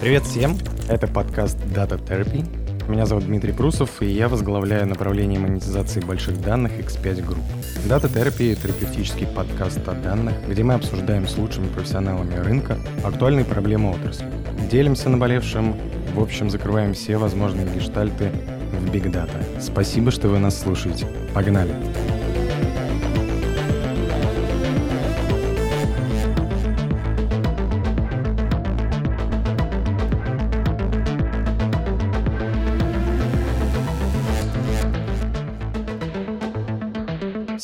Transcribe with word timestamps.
Привет 0.00 0.24
всем! 0.24 0.58
Это 0.86 1.06
подкаст 1.06 1.56
Data 1.74 1.98
Therapy. 1.98 2.44
Меня 2.86 3.06
зовут 3.06 3.24
Дмитрий 3.24 3.52
Прусов, 3.54 4.02
и 4.02 4.06
я 4.06 4.28
возглавляю 4.28 4.86
направление 4.86 5.40
монетизации 5.40 6.00
больших 6.00 6.42
данных 6.42 6.72
X5 6.72 7.26
Group. 7.26 7.40
Data 7.86 8.12
Therapy— 8.12 8.54
терапевтический 8.62 9.26
подкаст 9.26 9.88
о 9.88 9.94
данных, 9.94 10.34
где 10.46 10.62
мы 10.62 10.74
обсуждаем 10.74 11.26
с 11.26 11.38
лучшими 11.38 11.68
профессионалами 11.68 12.34
рынка 12.34 12.76
актуальные 13.02 13.46
проблемы 13.46 13.92
отрасли. 13.92 14.26
Делимся 14.70 15.08
наболевшим, 15.08 15.78
в 16.14 16.20
общем, 16.20 16.50
закрываем 16.50 16.92
все 16.92 17.16
возможные 17.16 17.66
гештальты 17.74 18.30
в 18.70 18.90
Big 18.90 19.10
Data. 19.10 19.42
Спасибо, 19.62 20.10
что 20.10 20.28
вы 20.28 20.40
нас 20.40 20.60
слушаете. 20.60 21.06
Погнали! 21.32 21.70
Погнали! 21.72 22.11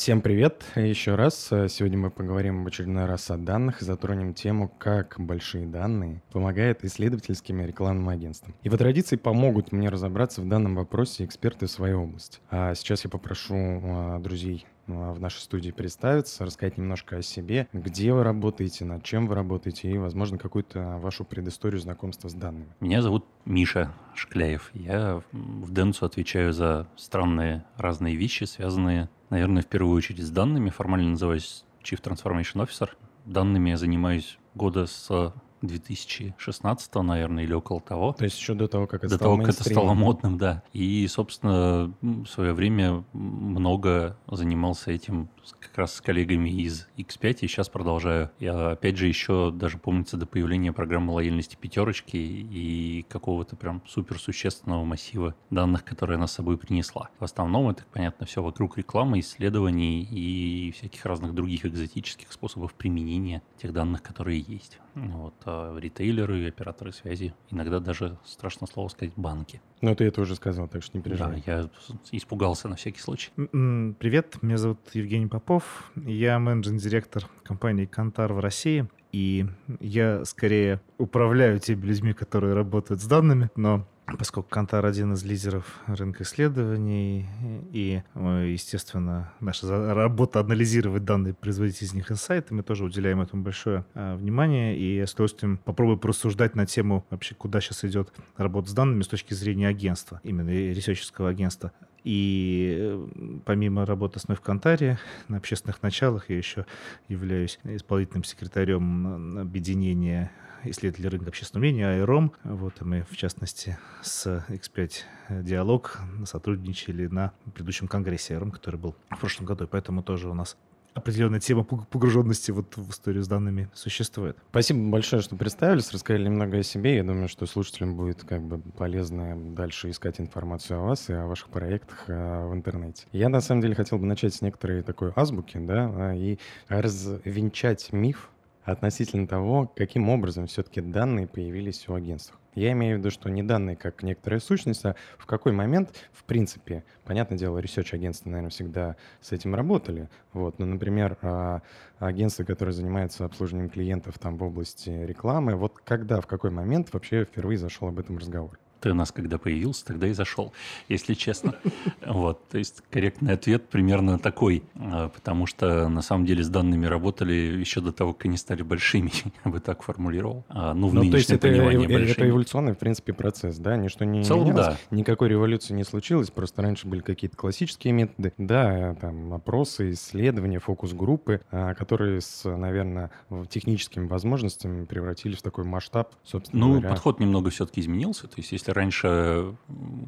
Всем 0.09 0.21
привет 0.21 0.65
еще 0.75 1.13
раз. 1.13 1.49
Сегодня 1.49 1.99
мы 1.99 2.09
поговорим 2.09 2.63
в 2.63 2.67
очередной 2.67 3.05
раз 3.05 3.29
о 3.29 3.37
данных 3.37 3.83
и 3.83 3.85
затронем 3.85 4.33
тему, 4.33 4.67
как 4.79 5.17
большие 5.19 5.67
данные 5.67 6.23
помогают 6.31 6.83
исследовательским 6.83 7.61
и 7.61 7.67
рекламным 7.67 8.09
агентствам. 8.09 8.55
И 8.63 8.71
по 8.71 8.77
традиции 8.79 9.17
помогут 9.17 9.71
мне 9.71 9.87
разобраться 9.87 10.41
в 10.41 10.47
данном 10.47 10.73
вопросе 10.73 11.25
эксперты 11.25 11.67
в 11.67 11.69
своей 11.69 11.93
области. 11.93 12.39
А 12.49 12.73
сейчас 12.73 13.03
я 13.03 13.11
попрошу 13.11 13.53
а, 13.55 14.19
друзей 14.19 14.65
а, 14.87 15.13
в 15.13 15.19
нашей 15.19 15.41
студии 15.41 15.69
представиться, 15.69 16.43
рассказать 16.43 16.79
немножко 16.79 17.17
о 17.17 17.21
себе, 17.21 17.67
где 17.71 18.11
вы 18.11 18.23
работаете, 18.23 18.85
над 18.85 19.03
чем 19.03 19.27
вы 19.27 19.35
работаете 19.35 19.91
и, 19.91 19.97
возможно, 19.99 20.39
какую-то 20.39 20.97
вашу 20.97 21.23
предысторию 21.23 21.79
знакомства 21.79 22.29
с 22.29 22.33
данными. 22.33 22.73
Меня 22.79 23.03
зовут 23.03 23.25
Миша 23.45 23.93
Шкляев. 24.15 24.71
Я 24.73 25.21
в 25.31 25.71
Денсу 25.71 26.07
отвечаю 26.07 26.51
за 26.51 26.87
странные 26.95 27.63
разные 27.77 28.15
вещи, 28.15 28.45
связанные 28.45 29.07
Наверное, 29.29 29.61
в 29.61 29.67
первую 29.67 29.95
очередь 29.95 30.25
с 30.25 30.29
данными. 30.29 30.69
Формально 30.69 31.11
называюсь 31.11 31.65
Chief 31.83 32.01
Transformation 32.01 32.65
Officer. 32.65 32.89
Данными 33.25 33.71
я 33.71 33.77
занимаюсь 33.77 34.39
года 34.55 34.85
с 34.87 35.33
2016, 35.61 36.95
наверное, 36.95 37.43
или 37.43 37.53
около 37.53 37.81
того. 37.81 38.13
То 38.13 38.23
есть 38.23 38.39
еще 38.39 38.53
до 38.53 38.67
того, 38.67 38.87
как 38.87 39.03
это 39.03 39.09
до 39.09 39.15
стало 39.15 39.35
того, 39.35 39.45
как 39.45 39.55
это 39.55 39.69
стало 39.69 39.93
модным, 39.93 40.37
да. 40.37 40.63
И, 40.73 41.05
собственно, 41.07 41.93
в 42.01 42.25
свое 42.25 42.53
время 42.53 43.03
много 43.13 44.17
занимался 44.27 44.91
этим 44.91 45.29
как 45.59 45.77
раз 45.77 45.95
с 45.95 46.01
коллегами 46.01 46.49
из 46.49 46.87
X5, 46.97 47.39
и 47.41 47.47
сейчас 47.47 47.69
продолжаю. 47.69 48.31
Я, 48.39 48.71
опять 48.71 48.97
же, 48.97 49.07
еще 49.07 49.51
даже 49.51 49.77
помнится 49.77 50.17
до 50.17 50.25
появления 50.25 50.73
программы 50.73 51.13
лояльности 51.13 51.55
пятерочки 51.55 52.17
и 52.17 53.05
какого-то 53.09 53.55
прям 53.55 53.81
суперсущественного 53.87 54.83
массива 54.83 55.35
данных, 55.49 55.83
которые 55.85 56.15
она 56.15 56.27
с 56.27 56.33
собой 56.33 56.57
принесла. 56.57 57.09
В 57.19 57.23
основном 57.23 57.69
это, 57.69 57.83
понятно, 57.91 58.25
все 58.25 58.41
вокруг 58.41 58.77
рекламы, 58.77 59.19
исследований 59.19 60.03
и 60.03 60.71
всяких 60.71 61.05
разных 61.05 61.33
других 61.33 61.65
экзотических 61.65 62.31
способов 62.31 62.73
применения 62.73 63.41
тех 63.57 63.73
данных, 63.73 64.03
которые 64.03 64.39
есть. 64.39 64.79
Вот, 64.95 65.35
а 65.45 65.77
ритейлеры, 65.77 66.47
операторы 66.47 66.91
связи, 66.91 67.33
иногда 67.49 67.79
даже, 67.79 68.17
страшно 68.25 68.67
слово 68.67 68.89
сказать, 68.89 69.13
банки. 69.15 69.61
Ну, 69.81 69.95
ты 69.95 70.05
это 70.05 70.21
уже 70.21 70.35
сказал, 70.35 70.67
так 70.67 70.83
что 70.83 70.97
не 70.97 71.03
переживай. 71.03 71.41
Да, 71.45 71.51
я 71.53 71.69
испугался 72.11 72.67
на 72.67 72.75
всякий 72.75 72.99
случай. 72.99 73.31
Привет, 73.35 74.37
меня 74.41 74.57
зовут 74.57 74.79
Евгений 74.93 75.27
Попов. 75.27 75.91
Я 75.95 76.37
менеджер-директор 76.39 77.27
компании 77.43 77.85
«Кантар» 77.85 78.33
в 78.33 78.39
России. 78.39 78.87
И 79.11 79.45
я 79.79 80.25
скорее 80.25 80.81
управляю 80.97 81.59
теми 81.59 81.85
людьми, 81.85 82.13
которые 82.13 82.53
работают 82.53 83.01
с 83.01 83.05
данными, 83.05 83.49
но 83.55 83.87
поскольку 84.17 84.49
Кантар 84.49 84.85
один 84.85 85.13
из 85.13 85.23
лидеров 85.23 85.79
рынка 85.87 86.23
исследований, 86.23 87.27
и, 87.71 88.01
естественно, 88.15 89.31
наша 89.39 89.93
работа 89.93 90.39
анализировать 90.39 91.05
данные, 91.05 91.33
производить 91.33 91.81
из 91.81 91.93
них 91.93 92.11
инсайты, 92.11 92.53
мы 92.53 92.63
тоже 92.63 92.83
уделяем 92.83 93.21
этому 93.21 93.43
большое 93.43 93.85
а, 93.93 94.15
внимание, 94.15 94.77
и 94.77 94.97
я 94.97 95.07
с 95.07 95.13
удовольствием 95.13 95.57
попробую 95.57 95.97
порассуждать 95.97 96.55
на 96.55 96.65
тему 96.65 97.05
вообще, 97.09 97.35
куда 97.35 97.61
сейчас 97.61 97.85
идет 97.85 98.13
работа 98.37 98.69
с 98.69 98.73
данными 98.73 99.03
с 99.03 99.07
точки 99.07 99.33
зрения 99.33 99.67
агентства, 99.67 100.19
именно 100.23 100.49
ресерчерского 100.49 101.29
агентства. 101.29 101.71
И 102.03 102.75
э, 102.79 103.07
помимо 103.45 103.85
работы 103.85 104.19
с 104.19 104.27
мной 104.27 104.37
в 104.37 104.41
Кантаре, 104.41 104.99
на 105.27 105.37
общественных 105.37 105.83
началах 105.83 106.29
я 106.29 106.37
еще 106.37 106.65
являюсь 107.07 107.59
исполнительным 107.65 108.23
секретарем 108.23 109.37
объединения 109.37 110.31
исследователей 110.65 111.09
рынка 111.09 111.29
общественного 111.29 111.63
мнения, 111.63 111.87
АЭРОМ. 111.87 112.33
Вот, 112.43 112.81
и 112.81 112.83
мы, 112.83 113.05
в 113.09 113.15
частности, 113.17 113.77
с 114.01 114.45
X5 114.49 115.43
Диалог 115.43 115.99
сотрудничали 116.25 117.07
на 117.07 117.33
предыдущем 117.53 117.87
конгрессе 117.87 118.35
АЭРОМ, 118.35 118.51
который 118.51 118.79
был 118.79 118.95
в 119.09 119.19
прошлом 119.19 119.45
году, 119.45 119.65
и 119.65 119.67
поэтому 119.67 120.03
тоже 120.03 120.29
у 120.29 120.33
нас 120.33 120.57
определенная 120.93 121.39
тема 121.39 121.63
погруженности 121.63 122.51
вот 122.51 122.75
в 122.77 122.91
историю 122.91 123.23
с 123.23 123.27
данными 123.27 123.69
существует. 123.73 124.37
Спасибо 124.51 124.89
большое, 124.89 125.21
что 125.21 125.35
представились, 125.35 125.91
рассказали 125.91 126.25
немного 126.25 126.57
о 126.57 126.63
себе. 126.63 126.97
Я 126.97 127.03
думаю, 127.03 127.27
что 127.27 127.45
слушателям 127.45 127.95
будет 127.95 128.23
как 128.23 128.41
бы 128.41 128.59
полезно 128.59 129.35
дальше 129.55 129.89
искать 129.89 130.19
информацию 130.19 130.79
о 130.79 130.83
вас 130.83 131.09
и 131.09 131.13
о 131.13 131.27
ваших 131.27 131.49
проектах 131.49 132.05
а, 132.07 132.47
в 132.47 132.53
интернете. 132.53 133.05
Я 133.11 133.29
на 133.29 133.41
самом 133.41 133.61
деле 133.61 133.75
хотел 133.75 133.97
бы 133.97 134.05
начать 134.05 134.33
с 134.33 134.41
некоторой 134.41 134.83
такой 134.83 135.11
азбуки, 135.15 135.57
да, 135.57 135.91
а, 135.93 136.15
и 136.15 136.37
развенчать 136.67 137.91
миф 137.91 138.29
относительно 138.63 139.27
того, 139.27 139.71
каким 139.75 140.09
образом 140.09 140.47
все-таки 140.47 140.81
данные 140.81 141.27
появились 141.27 141.87
у 141.87 141.93
агентств. 141.93 142.33
Я 142.55 142.71
имею 142.71 142.97
в 142.97 142.99
виду, 142.99 143.11
что 143.11 143.29
не 143.29 143.43
данные 143.43 143.75
как 143.75 144.03
некоторая 144.03 144.39
сущность, 144.39 144.83
а 144.83 144.95
в 145.17 145.25
какой 145.25 145.51
момент, 145.51 145.93
в 146.11 146.23
принципе, 146.23 146.83
понятное 147.05 147.37
дело, 147.37 147.59
research 147.59 147.93
агентства, 147.93 148.29
наверное, 148.29 148.49
всегда 148.49 148.95
с 149.21 149.31
этим 149.31 149.55
работали. 149.55 150.09
Вот, 150.33 150.59
но, 150.59 150.65
например, 150.65 151.17
а, 151.21 151.61
агентства, 151.99 152.43
которые 152.43 152.73
занимаются 152.73 153.25
обслуживанием 153.25 153.69
клиентов 153.69 154.17
там 154.19 154.37
в 154.37 154.43
области 154.43 154.89
рекламы, 154.89 155.55
вот 155.55 155.77
когда, 155.83 156.19
в 156.21 156.27
какой 156.27 156.49
момент 156.49 156.91
вообще 156.91 157.23
впервые 157.23 157.57
зашел 157.57 157.87
об 157.87 157.99
этом 157.99 158.17
разговор? 158.17 158.59
Ты 158.79 158.91
у 158.91 158.93
нас 158.93 159.11
когда 159.11 159.37
появился, 159.37 159.85
тогда 159.85 160.07
и 160.07 160.13
зашел, 160.13 160.53
если 160.87 161.13
честно. 161.13 161.55
Вот, 162.05 162.47
то 162.49 162.57
есть 162.57 162.81
корректный 162.89 163.33
ответ 163.33 163.69
примерно 163.69 164.17
такой, 164.19 164.63
а, 164.75 165.09
потому 165.09 165.45
что 165.45 165.87
на 165.89 166.01
самом 166.01 166.25
деле 166.25 166.43
с 166.43 166.49
данными 166.49 166.85
работали 166.85 167.33
еще 167.33 167.81
до 167.81 167.91
того, 167.91 168.13
как 168.13 168.25
они 168.25 168.37
стали 168.37 168.63
большими, 168.63 169.11
я 169.45 169.51
бы 169.51 169.59
так 169.59 169.83
формулировал. 169.83 170.43
А, 170.49 170.73
ну, 170.73 170.87
в 170.87 170.93
ну, 170.93 171.09
то 171.09 171.17
есть 171.17 171.29
это, 171.29 171.47
это 171.47 172.29
эволюционный, 172.29 172.73
в 172.73 172.77
принципе, 172.77 173.13
процесс, 173.13 173.57
да? 173.57 173.75
Ничто 173.75 174.05
не 174.05 174.23
Целом, 174.23 174.45
менялось, 174.45 174.65
да. 174.67 174.77
никакой 174.91 175.29
революции 175.29 175.73
не 175.73 175.83
случилось, 175.83 176.31
просто 176.31 176.61
раньше 176.61 176.87
были 176.87 177.01
какие-то 177.01 177.37
классические 177.37 177.93
методы, 177.93 178.33
да, 178.37 178.95
там 178.95 179.33
опросы, 179.33 179.91
исследования, 179.91 180.59
фокус-группы, 180.59 181.41
а, 181.51 181.73
которые 181.73 182.21
с, 182.21 182.43
наверное, 182.45 183.11
техническими 183.49 184.07
возможностями 184.07 184.85
превратились 184.85 185.37
в 185.39 185.41
такой 185.41 185.63
масштаб, 185.63 186.15
собственно 186.23 186.65
Ну, 186.65 186.71
говоря. 186.73 186.89
подход 186.89 187.19
немного 187.19 187.49
все-таки 187.49 187.81
изменился, 187.81 188.27
то 188.27 188.35
есть 188.37 188.51
если 188.51 188.68
если 188.69 188.79
раньше 188.79 189.55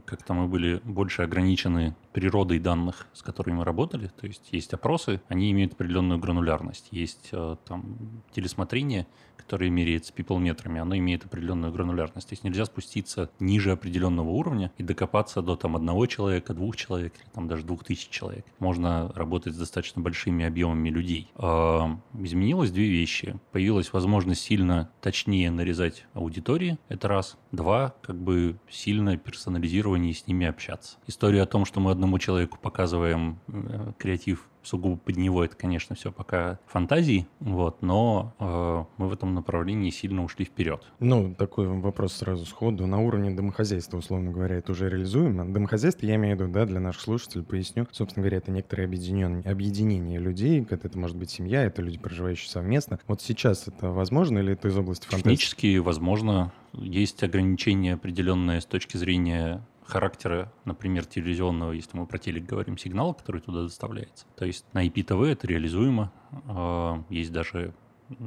как-то 0.06 0.34
мы 0.34 0.48
были 0.48 0.82
больше 0.84 1.24
ограничены 1.24 1.96
природой 2.14 2.60
данных, 2.60 3.08
с 3.14 3.22
которыми 3.22 3.58
мы 3.58 3.66
работали, 3.66 4.12
то 4.20 4.28
есть 4.28 4.50
есть 4.52 4.74
опросы, 4.74 5.22
они 5.30 5.52
имеют 5.52 5.74
определенную 5.74 6.20
гранулярность, 6.20 6.88
есть 6.92 7.30
э, 7.32 7.56
там 7.66 7.98
телесмотрение, 8.34 9.08
которое 9.38 9.70
меряется 9.70 10.14
пиплметрами, 10.14 10.80
оно 10.80 10.96
имеет 10.98 11.26
определенную 11.26 11.74
гранулярность. 11.74 12.30
То 12.30 12.34
есть 12.34 12.44
нельзя 12.44 12.66
спуститься 12.66 13.30
ниже 13.40 13.72
определенного 13.72 14.30
уровня 14.30 14.72
и 14.78 14.84
докопаться 14.84 15.42
до 15.42 15.56
там 15.56 15.76
одного 15.76 16.06
человека, 16.06 16.54
двух 16.54 16.78
человек, 16.78 17.14
или 17.16 17.30
там 17.34 17.48
даже 17.48 17.66
двух 17.66 17.84
тысяч 17.84 18.10
человек. 18.10 18.46
Можно 18.60 19.12
работать 19.16 19.54
с 19.56 19.58
достаточно 19.58 20.02
большими 20.02 20.46
объемами 20.46 20.90
людей. 20.90 21.32
А, 21.36 22.00
изменилось 22.14 22.72
две 22.72 22.88
вещи. 22.88 23.40
Появилась 23.52 23.92
возможность 23.94 24.42
сильно 24.42 24.90
точнее 25.02 25.52
нарезать 25.52 26.06
аудитории, 26.14 26.78
это 26.88 27.08
раз. 27.08 27.38
Два, 27.52 27.96
как 28.02 28.16
бы 28.16 28.51
сильно 28.70 29.18
персонализирование 29.18 30.12
и 30.12 30.16
с 30.16 30.28
ними 30.28 30.46
общаться. 30.48 30.98
История 31.08 31.42
о 31.44 31.46
том, 31.46 31.66
что 31.66 31.80
мы 31.80 31.92
одному 31.92 32.20
человеку 32.20 32.58
показываем 32.62 33.40
э, 33.48 33.94
креатив 33.98 34.48
сугубо 34.64 34.98
под 34.98 35.18
него 35.18 35.44
это, 35.44 35.56
конечно, 35.56 35.96
все 35.96 36.12
пока 36.12 36.60
фантазии, 36.68 37.28
вот, 37.40 37.82
но 37.82 38.34
э, 38.40 38.86
мы 38.98 39.08
в 39.08 39.14
этом 39.14 39.34
направлении 39.34 39.90
сильно 39.90 40.24
ушли 40.24 40.46
вперед. 40.46 40.84
Ну, 41.00 41.34
такой 41.36 41.68
вопрос 41.68 42.14
сразу 42.14 42.46
сходу. 42.46 42.88
На 42.88 43.00
уровне 43.00 43.32
домохозяйства, 43.32 43.98
условно 43.98 44.32
говоря, 44.32 44.58
это 44.58 44.72
уже 44.72 44.90
реализуемо. 44.90 45.46
Домохозяйство, 45.46 46.06
я 46.06 46.16
имею 46.16 46.38
в 46.38 46.42
виду, 46.42 46.52
да, 46.52 46.66
для 46.66 46.80
наших 46.80 47.02
слушателей 47.02 47.44
поясню. 47.44 47.88
Собственно 47.92 48.24
говоря, 48.24 48.38
это 48.38 48.52
некоторое 48.52 48.86
объединение, 48.86 49.50
объединение 49.50 50.20
людей, 50.20 50.62
это, 50.70 50.88
это 50.88 50.98
может 50.98 51.18
быть 51.18 51.30
семья, 51.30 51.64
это 51.64 51.82
люди, 51.82 51.98
проживающие 51.98 52.50
совместно. 52.50 53.00
Вот 53.08 53.22
сейчас 53.22 53.68
это 53.68 53.90
возможно 53.90 54.40
или 54.40 54.54
это 54.54 54.68
из 54.68 54.78
области 54.78 55.06
фантастики? 55.06 55.24
Технически 55.24 55.78
возможно. 55.78 56.54
Есть 56.74 57.22
ограничения 57.24 57.96
определенные 57.96 58.62
с 58.62 58.66
точки 58.66 58.96
зрения 58.98 59.66
характера, 59.92 60.52
например, 60.66 61.06
телевизионного, 61.06 61.74
если 61.74 61.98
мы 61.98 62.06
про 62.06 62.18
телек 62.18 62.46
говорим, 62.46 62.78
сигнала, 62.78 63.14
который 63.14 63.42
туда 63.42 63.64
доставляется. 63.64 64.26
То 64.38 64.46
есть 64.46 64.66
на 64.74 64.86
IPTV 64.88 65.34
это 65.34 65.48
реализуемо. 65.48 66.12
А, 66.48 67.04
есть 67.10 67.32
даже 67.32 67.74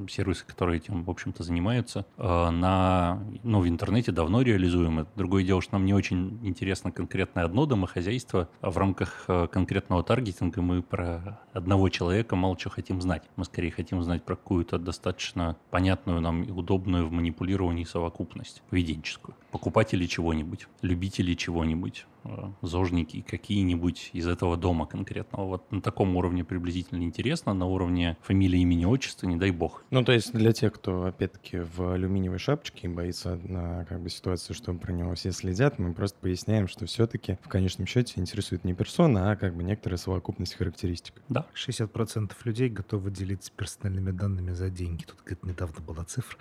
сервисы, 0.09 0.45
которые 0.47 0.79
этим, 0.79 1.05
в 1.05 1.11
общем-то, 1.11 1.43
занимаются, 1.43 2.07
э, 2.17 2.51
на, 2.51 3.23
ну, 3.43 3.61
в 3.61 3.69
интернете 3.69 4.13
давно 4.13 4.43
реализуемы. 4.43 5.07
Другое 5.17 5.45
дело, 5.45 5.61
что 5.61 5.75
нам 5.75 5.85
не 5.85 5.95
очень 5.95 6.39
интересно 6.43 6.91
конкретное 6.91 7.45
одно 7.45 7.67
домохозяйство, 7.67 8.49
а 8.61 8.71
в 8.71 8.79
рамках 8.79 9.25
э, 9.29 9.47
конкретного 9.51 10.03
таргетинга 10.03 10.63
мы 10.63 10.83
про 10.83 11.41
одного 11.53 11.89
человека 11.89 12.37
мало 12.37 12.57
чего 12.57 12.71
хотим 12.71 13.01
знать. 13.01 13.25
Мы 13.37 13.45
скорее 13.45 13.71
хотим 13.71 14.03
знать 14.03 14.25
про 14.25 14.37
какую-то 14.37 14.79
достаточно 14.79 15.57
понятную 15.71 16.21
нам 16.21 16.43
и 16.43 16.51
удобную 16.51 17.07
в 17.07 17.13
манипулировании 17.13 17.85
совокупность 17.85 18.63
поведенческую. 18.71 19.35
Покупатели 19.55 20.07
чего-нибудь, 20.07 20.67
любители 20.83 21.35
чего-нибудь, 21.35 22.07
Э, 22.25 22.51
зожники 22.63 23.21
какие-нибудь 23.21 24.11
из 24.13 24.27
этого 24.27 24.57
дома 24.57 24.87
конкретного. 24.87 25.47
Вот 25.47 25.73
на 25.73 25.83
таком 25.83 26.17
уровне 26.17 26.45
приблизительно 26.45 27.03
интересно, 27.03 27.53
на 27.53 27.67
уровне 27.67 28.17
фамилии, 28.23 28.61
имени, 28.61 28.87
отчества, 28.87 29.27
не 29.27 29.37
дай 29.37 29.51
бог. 29.51 29.85
Ну, 29.91 30.03
то 30.05 30.13
есть 30.13 30.33
для 30.33 30.53
тех, 30.53 30.73
кто, 30.73 31.05
опять-таки, 31.05 31.59
в 31.59 31.93
алюминиевой 31.93 32.39
шапочке 32.39 32.87
и 32.87 32.91
боится 32.91 33.39
на 33.45 33.85
как 33.85 34.01
бы 34.01 34.09
ситуации, 34.09 34.55
что 34.55 34.73
про 34.73 34.93
него 34.93 35.15
все 35.15 35.33
следят, 35.33 35.79
мы 35.79 35.93
просто 35.93 36.19
поясняем, 36.19 36.67
что 36.67 36.87
все-таки 36.87 37.39
в 37.43 37.49
конечном 37.49 37.87
счете 37.87 38.15
интересует 38.17 38.65
не 38.65 38.73
персона, 38.73 39.31
а 39.31 39.37
как 39.37 39.55
бы 39.55 39.63
некоторая 39.63 39.99
совокупность 39.99 40.55
характеристик. 40.55 41.15
Да. 41.29 41.47
60% 41.55 42.33
людей 42.45 42.71
готовы 42.71 43.11
делиться 43.11 43.53
персональными 43.55 44.13
данными 44.13 44.53
за 44.53 44.71
деньги. 44.71 45.05
Тут 45.05 45.19
говорит, 45.25 45.45
недавно 45.45 45.81
была 45.81 46.05
цифра. 46.05 46.39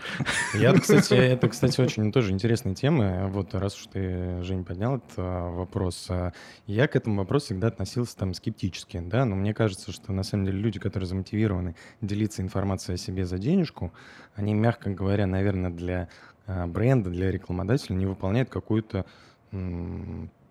Я, 0.53 0.73
кстати, 0.73 1.13
это, 1.13 1.49
кстати, 1.49 1.81
очень 1.81 2.11
тоже 2.11 2.31
интересная 2.31 2.73
тема. 2.73 3.02
Вот 3.29 3.53
раз 3.55 3.75
уж 3.75 3.87
ты, 3.87 4.41
Жень, 4.43 4.63
поднял 4.63 4.97
этот 4.97 5.17
вопрос, 5.17 5.73
вопрос. 5.83 6.07
А 6.09 6.33
я 6.67 6.87
к 6.87 6.95
этому 6.95 7.17
вопросу 7.17 7.47
всегда 7.47 7.67
относился 7.67 8.17
там 8.17 8.33
скептически, 8.33 8.99
да, 8.99 9.25
но 9.25 9.35
мне 9.35 9.53
кажется, 9.53 9.91
что 9.91 10.11
на 10.11 10.23
самом 10.23 10.45
деле 10.45 10.59
люди, 10.59 10.79
которые 10.79 11.07
замотивированы 11.07 11.75
делиться 12.01 12.41
информацией 12.41 12.95
о 12.95 12.97
себе 12.97 13.25
за 13.25 13.37
денежку, 13.37 13.91
они, 14.35 14.53
мягко 14.53 14.89
говоря, 14.89 15.25
наверное, 15.27 15.71
для 15.71 16.09
а, 16.45 16.67
бренда, 16.67 17.09
для 17.09 17.31
рекламодателя 17.31 17.95
не 17.95 18.05
выполняют 18.05 18.49
какую-то 18.49 19.05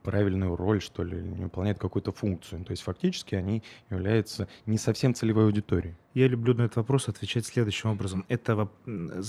правильную 0.02 0.56
роль, 0.56 0.80
что 0.80 1.02
ли, 1.02 1.16
не 1.16 1.44
выполняют 1.44 1.78
какую-то 1.78 2.12
функцию. 2.12 2.64
То 2.64 2.72
есть 2.72 2.82
фактически 2.82 3.34
они 3.34 3.62
являются 3.90 4.48
не 4.66 4.78
совсем 4.78 5.14
целевой 5.14 5.44
аудиторией. 5.44 5.96
Я 6.14 6.28
люблю 6.28 6.54
на 6.54 6.62
этот 6.62 6.76
вопрос 6.76 7.08
отвечать 7.08 7.46
следующим 7.46 7.90
образом. 7.90 8.24
Это 8.28 8.68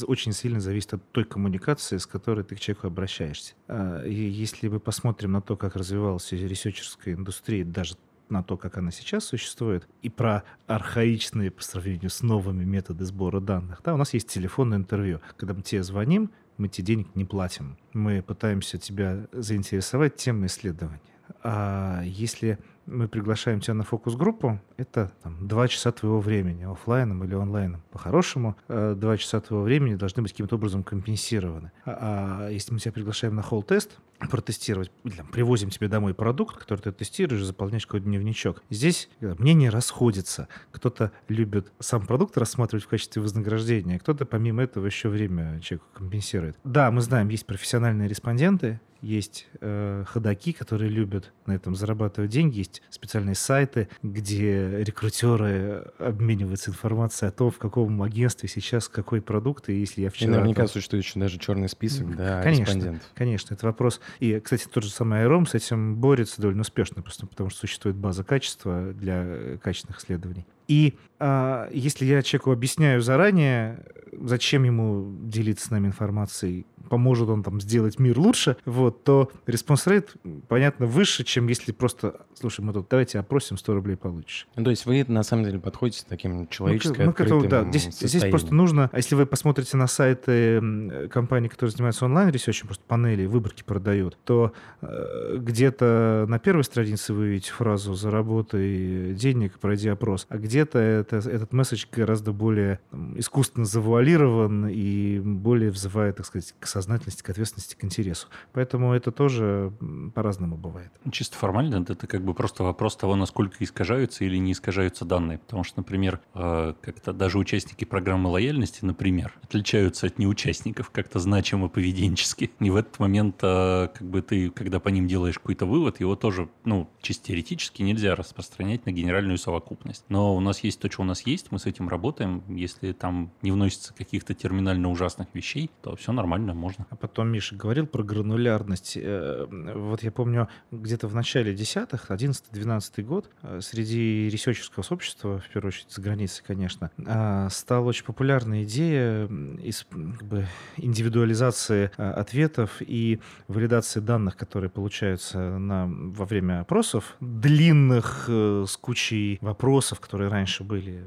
очень 0.06 0.34
сильно 0.34 0.60
зависит 0.60 0.96
от 0.96 1.12
той 1.12 1.24
коммуникации, 1.24 1.98
с 1.98 2.06
которой 2.06 2.44
ты 2.44 2.56
к 2.56 2.60
человеку 2.60 2.88
обращаешься. 2.88 3.54
А, 3.68 4.04
и 4.04 4.14
если 4.14 4.68
мы 4.68 4.80
посмотрим 4.80 5.31
на 5.31 5.42
то, 5.42 5.56
как 5.56 5.75
развивалась 5.75 6.31
ресерчерская 6.31 7.14
индустрия, 7.14 7.64
даже 7.64 7.96
на 8.30 8.44
то, 8.44 8.58
как 8.58 8.78
она 8.78 8.92
сейчас 8.92 9.25
существует, 9.25 9.88
и 10.02 10.10
про 10.10 10.44
архаичные 10.68 11.52
по 11.52 11.64
сравнению 11.64 12.10
с 12.10 12.22
новыми 12.22 12.64
методы 12.64 13.06
сбора 13.06 13.40
данных. 13.40 13.81
Да, 13.84 13.94
у 13.94 13.98
нас 13.98 14.14
есть 14.14 14.28
телефонное 14.30 14.78
интервью. 14.78 15.22
Когда 15.38 15.54
мы 15.54 15.62
тебе 15.62 15.84
звоним, 15.84 16.31
мы 16.57 16.67
тебе 16.67 16.85
денег 16.85 17.15
не 17.15 17.25
платим. 17.25 17.77
Мы 17.94 18.21
пытаемся 18.21 18.77
тебя 18.77 19.27
заинтересовать 19.31 20.15
темой 20.15 20.47
исследования. 20.47 21.01
А 21.41 22.01
если 22.03 22.59
мы 22.85 23.07
приглашаем 23.07 23.59
тебя 23.59 23.73
на 23.73 23.83
фокус-группу, 23.83 24.59
это 24.77 25.11
там, 25.21 25.47
два 25.47 25.67
часа 25.67 25.91
твоего 25.91 26.19
времени, 26.19 26.63
офлайном 26.63 27.23
или 27.23 27.33
онлайном. 27.33 27.81
По-хорошему, 27.91 28.55
э, 28.67 28.95
два 28.97 29.17
часа 29.17 29.39
твоего 29.39 29.63
времени 29.63 29.95
должны 29.95 30.21
быть 30.21 30.31
каким-то 30.31 30.55
образом 30.55 30.83
компенсированы. 30.83 31.71
А, 31.85 32.45
а 32.45 32.50
если 32.50 32.73
мы 32.73 32.79
тебя 32.79 32.91
приглашаем 32.91 33.35
на 33.35 33.41
холл-тест, 33.41 34.00
протестировать, 34.30 34.92
там, 35.18 35.28
привозим 35.28 35.70
тебе 35.70 35.88
домой 35.88 36.14
продукт, 36.14 36.58
который 36.58 36.81
ты 36.81 36.92
тестируешь, 36.92 37.44
заполняешь 37.44 37.86
какой-то 37.86 38.06
дневничок. 38.06 38.64
Здесь 38.70 39.10
э, 39.20 39.36
мнения 39.38 39.70
расходятся. 39.70 40.48
Кто-то 40.72 41.12
любит 41.28 41.72
сам 41.80 42.06
продукт 42.06 42.38
рассматривать 42.38 42.86
в 42.86 42.88
качестве 42.88 43.22
вознаграждения, 43.22 44.00
кто-то 44.00 44.25
помимо 44.25 44.64
этого 44.64 44.86
еще 44.86 45.10
время 45.10 45.60
человеку 45.62 45.88
компенсирует. 45.94 46.58
Да, 46.64 46.92
мы 46.92 47.02
знаем, 47.02 47.30
есть 47.30 47.46
профессиональные 47.46 48.08
респонденты, 48.08 48.80
есть 49.03 49.47
э, 49.59 50.05
ходаки, 50.07 50.53
которые 50.53 50.89
любят 50.89 51.33
на 51.45 51.51
этом 51.51 51.75
зарабатывать 51.75 52.31
деньги, 52.31 52.59
есть 52.59 52.81
специальные 52.89 53.35
сайты, 53.35 53.89
где 54.01 54.81
рекрутеры 54.83 55.91
обмениваются 56.00 56.71
информацией 56.71 57.29
о 57.29 57.31
том, 57.31 57.51
в 57.51 57.57
каком 57.57 58.01
агентстве 58.01 58.47
сейчас 58.47 58.88
какой 58.88 59.21
продукт, 59.21 59.69
и 59.69 59.73
если 59.73 60.01
я 60.01 60.09
вчера... 60.09 60.31
И 60.31 60.35
наверняка 60.35 60.61
там... 60.61 60.69
существует 60.69 61.03
еще 61.03 61.19
даже 61.19 61.38
черный 61.38 61.67
список, 61.67 62.15
да, 62.15 62.41
конечно, 62.41 62.71
респондентов. 62.71 63.09
Конечно, 63.13 63.53
это 63.53 63.65
вопрос. 63.65 64.00
И, 64.19 64.39
кстати, 64.39 64.67
тот 64.71 64.83
же 64.83 64.89
самый 64.89 65.21
ОИРОМ 65.21 65.45
с 65.45 65.53
этим 65.53 65.97
борется 65.97 66.41
довольно 66.41 66.61
успешно, 66.61 67.01
просто 67.01 67.27
потому 67.27 67.50
что 67.50 67.59
существует 67.59 67.97
база 67.97 68.23
качества 68.23 68.94
для 68.94 69.57
качественных 69.61 70.00
исследований. 70.00 70.45
И 70.67 70.97
а, 71.19 71.69
если 71.71 72.05
я 72.05 72.21
человеку 72.21 72.51
объясняю 72.51 73.01
заранее, 73.01 73.83
зачем 74.21 74.63
ему 74.63 75.13
делиться 75.23 75.67
с 75.67 75.71
нами 75.71 75.88
информацией, 75.88 76.65
поможет 76.89 77.30
он 77.30 77.44
там 77.44 77.62
сделать 77.62 78.00
мир 78.00 78.18
лучше, 78.19 78.57
вот, 78.65 79.03
то 79.03 79.31
response 79.45 79.88
rate, 79.88 80.13
понятно, 80.47 80.85
выше, 80.85 81.24
чем 81.24 81.47
если 81.47 81.71
просто, 81.71 82.21
слушай, 82.33 82.62
мы 82.62 82.74
тут 82.74 82.88
давайте 82.89 83.19
опросим, 83.19 83.57
100 83.57 83.74
рублей 83.74 83.95
получишь. 83.95 84.47
Ну, 84.56 84.63
то 84.63 84.69
есть 84.69 84.85
вы 84.85 85.03
на 85.07 85.24
самом 85.24 85.45
деле 85.45 85.59
подходите 85.59 86.06
таким 86.07 86.47
человеческим 86.47 87.06
ну, 87.06 87.25
ну, 87.25 87.47
да, 87.47 87.63
здесь, 87.69 87.89
здесь 88.00 88.30
просто 88.30 88.53
нужно, 88.53 88.89
а 88.91 88.97
если 88.97 89.15
вы 89.15 89.25
посмотрите 89.25 89.77
на 89.77 89.88
сайты 89.88 91.09
компаний, 91.09 91.50
которые 91.50 91.71
занимаются 91.71 92.06
онлайн-ресерчем, 92.06 92.68
просто 92.68 92.83
панели, 92.88 93.25
выборки 93.25 93.63
продают, 93.63 94.18
то 94.24 94.53
э, 94.81 95.38
где-то 95.39 96.25
на 96.27 96.39
первой 96.39 96.63
странице 96.63 97.13
вы 97.13 97.27
видите 97.29 97.51
фразу 97.51 97.94
«заработай 97.94 99.13
денег, 99.13 99.59
пройди 99.59 99.89
опрос», 99.89 100.25
а 100.29 100.38
где-то 100.38 100.79
это, 100.79 101.18
этот 101.18 101.53
месседж 101.53 101.86
гораздо 101.91 102.31
более 102.31 102.79
там, 102.91 103.18
искусственно 103.19 103.65
завуалирован 103.65 104.68
и 104.68 105.19
более 105.19 105.71
взывает, 105.71 106.18
так 106.18 106.25
сказать, 106.25 106.53
к 106.59 106.68
сознательности, 106.83 107.24
к 107.24 107.30
ответственности, 107.30 107.75
к 107.75 107.83
интересу. 107.83 108.27
Поэтому 108.51 108.94
это 108.94 109.12
тоже 109.12 109.71
по-разному 110.13 110.57
бывает. 110.57 110.91
Чисто 111.12 111.38
формально 111.38 111.83
это 111.88 112.07
как 112.07 112.24
бы 112.24 112.33
просто 112.33 112.63
вопрос 112.63 112.95
того, 112.95 113.15
насколько 113.15 113.63
искажаются 113.63 114.25
или 114.25 114.38
не 114.38 114.51
искажаются 114.51 115.06
данные. 115.06 115.39
Потому 115.39 115.63
что, 115.63 115.80
например, 115.80 116.19
э, 116.33 116.74
как-то 116.81 117.13
даже 117.13 117.38
участники 117.39 117.85
программы 117.85 118.30
лояльности, 118.30 118.83
например, 118.83 119.33
отличаются 119.41 120.07
от 120.07 120.19
неучастников 120.19 120.89
как-то 120.89 121.19
значимо 121.19 121.69
поведенчески. 121.69 122.51
И 122.59 122.69
в 122.69 122.75
этот 122.75 123.00
момент 123.00 123.38
э, 123.41 123.89
как 123.94 124.07
бы 124.07 124.21
ты, 124.21 124.50
когда 124.50 124.79
по 124.79 124.89
ним 124.89 125.07
делаешь 125.07 125.39
какой-то 125.39 125.65
вывод, 125.65 126.00
его 126.00 126.15
тоже, 126.15 126.50
ну, 126.65 126.89
чисто 127.01 127.27
теоретически 127.27 127.81
нельзя 127.81 128.15
распространять 128.15 128.86
на 128.86 128.91
генеральную 128.91 129.38
совокупность. 129.38 130.03
Но 130.09 130.36
у 130.36 130.39
нас 130.41 130.59
есть 130.59 130.79
то, 130.81 130.91
что 130.91 131.01
у 131.01 131.06
нас 131.06 131.25
есть, 131.25 131.51
мы 131.51 131.59
с 131.59 131.65
этим 131.65 131.88
работаем. 131.88 132.44
Если 132.50 132.91
там 132.91 133.31
не 133.41 133.51
вносится 133.51 133.94
каких-то 133.94 134.33
терминально 134.33 134.89
ужасных 134.89 135.27
вещей, 135.33 135.72
то 135.81 135.96
все 135.96 136.12
нормально, 136.12 136.53
можно. 136.63 136.88
А 136.89 136.96
потом 136.96 137.29
Миша 137.29 137.55
говорил 137.55 137.86
про 137.88 138.03
гранулярность. 138.03 138.98
Э, 138.98 139.46
вот 139.50 140.01
я 140.03 140.12
помню, 140.12 140.48
где-то 140.72 141.08
в 141.08 141.15
начале 141.15 141.53
десятых, 141.53 142.10
11-12 142.10 143.03
год, 143.03 143.29
э, 143.41 143.60
среди 143.62 144.29
ресерчерского 144.29 144.84
сообщества, 144.84 145.39
в 145.39 145.50
первую 145.50 145.70
очередь 145.70 145.91
за 145.91 146.01
границей, 146.01 146.43
конечно, 146.48 146.89
э, 146.98 147.48
стала 147.51 147.86
очень 147.86 148.05
популярная 148.05 148.63
идея 148.63 149.25
из 149.62 149.86
как 149.89 150.24
бы, 150.24 150.48
индивидуализации 150.77 151.91
ответов 151.98 152.77
и 152.79 153.20
валидации 153.48 154.00
данных, 154.00 154.38
которые 154.38 154.70
получаются 154.70 155.58
на, 155.58 155.88
во 155.88 156.25
время 156.25 156.62
опросов, 156.62 157.15
длинных, 157.20 158.29
с 158.29 158.77
кучей 158.77 159.38
вопросов, 159.41 160.00
которые 160.00 160.29
раньше 160.29 160.63
были 160.63 161.03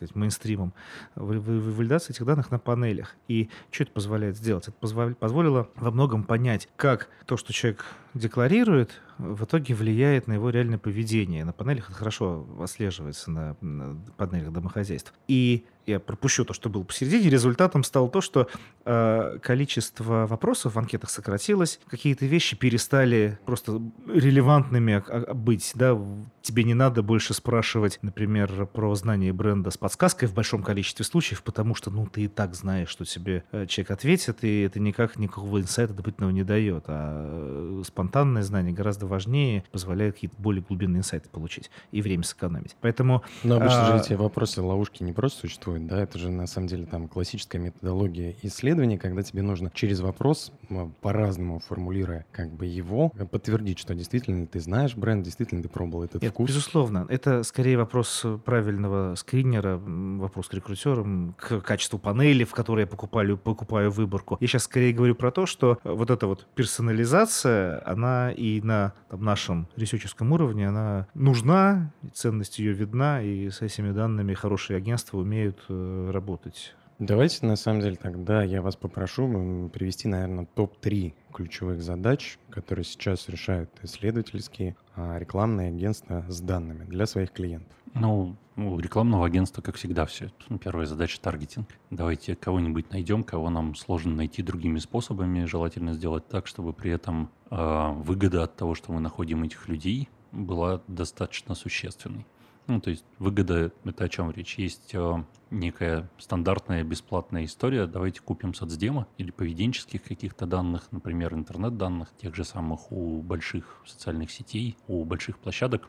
сказать, 0.00 0.16
мейнстримом, 0.16 0.72
валидация 1.14 2.14
этих 2.14 2.24
данных 2.24 2.50
на 2.50 2.58
панелях. 2.58 3.16
И 3.28 3.50
что 3.70 3.84
это 3.84 3.92
позволяет 3.92 4.36
сделать? 4.36 4.68
Это 4.68 4.76
позволило 5.14 5.68
во 5.76 5.90
многом 5.90 6.24
понять, 6.24 6.68
как 6.76 7.08
то, 7.26 7.36
что 7.36 7.52
человек 7.52 7.84
декларирует, 8.14 8.90
в 9.18 9.44
итоге 9.44 9.74
влияет 9.74 10.26
на 10.26 10.34
его 10.34 10.50
реальное 10.50 10.78
поведение. 10.78 11.44
На 11.44 11.52
панелях 11.52 11.90
это 11.90 11.98
хорошо 11.98 12.46
отслеживается 12.60 13.30
на, 13.30 13.56
на 13.60 14.00
панелях 14.16 14.52
домохозяйств. 14.52 15.12
И 15.28 15.66
я 15.90 16.00
пропущу 16.00 16.44
то, 16.44 16.54
что 16.54 16.68
было 16.68 16.82
посередине, 16.82 17.28
результатом 17.30 17.84
стало 17.84 18.08
то, 18.08 18.20
что 18.20 18.48
э, 18.84 19.38
количество 19.42 20.26
вопросов 20.26 20.74
в 20.74 20.78
анкетах 20.78 21.10
сократилось, 21.10 21.80
какие-то 21.88 22.26
вещи 22.26 22.56
перестали 22.56 23.38
просто 23.46 23.80
релевантными 24.06 25.02
быть. 25.34 25.72
Да? 25.74 25.98
Тебе 26.42 26.64
не 26.64 26.74
надо 26.74 27.02
больше 27.02 27.34
спрашивать, 27.34 27.98
например, 28.02 28.66
про 28.66 28.94
знание 28.94 29.32
бренда 29.32 29.70
с 29.70 29.76
подсказкой 29.76 30.28
в 30.28 30.34
большом 30.34 30.62
количестве 30.62 31.04
случаев, 31.04 31.42
потому 31.42 31.74
что 31.74 31.90
ну, 31.90 32.06
ты 32.06 32.22
и 32.22 32.28
так 32.28 32.54
знаешь, 32.54 32.88
что 32.88 33.04
тебе 33.04 33.44
э, 33.52 33.66
человек 33.66 33.90
ответит, 33.90 34.44
и 34.44 34.62
это 34.62 34.80
никак 34.80 35.16
никакого 35.16 35.60
инсайта 35.60 35.92
дополнительного 35.92 36.32
не 36.32 36.44
дает. 36.44 36.84
А 36.86 37.80
э, 37.80 37.82
спонтанное 37.84 38.42
знание 38.42 38.72
гораздо 38.72 39.06
важнее, 39.06 39.64
позволяет 39.70 40.14
какие-то 40.14 40.36
более 40.38 40.62
глубинные 40.62 41.00
инсайты 41.00 41.28
получить 41.28 41.70
и 41.92 42.02
время 42.02 42.22
сэкономить. 42.22 42.76
Поэтому... 42.80 43.22
Но 43.42 43.56
обычно 43.56 43.88
а... 43.88 43.98
же 43.98 44.04
эти 44.04 44.12
вопросы 44.14 44.62
ловушки 44.62 45.02
не 45.02 45.12
просто 45.12 45.40
существуют, 45.40 45.79
да, 45.86 46.02
это 46.02 46.18
же 46.18 46.30
на 46.30 46.46
самом 46.46 46.68
деле 46.68 46.86
там 46.86 47.08
классическая 47.08 47.58
методология 47.58 48.34
исследования, 48.42 48.98
когда 48.98 49.22
тебе 49.22 49.42
нужно 49.42 49.70
через 49.74 50.00
вопрос, 50.00 50.52
по-разному 51.00 51.58
формулируя 51.60 52.26
как 52.32 52.50
бы 52.50 52.66
его, 52.66 53.10
подтвердить, 53.30 53.78
что 53.78 53.94
действительно 53.94 54.46
ты 54.46 54.60
знаешь 54.60 54.94
бренд, 54.96 55.24
действительно 55.24 55.62
ты 55.62 55.68
пробовал 55.68 56.04
этот 56.04 56.22
Нет, 56.22 56.32
вкус. 56.32 56.48
Безусловно, 56.48 57.06
это 57.08 57.42
скорее 57.42 57.76
вопрос 57.78 58.24
правильного 58.44 59.14
скринера, 59.14 59.76
вопрос 59.76 60.48
к 60.48 60.54
рекрутерам, 60.54 61.34
к 61.38 61.60
качеству 61.60 61.98
панели, 61.98 62.44
в 62.44 62.52
которой 62.52 62.82
я 62.82 62.86
покупаю, 62.86 63.36
покупаю 63.38 63.90
выборку. 63.90 64.36
Я 64.40 64.46
сейчас 64.46 64.64
скорее 64.64 64.92
говорю 64.92 65.14
про 65.14 65.30
то, 65.30 65.46
что 65.46 65.78
вот 65.84 66.10
эта 66.10 66.26
вот 66.26 66.46
персонализация, 66.54 67.82
она 67.86 68.32
и 68.32 68.60
на 68.62 68.92
там, 69.08 69.24
нашем 69.24 69.68
ресерческом 69.76 70.32
уровне, 70.32 70.68
она 70.68 71.06
нужна, 71.14 71.92
ценность 72.12 72.58
ее 72.58 72.72
видна, 72.72 73.22
и 73.22 73.50
с 73.50 73.62
этими 73.62 73.92
данными 73.92 74.34
хорошие 74.34 74.76
агентства 74.76 75.18
умеют 75.18 75.58
э, 75.58 75.59
работать. 75.68 76.74
Давайте, 77.00 77.46
на 77.46 77.56
самом 77.56 77.80
деле, 77.80 77.96
тогда 77.96 78.42
я 78.42 78.60
вас 78.60 78.76
попрошу 78.76 79.70
привести, 79.72 80.06
наверное, 80.06 80.44
топ-3 80.54 81.14
ключевых 81.32 81.82
задач, 81.82 82.38
которые 82.50 82.84
сейчас 82.84 83.26
решают 83.30 83.70
исследовательские 83.82 84.76
а, 84.94 85.18
рекламные 85.18 85.68
агентства 85.68 86.26
с 86.28 86.42
данными 86.42 86.84
для 86.84 87.06
своих 87.06 87.32
клиентов. 87.32 87.74
Ну, 87.94 88.36
у 88.56 88.78
рекламного 88.78 89.24
агентства, 89.24 89.62
как 89.62 89.76
всегда, 89.76 90.04
все. 90.04 90.30
Первая 90.62 90.84
задача– 90.84 91.18
таргетинг. 91.22 91.68
Давайте 91.88 92.36
кого-нибудь 92.36 92.90
найдем, 92.90 93.24
кого 93.24 93.48
нам 93.48 93.74
сложно 93.76 94.14
найти 94.14 94.42
другими 94.42 94.78
способами. 94.78 95.46
Желательно 95.46 95.94
сделать 95.94 96.28
так, 96.28 96.46
чтобы 96.46 96.74
при 96.74 96.90
этом 96.90 97.30
э, 97.50 97.92
выгода 97.94 98.44
от 98.44 98.56
того, 98.56 98.74
что 98.74 98.92
мы 98.92 99.00
находим 99.00 99.42
этих 99.42 99.68
людей, 99.68 100.10
была 100.32 100.82
достаточно 100.86 101.54
существенной. 101.54 102.26
Ну, 102.66 102.80
то 102.80 102.90
есть 102.90 103.04
выгода— 103.18 103.72
это 103.84 104.04
о 104.04 104.08
чем 104.08 104.30
речь? 104.30 104.58
Есть 104.58 104.94
э, 104.94 105.24
некая 105.50 106.08
стандартная 106.18 106.84
бесплатная 106.84 107.44
история. 107.44 107.86
Давайте 107.86 108.20
купим 108.20 108.54
соцдемо 108.54 109.06
или 109.18 109.30
поведенческих 109.30 110.02
каких-то 110.02 110.46
данных, 110.46 110.88
например, 110.92 111.34
интернет-данных, 111.34 112.12
тех 112.16 112.34
же 112.34 112.44
самых 112.44 112.92
у 112.92 113.22
больших 113.22 113.82
социальных 113.86 114.30
сетей, 114.30 114.76
у 114.86 115.04
больших 115.04 115.38
площадок. 115.38 115.88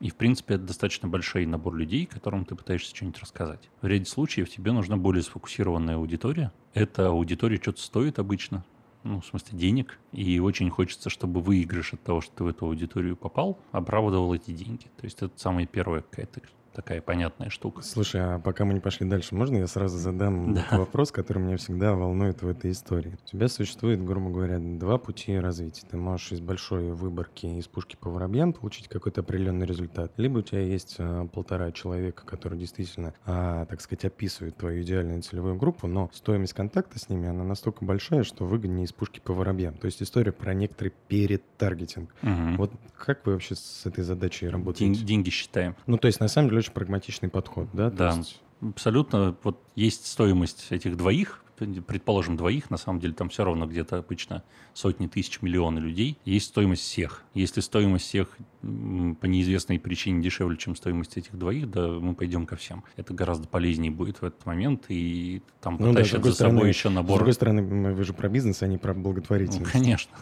И, 0.00 0.10
в 0.10 0.16
принципе, 0.16 0.54
это 0.54 0.64
достаточно 0.64 1.08
большой 1.08 1.46
набор 1.46 1.76
людей, 1.76 2.06
которым 2.06 2.44
ты 2.44 2.56
пытаешься 2.56 2.94
что-нибудь 2.94 3.20
рассказать. 3.20 3.70
В 3.80 3.86
ряде 3.86 4.04
случаев 4.04 4.50
тебе 4.50 4.72
нужна 4.72 4.96
более 4.96 5.22
сфокусированная 5.22 5.94
аудитория. 5.94 6.52
Эта 6.74 7.06
аудитория 7.06 7.58
что-то 7.62 7.80
стоит 7.80 8.18
обычно 8.18 8.64
ну, 9.04 9.20
в 9.20 9.26
смысле, 9.26 9.58
денег, 9.58 9.98
и 10.12 10.40
очень 10.40 10.70
хочется, 10.70 11.10
чтобы 11.10 11.40
выигрыш 11.40 11.92
от 11.92 12.02
того, 12.02 12.20
что 12.20 12.34
ты 12.34 12.44
в 12.44 12.48
эту 12.48 12.66
аудиторию 12.66 13.16
попал, 13.16 13.58
оправдывал 13.70 14.34
эти 14.34 14.50
деньги. 14.50 14.84
То 14.96 15.04
есть 15.04 15.22
это 15.22 15.32
самая 15.36 15.66
первая 15.66 16.02
какая-то 16.02 16.40
такая 16.74 17.00
понятная 17.00 17.50
штука. 17.50 17.82
Слушай, 17.82 18.20
а 18.22 18.38
пока 18.38 18.64
мы 18.64 18.74
не 18.74 18.80
пошли 18.80 19.08
дальше, 19.08 19.34
можно 19.34 19.56
я 19.56 19.66
сразу 19.66 19.98
задам 19.98 20.54
да. 20.54 20.66
вопрос, 20.72 21.12
который 21.12 21.38
меня 21.42 21.56
всегда 21.56 21.94
волнует 21.94 22.42
в 22.42 22.48
этой 22.48 22.72
истории? 22.72 23.16
У 23.24 23.28
тебя 23.28 23.48
существует, 23.48 24.04
грубо 24.04 24.30
говоря, 24.30 24.58
два 24.58 24.98
пути 24.98 25.38
развития. 25.38 25.86
Ты 25.90 25.96
можешь 25.96 26.32
из 26.32 26.40
большой 26.40 26.92
выборки, 26.92 27.46
из 27.46 27.66
пушки 27.66 27.96
по 27.96 28.10
воробьям 28.10 28.52
получить 28.52 28.88
какой-то 28.88 29.22
определенный 29.22 29.66
результат. 29.66 30.12
Либо 30.16 30.38
у 30.38 30.42
тебя 30.42 30.60
есть 30.60 30.96
а, 30.98 31.26
полтора 31.26 31.72
человека, 31.72 32.26
которые 32.26 32.58
действительно, 32.58 33.14
а, 33.24 33.66
так 33.66 33.80
сказать, 33.80 34.04
описывают 34.04 34.56
твою 34.56 34.82
идеальную 34.82 35.22
целевую 35.22 35.56
группу, 35.56 35.86
но 35.86 36.10
стоимость 36.12 36.52
контакта 36.52 36.98
с 36.98 37.08
ними, 37.08 37.28
она 37.28 37.44
настолько 37.44 37.84
большая, 37.84 38.24
что 38.24 38.44
выгоднее 38.44 38.84
из 38.84 38.92
пушки 38.92 39.20
по 39.20 39.32
воробьям. 39.32 39.74
То 39.74 39.86
есть 39.86 40.02
история 40.02 40.32
про 40.32 40.54
некоторый 40.54 40.92
перетаргетинг. 41.08 42.14
Угу. 42.22 42.56
Вот 42.58 42.72
как 42.96 43.24
вы 43.26 43.32
вообще 43.32 43.54
с 43.54 43.86
этой 43.86 44.02
задачей 44.02 44.48
работаете? 44.48 44.86
День, 44.86 45.06
деньги 45.06 45.30
считаем. 45.30 45.76
Ну, 45.86 45.98
то 45.98 46.06
есть, 46.06 46.20
на 46.20 46.28
самом 46.28 46.48
деле, 46.48 46.62
очень 46.64 46.72
прагматичный 46.72 47.28
подход, 47.28 47.68
да? 47.72 47.90
Да, 47.90 48.14
есть... 48.16 48.40
абсолютно. 48.62 49.36
Вот 49.42 49.60
есть 49.76 50.06
стоимость 50.06 50.66
этих 50.70 50.96
двоих, 50.96 51.43
предположим, 51.56 52.36
двоих, 52.36 52.70
на 52.70 52.76
самом 52.76 53.00
деле 53.00 53.14
там 53.14 53.28
все 53.28 53.44
равно 53.44 53.66
где-то 53.66 53.98
обычно 53.98 54.42
сотни 54.72 55.06
тысяч, 55.06 55.40
миллионы 55.42 55.78
людей, 55.78 56.18
есть 56.24 56.46
стоимость 56.46 56.82
всех. 56.82 57.22
Если 57.34 57.60
стоимость 57.60 58.06
всех 58.06 58.36
по 58.60 59.26
неизвестной 59.26 59.78
причине 59.78 60.22
дешевле, 60.22 60.56
чем 60.56 60.74
стоимость 60.74 61.16
этих 61.16 61.36
двоих, 61.36 61.70
да 61.70 61.88
мы 61.88 62.14
пойдем 62.14 62.46
ко 62.46 62.56
всем. 62.56 62.84
Это 62.96 63.12
гораздо 63.12 63.46
полезнее 63.46 63.90
будет 63.90 64.22
в 64.22 64.24
этот 64.24 64.44
момент, 64.46 64.86
и 64.88 65.42
там 65.60 65.76
ну, 65.78 65.92
потащат 65.92 66.22
да, 66.22 66.28
за 66.28 66.34
стороны, 66.34 66.58
собой 66.58 66.68
еще 66.68 66.88
набор. 66.88 67.16
С 67.16 67.18
другой 67.18 67.32
стороны, 67.34 67.94
вы 67.94 68.04
же 68.04 68.14
про 68.14 68.28
бизнес, 68.28 68.62
а 68.62 68.66
не 68.66 68.78
про 68.78 68.94
благотворительность. 68.94 69.74
Ну, 69.74 69.80
конечно. 69.80 70.12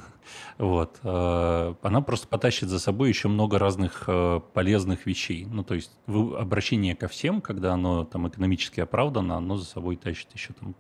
Вот. 0.58 0.98
Э, 1.02 1.74
она 1.82 2.00
просто 2.00 2.28
потащит 2.28 2.68
за 2.68 2.78
собой 2.78 3.08
еще 3.08 3.28
много 3.28 3.58
разных 3.58 4.04
э, 4.06 4.40
полезных 4.52 5.06
вещей. 5.06 5.46
Ну, 5.46 5.64
то 5.64 5.74
есть 5.74 5.92
обращение 6.06 6.94
ко 6.94 7.08
всем, 7.08 7.40
когда 7.40 7.74
оно 7.74 8.04
там 8.04 8.28
экономически 8.28 8.80
оправдано, 8.80 9.36
оно 9.36 9.56
за 9.56 9.64
собой 9.64 9.96
тащит 9.96 10.28
еще 10.34 10.52
там 10.52 10.74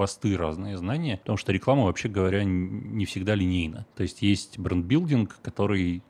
хвосты 0.00 0.34
разные 0.34 0.78
знания, 0.78 1.18
потому 1.18 1.36
что 1.36 1.52
реклама, 1.52 1.84
вообще 1.84 2.08
говоря, 2.08 2.42
не 2.42 3.04
всегда 3.04 3.34
линейна. 3.34 3.86
То 3.96 4.02
есть 4.02 4.22
есть 4.22 4.58
брендбилдинг, 4.58 5.38
который 5.42 6.02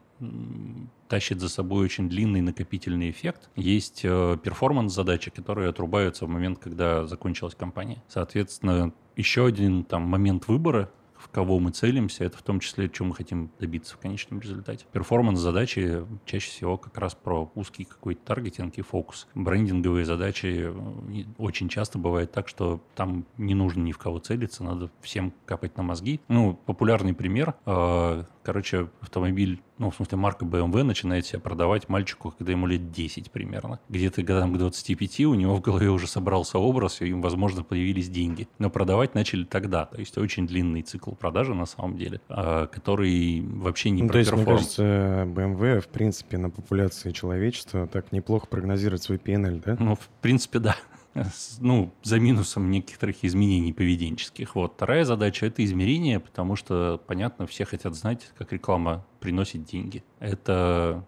тащит 1.08 1.40
за 1.40 1.48
собой 1.48 1.86
очень 1.86 2.08
длинный 2.08 2.40
накопительный 2.40 3.10
эффект. 3.10 3.50
Есть 3.56 4.02
э, 4.04 4.38
перформанс-задачи, 4.44 5.32
которые 5.32 5.70
отрубаются 5.70 6.24
в 6.24 6.28
момент, 6.28 6.60
когда 6.60 7.04
закончилась 7.08 7.56
кампания. 7.56 8.00
Соответственно, 8.06 8.92
еще 9.16 9.44
один 9.46 9.82
там 9.82 10.02
момент 10.02 10.46
выбора 10.46 10.88
кого 11.30 11.58
мы 11.58 11.70
целимся, 11.70 12.24
это 12.24 12.36
в 12.36 12.42
том 12.42 12.60
числе, 12.60 12.88
чего 12.88 13.08
мы 13.08 13.14
хотим 13.14 13.50
добиться 13.58 13.94
в 13.94 13.98
конечном 13.98 14.40
результате. 14.40 14.86
Перформанс-задачи 14.92 16.04
чаще 16.24 16.50
всего 16.50 16.76
как 16.76 16.96
раз 16.98 17.14
про 17.14 17.50
узкий 17.54 17.84
какой-то 17.84 18.20
таргетинг 18.24 18.78
и 18.78 18.82
фокус. 18.82 19.26
Брендинговые 19.34 20.04
задачи 20.04 20.72
э, 20.72 21.24
очень 21.38 21.68
часто 21.68 21.98
бывает 21.98 22.32
так, 22.32 22.48
что 22.48 22.80
там 22.94 23.26
не 23.38 23.54
нужно 23.54 23.82
ни 23.82 23.92
в 23.92 23.98
кого 23.98 24.18
целиться, 24.18 24.64
надо 24.64 24.90
всем 25.00 25.32
капать 25.46 25.76
на 25.76 25.82
мозги. 25.82 26.20
Ну, 26.28 26.58
популярный 26.66 27.14
пример. 27.14 27.54
Короче, 28.50 28.88
автомобиль 29.00 29.62
ну, 29.80 29.90
в 29.90 29.94
смысле, 29.94 30.18
марка 30.18 30.44
BMW 30.44 30.82
начинает 30.82 31.24
себя 31.24 31.38
продавать 31.40 31.88
мальчику, 31.88 32.34
когда 32.36 32.52
ему 32.52 32.66
лет 32.66 32.92
10 32.92 33.30
примерно. 33.30 33.80
Где-то 33.88 34.22
годам 34.22 34.52
к 34.52 34.58
25 34.58 35.20
у 35.20 35.34
него 35.34 35.54
в 35.54 35.62
голове 35.62 35.88
уже 35.88 36.06
собрался 36.06 36.58
образ, 36.58 37.00
и 37.00 37.06
им, 37.06 37.22
возможно, 37.22 37.62
появились 37.62 38.10
деньги. 38.10 38.46
Но 38.58 38.68
продавать 38.68 39.14
начали 39.14 39.44
тогда. 39.44 39.86
То 39.86 39.98
есть 39.98 40.18
очень 40.18 40.46
длинный 40.46 40.82
цикл 40.82 41.12
продажи, 41.12 41.54
на 41.54 41.64
самом 41.64 41.96
деле, 41.96 42.20
а, 42.28 42.66
который 42.66 43.40
вообще 43.40 43.88
не 43.88 44.02
ну, 44.02 44.08
про 44.08 44.12
То 44.12 44.18
есть, 44.18 44.30
перформ. 44.32 44.50
мне 44.50 44.58
кажется, 44.58 44.82
BMW, 44.82 45.80
в 45.80 45.88
принципе, 45.88 46.36
на 46.36 46.50
популяции 46.50 47.12
человечества 47.12 47.86
так 47.86 48.12
неплохо 48.12 48.48
прогнозирует 48.48 49.02
свой 49.02 49.16
PNL, 49.16 49.62
да? 49.64 49.76
Ну, 49.80 49.94
в 49.94 50.10
принципе, 50.20 50.58
да 50.58 50.76
ну, 51.58 51.92
за 52.02 52.20
минусом 52.20 52.70
некоторых 52.70 53.24
изменений 53.24 53.72
поведенческих. 53.72 54.54
Вот. 54.54 54.74
Вторая 54.74 55.04
задача– 55.04 55.46
это 55.46 55.64
измерение, 55.64 56.20
потому 56.20 56.56
что, 56.56 57.00
понятно, 57.06 57.46
все 57.46 57.64
хотят 57.64 57.94
знать, 57.94 58.30
как 58.38 58.52
реклама 58.52 59.04
приносит 59.18 59.64
деньги. 59.64 60.04
Это 60.18 61.04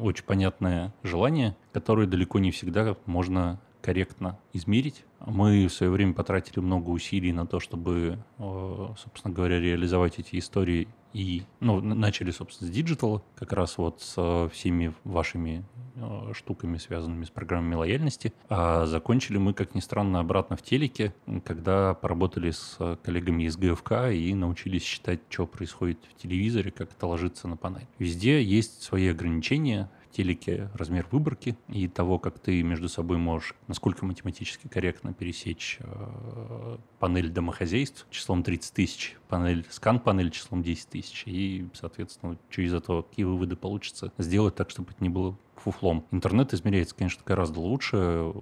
очень 0.00 0.24
понятное 0.24 0.94
желание, 1.02 1.56
которое 1.72 2.06
далеко 2.06 2.38
не 2.38 2.50
всегда 2.50 2.96
можно 3.06 3.60
корректно 3.80 4.38
измерить. 4.52 5.04
Мы 5.24 5.66
в 5.66 5.72
свое 5.72 5.90
время 5.90 6.12
потратили 6.12 6.60
много 6.60 6.90
усилий 6.90 7.32
на 7.32 7.46
то, 7.46 7.60
чтобы, 7.60 8.18
э, 8.38 8.88
собственно 8.98 9.34
говоря, 9.34 9.60
реализовать 9.60 10.18
эти 10.18 10.38
истории 10.38 10.88
и 11.12 11.42
ну, 11.60 11.80
начали, 11.80 12.30
собственно, 12.30 12.70
с 12.70 12.74
диджитала, 12.74 13.22
как 13.36 13.52
раз 13.52 13.78
вот 13.78 14.00
с 14.02 14.14
э, 14.16 14.48
всеми 14.52 14.94
вашими 15.04 15.64
э, 15.96 16.32
штуками, 16.34 16.76
связанными 16.76 17.24
с 17.24 17.30
программами 17.30 17.74
лояльности. 17.74 18.32
А 18.48 18.86
закончили 18.86 19.38
мы, 19.38 19.54
как 19.54 19.74
ни 19.74 19.80
странно, 19.80 20.20
обратно 20.20 20.56
в 20.56 20.62
телеке, 20.62 21.14
когда 21.44 21.94
поработали 21.94 22.50
с 22.50 22.76
коллегами 23.02 23.44
из 23.44 23.56
ГФК 23.56 24.10
и 24.12 24.34
научились 24.34 24.82
считать, 24.82 25.20
что 25.28 25.46
происходит 25.46 25.98
в 26.10 26.20
телевизоре, 26.20 26.70
как 26.70 26.92
это 26.92 27.06
ложится 27.06 27.48
на 27.48 27.56
панель. 27.56 27.86
Везде 27.98 28.42
есть 28.42 28.82
свои 28.82 29.08
ограничения, 29.08 29.90
телеке 30.10 30.70
размер 30.74 31.06
выборки 31.10 31.56
и 31.68 31.88
того, 31.88 32.18
как 32.18 32.38
ты 32.38 32.62
между 32.62 32.88
собой 32.88 33.18
можешь, 33.18 33.54
насколько 33.66 34.04
математически 34.04 34.68
корректно 34.68 35.12
пересечь 35.12 35.78
э, 35.80 36.78
панель 36.98 37.30
домохозяйств 37.30 38.06
числом 38.10 38.42
30 38.42 38.72
тысяч, 38.72 39.16
панель, 39.28 39.66
скан-панель 39.70 40.30
числом 40.30 40.62
10 40.62 40.88
тысяч, 40.88 41.24
и, 41.26 41.68
соответственно, 41.74 42.38
что 42.50 42.62
из 42.62 42.74
этого, 42.74 43.02
какие 43.02 43.24
выводы 43.24 43.56
получится, 43.56 44.12
сделать 44.18 44.54
так, 44.54 44.70
чтобы 44.70 44.90
это 44.90 45.02
не 45.02 45.08
было 45.08 45.36
фуфлом. 45.58 46.06
Интернет 46.10 46.54
измеряется, 46.54 46.94
конечно, 46.94 47.22
гораздо 47.24 47.60
лучше. 47.60 48.32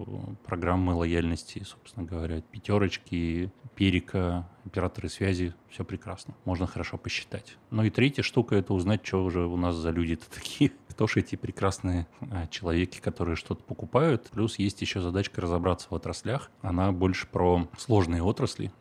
Программы 0.45 0.95
лояльности, 0.95 1.63
собственно 1.65 2.07
говоря, 2.07 2.43
пятерочки, 2.43 3.51
перика, 3.75 4.49
операторы 4.65 5.09
связи, 5.09 5.55
все 5.71 5.85
прекрасно. 5.85 6.35
Можно 6.45 6.67
хорошо 6.67 6.99
посчитать. 6.99 7.57
Ну 7.71 7.85
и 7.85 7.91
третья 7.91 8.23
штука— 8.23 8.55
это 8.57 8.75
узнать, 8.75 9.07
что 9.07 9.25
уже 9.25 9.47
у 9.47 9.57
нас 9.57 9.75
за 9.77 9.91
люди-то 9.91 10.31
такие. 10.31 10.73
Же 10.99 11.21
эти 11.21 11.37
прекрасные 11.37 12.07
а, 12.21 12.47
человеки, 12.49 13.01
которые 13.01 13.37
что-то 13.37 13.63
покупают. 13.63 14.31
Плюс 14.33 14.59
есть 14.59 14.81
еще 14.81 15.01
задачка 15.01 15.41
разобраться 15.41 15.89
в 15.91 15.95
отраслях. 15.95 16.51
Она 16.63 16.91
больше 16.93 17.27
про 17.27 17.69
сложные 17.79 18.23
отрасли, 18.23 18.73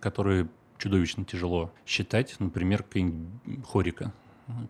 которые 0.00 0.48
чудовищно 0.78 1.24
тяжело 1.24 1.72
считать. 1.86 2.36
Например, 2.38 2.84
хорика 3.66 4.12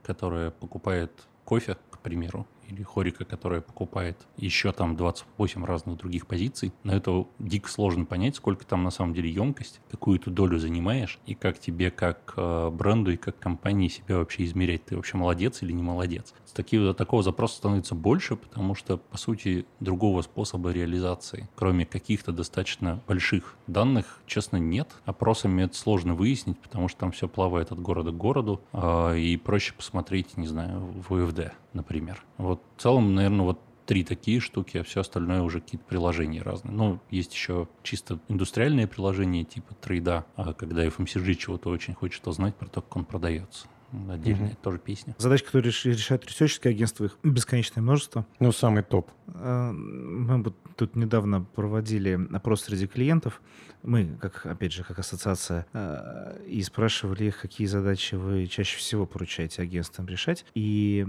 которая 0.02 0.50
покупает 0.50 1.10
кофе, 1.44 1.76
к 1.90 1.98
примеру, 1.98 2.46
или 2.68 2.82
Хорика, 2.82 3.24
которая 3.24 3.60
покупает 3.60 4.16
еще 4.36 4.72
там 4.72 4.96
28 4.96 5.64
разных 5.64 5.98
других 5.98 6.26
позиций. 6.26 6.72
Но 6.82 6.94
это 6.94 7.26
дико 7.38 7.68
сложно 7.68 8.04
понять, 8.04 8.36
сколько 8.36 8.66
там 8.66 8.82
на 8.82 8.90
самом 8.90 9.14
деле 9.14 9.30
емкость, 9.30 9.80
какую 9.90 10.18
ты 10.18 10.30
долю 10.30 10.58
занимаешь, 10.58 11.18
и 11.26 11.34
как 11.34 11.58
тебе 11.58 11.90
как 11.90 12.34
э, 12.36 12.70
бренду 12.70 13.12
и 13.12 13.16
как 13.16 13.38
компании 13.38 13.88
себя 13.88 14.18
вообще 14.18 14.44
измерять. 14.44 14.84
Ты 14.84 14.96
вообще 14.96 15.16
молодец 15.16 15.62
или 15.62 15.72
не 15.72 15.82
молодец. 15.82 16.34
С 16.44 16.52
такие, 16.52 16.94
такого 16.94 17.22
запроса 17.22 17.56
становится 17.56 17.94
больше, 17.94 18.36
потому 18.36 18.74
что, 18.74 18.96
по 18.96 19.18
сути, 19.18 19.66
другого 19.80 20.22
способа 20.22 20.70
реализации, 20.70 21.48
кроме 21.54 21.86
каких-то 21.86 22.32
достаточно 22.32 23.00
больших 23.06 23.56
данных, 23.66 24.20
честно, 24.26 24.56
нет. 24.56 24.90
Опросами 25.04 25.62
это 25.62 25.76
сложно 25.76 26.14
выяснить, 26.14 26.58
потому 26.58 26.88
что 26.88 27.00
там 27.00 27.12
все 27.12 27.28
плавает 27.28 27.72
от 27.72 27.80
города 27.80 28.10
к 28.10 28.16
городу, 28.16 28.60
э, 28.72 29.18
и 29.18 29.36
проще 29.36 29.74
посмотреть, 29.74 30.36
не 30.36 30.46
знаю, 30.46 30.80
в 30.80 31.12
УФД, 31.12 31.52
например. 31.74 32.24
Вот 32.38 32.62
в 32.76 32.80
целом, 32.80 33.14
наверное, 33.14 33.44
вот 33.44 33.60
три 33.86 34.04
такие 34.04 34.40
штуки, 34.40 34.78
а 34.78 34.84
все 34.84 35.00
остальное 35.00 35.42
уже 35.42 35.60
какие-то 35.60 35.86
приложения 35.86 36.42
разные. 36.42 36.74
Ну, 36.74 37.00
есть 37.10 37.32
еще 37.34 37.68
чисто 37.82 38.18
индустриальные 38.28 38.86
приложения 38.86 39.44
типа 39.44 39.74
трейда, 39.74 40.24
а 40.36 40.54
когда 40.54 40.84
FMCG 40.86 41.34
чего-то 41.34 41.70
очень 41.70 41.94
хочет 41.94 42.26
узнать 42.26 42.54
про 42.56 42.68
то, 42.68 42.80
как 42.80 42.96
он 42.96 43.04
продается. 43.04 43.66
Отдельная 44.10 44.48
угу. 44.48 44.56
тоже 44.60 44.78
песня. 44.78 45.14
Задачи, 45.18 45.44
которые 45.44 45.70
решают 45.70 46.26
ресерческие 46.26 46.72
агентства, 46.72 47.04
их 47.04 47.18
бесконечное 47.22 47.80
множество. 47.80 48.26
Ну, 48.40 48.50
самый 48.50 48.82
топ. 48.82 49.10
А, 49.28 49.70
мы 49.72 50.42
вот 50.42 50.56
тут 50.76 50.96
недавно 50.96 51.42
проводили 51.42 52.18
опрос 52.32 52.62
среди 52.62 52.88
клиентов. 52.88 53.40
Мы, 53.82 54.16
как, 54.20 54.46
опять 54.46 54.72
же, 54.72 54.82
как 54.82 54.98
ассоциация, 54.98 55.66
а, 55.72 56.36
и 56.44 56.62
спрашивали 56.62 57.24
их, 57.24 57.40
какие 57.40 57.66
задачи 57.66 58.16
вы 58.16 58.46
чаще 58.46 58.78
всего 58.78 59.06
поручаете 59.06 59.62
агентствам 59.62 60.06
решать. 60.08 60.44
И 60.54 61.06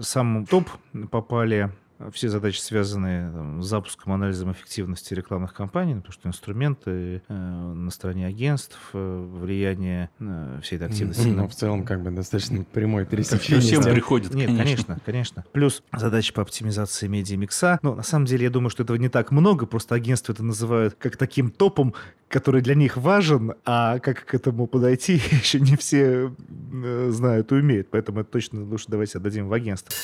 сам 0.00 0.46
топ 0.46 0.68
попали 1.10 1.68
все 2.12 2.28
задачи, 2.28 2.58
связанные 2.58 3.30
там, 3.30 3.62
с 3.62 3.66
запуском, 3.66 4.12
анализом 4.12 4.52
эффективности 4.52 5.14
рекламных 5.14 5.54
кампаний, 5.54 5.94
потому 5.96 6.12
что 6.12 6.28
инструменты 6.28 7.22
э, 7.28 7.34
на 7.34 7.90
стороне 7.90 8.26
агентств, 8.26 8.78
э, 8.92 9.26
влияние 9.40 10.10
э, 10.18 10.60
всей 10.62 10.76
этой 10.76 10.88
активности. 10.88 11.28
Ну, 11.28 11.48
в 11.48 11.54
целом, 11.54 11.84
как 11.84 12.02
бы 12.02 12.10
достаточно 12.10 12.64
прямой 12.64 13.06
пересечение. 13.06 13.60
Всем 13.60 13.82
приходит, 13.82 14.34
Нет, 14.34 14.46
конечно. 14.48 14.64
конечно, 14.64 15.00
конечно. 15.04 15.44
Плюс 15.52 15.82
задачи 15.92 16.32
по 16.32 16.42
оптимизации 16.42 17.06
медиа-микса. 17.06 17.78
Но 17.82 17.94
на 17.94 18.02
самом 18.02 18.26
деле, 18.26 18.44
я 18.44 18.50
думаю, 18.50 18.70
что 18.70 18.82
этого 18.82 18.96
не 18.96 19.08
так 19.08 19.30
много, 19.30 19.66
просто 19.66 19.94
агентства 19.94 20.32
это 20.32 20.42
называют 20.42 20.94
как 20.98 21.16
таким 21.16 21.50
топом, 21.50 21.94
который 22.28 22.62
для 22.62 22.74
них 22.74 22.96
важен, 22.96 23.54
а 23.64 23.98
как 24.00 24.24
к 24.24 24.34
этому 24.34 24.66
подойти, 24.66 25.14
еще 25.30 25.60
не 25.60 25.76
все 25.76 26.34
э, 26.72 27.10
знают 27.10 27.52
и 27.52 27.54
умеют. 27.54 27.88
Поэтому 27.90 28.20
это 28.20 28.30
точно 28.30 28.64
лучше 28.64 28.86
давайте 28.88 29.18
отдадим 29.18 29.48
в 29.48 29.52
агентство. 29.52 29.94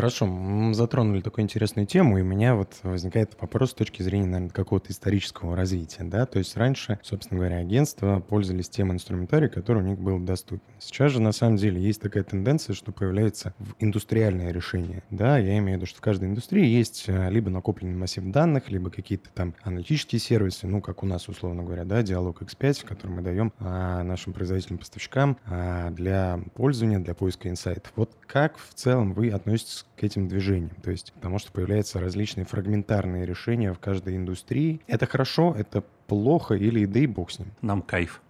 Хорошо, 0.00 0.24
мы 0.24 0.72
затронули 0.72 1.20
такую 1.20 1.44
интересную 1.44 1.86
тему, 1.86 2.16
и 2.16 2.22
у 2.22 2.24
меня 2.24 2.54
вот 2.54 2.72
возникает 2.84 3.36
вопрос 3.38 3.72
с 3.72 3.74
точки 3.74 4.02
зрения, 4.02 4.28
наверное, 4.28 4.48
какого-то 4.48 4.90
исторического 4.92 5.54
развития, 5.54 6.04
да, 6.04 6.24
то 6.24 6.38
есть 6.38 6.56
раньше, 6.56 6.98
собственно 7.02 7.38
говоря, 7.38 7.58
агентства 7.58 8.20
пользовались 8.26 8.70
тем 8.70 8.92
инструментарием, 8.92 9.52
который 9.52 9.82
у 9.82 9.86
них 9.86 9.98
был 9.98 10.18
доступен. 10.18 10.62
Сейчас 10.78 11.12
же, 11.12 11.20
на 11.20 11.32
самом 11.32 11.58
деле, 11.58 11.82
есть 11.82 12.00
такая 12.00 12.22
тенденция, 12.22 12.72
что 12.72 12.92
появляется 12.92 13.52
индустриальное 13.78 14.52
решение, 14.52 15.02
да, 15.10 15.36
я 15.36 15.58
имею 15.58 15.76
в 15.76 15.82
виду, 15.82 15.86
что 15.86 15.98
в 15.98 16.00
каждой 16.00 16.30
индустрии 16.30 16.64
есть 16.64 17.04
а, 17.06 17.28
либо 17.28 17.50
накопленный 17.50 17.98
массив 17.98 18.24
данных, 18.24 18.70
либо 18.70 18.88
какие-то 18.88 19.28
там 19.34 19.54
аналитические 19.64 20.18
сервисы, 20.18 20.66
ну, 20.66 20.80
как 20.80 21.02
у 21.02 21.06
нас, 21.06 21.28
условно 21.28 21.62
говоря, 21.62 21.84
да, 21.84 22.02
диалог 22.02 22.40
X5, 22.40 22.86
который 22.86 23.12
мы 23.12 23.20
даем 23.20 23.52
а, 23.58 24.02
нашим 24.02 24.32
производителям-поставщикам 24.32 25.36
а, 25.44 25.90
для 25.90 26.40
пользования, 26.54 27.00
для 27.00 27.12
поиска 27.14 27.50
инсайтов. 27.50 27.92
Вот 27.96 28.16
как 28.26 28.56
в 28.56 28.72
целом 28.72 29.12
вы 29.12 29.28
относитесь 29.28 29.84
к 29.96 30.04
этим 30.04 30.28
движениям. 30.28 30.74
То 30.82 30.90
есть 30.90 31.12
потому 31.12 31.38
что 31.38 31.52
появляются 31.52 32.00
различные 32.00 32.46
фрагментарные 32.46 33.26
решения 33.26 33.72
в 33.72 33.78
каждой 33.78 34.16
индустрии. 34.16 34.80
Это 34.86 35.06
хорошо, 35.06 35.54
это 35.56 35.84
плохо 36.06 36.54
или 36.54 36.84
да 36.86 37.00
и 37.00 37.06
бог 37.06 37.30
с 37.30 37.38
ним. 37.38 37.48
Нам 37.62 37.82
кайф. 37.82 38.22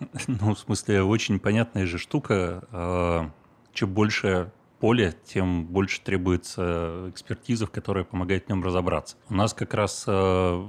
Ну, 0.28 0.54
в 0.54 0.58
смысле, 0.58 1.02
очень 1.02 1.40
понятная 1.40 1.84
же 1.84 1.98
штука. 1.98 2.62
А, 2.70 3.30
чем 3.72 3.92
больше 3.92 4.52
поле, 4.78 5.14
тем 5.24 5.66
больше 5.66 6.00
требуется 6.00 7.06
экспертизов, 7.10 7.70
которая 7.70 8.04
помогает 8.04 8.46
в 8.46 8.48
нем 8.48 8.62
разобраться. 8.62 9.16
У 9.28 9.34
нас 9.34 9.54
как 9.54 9.74
раз, 9.74 10.04
э, 10.06 10.66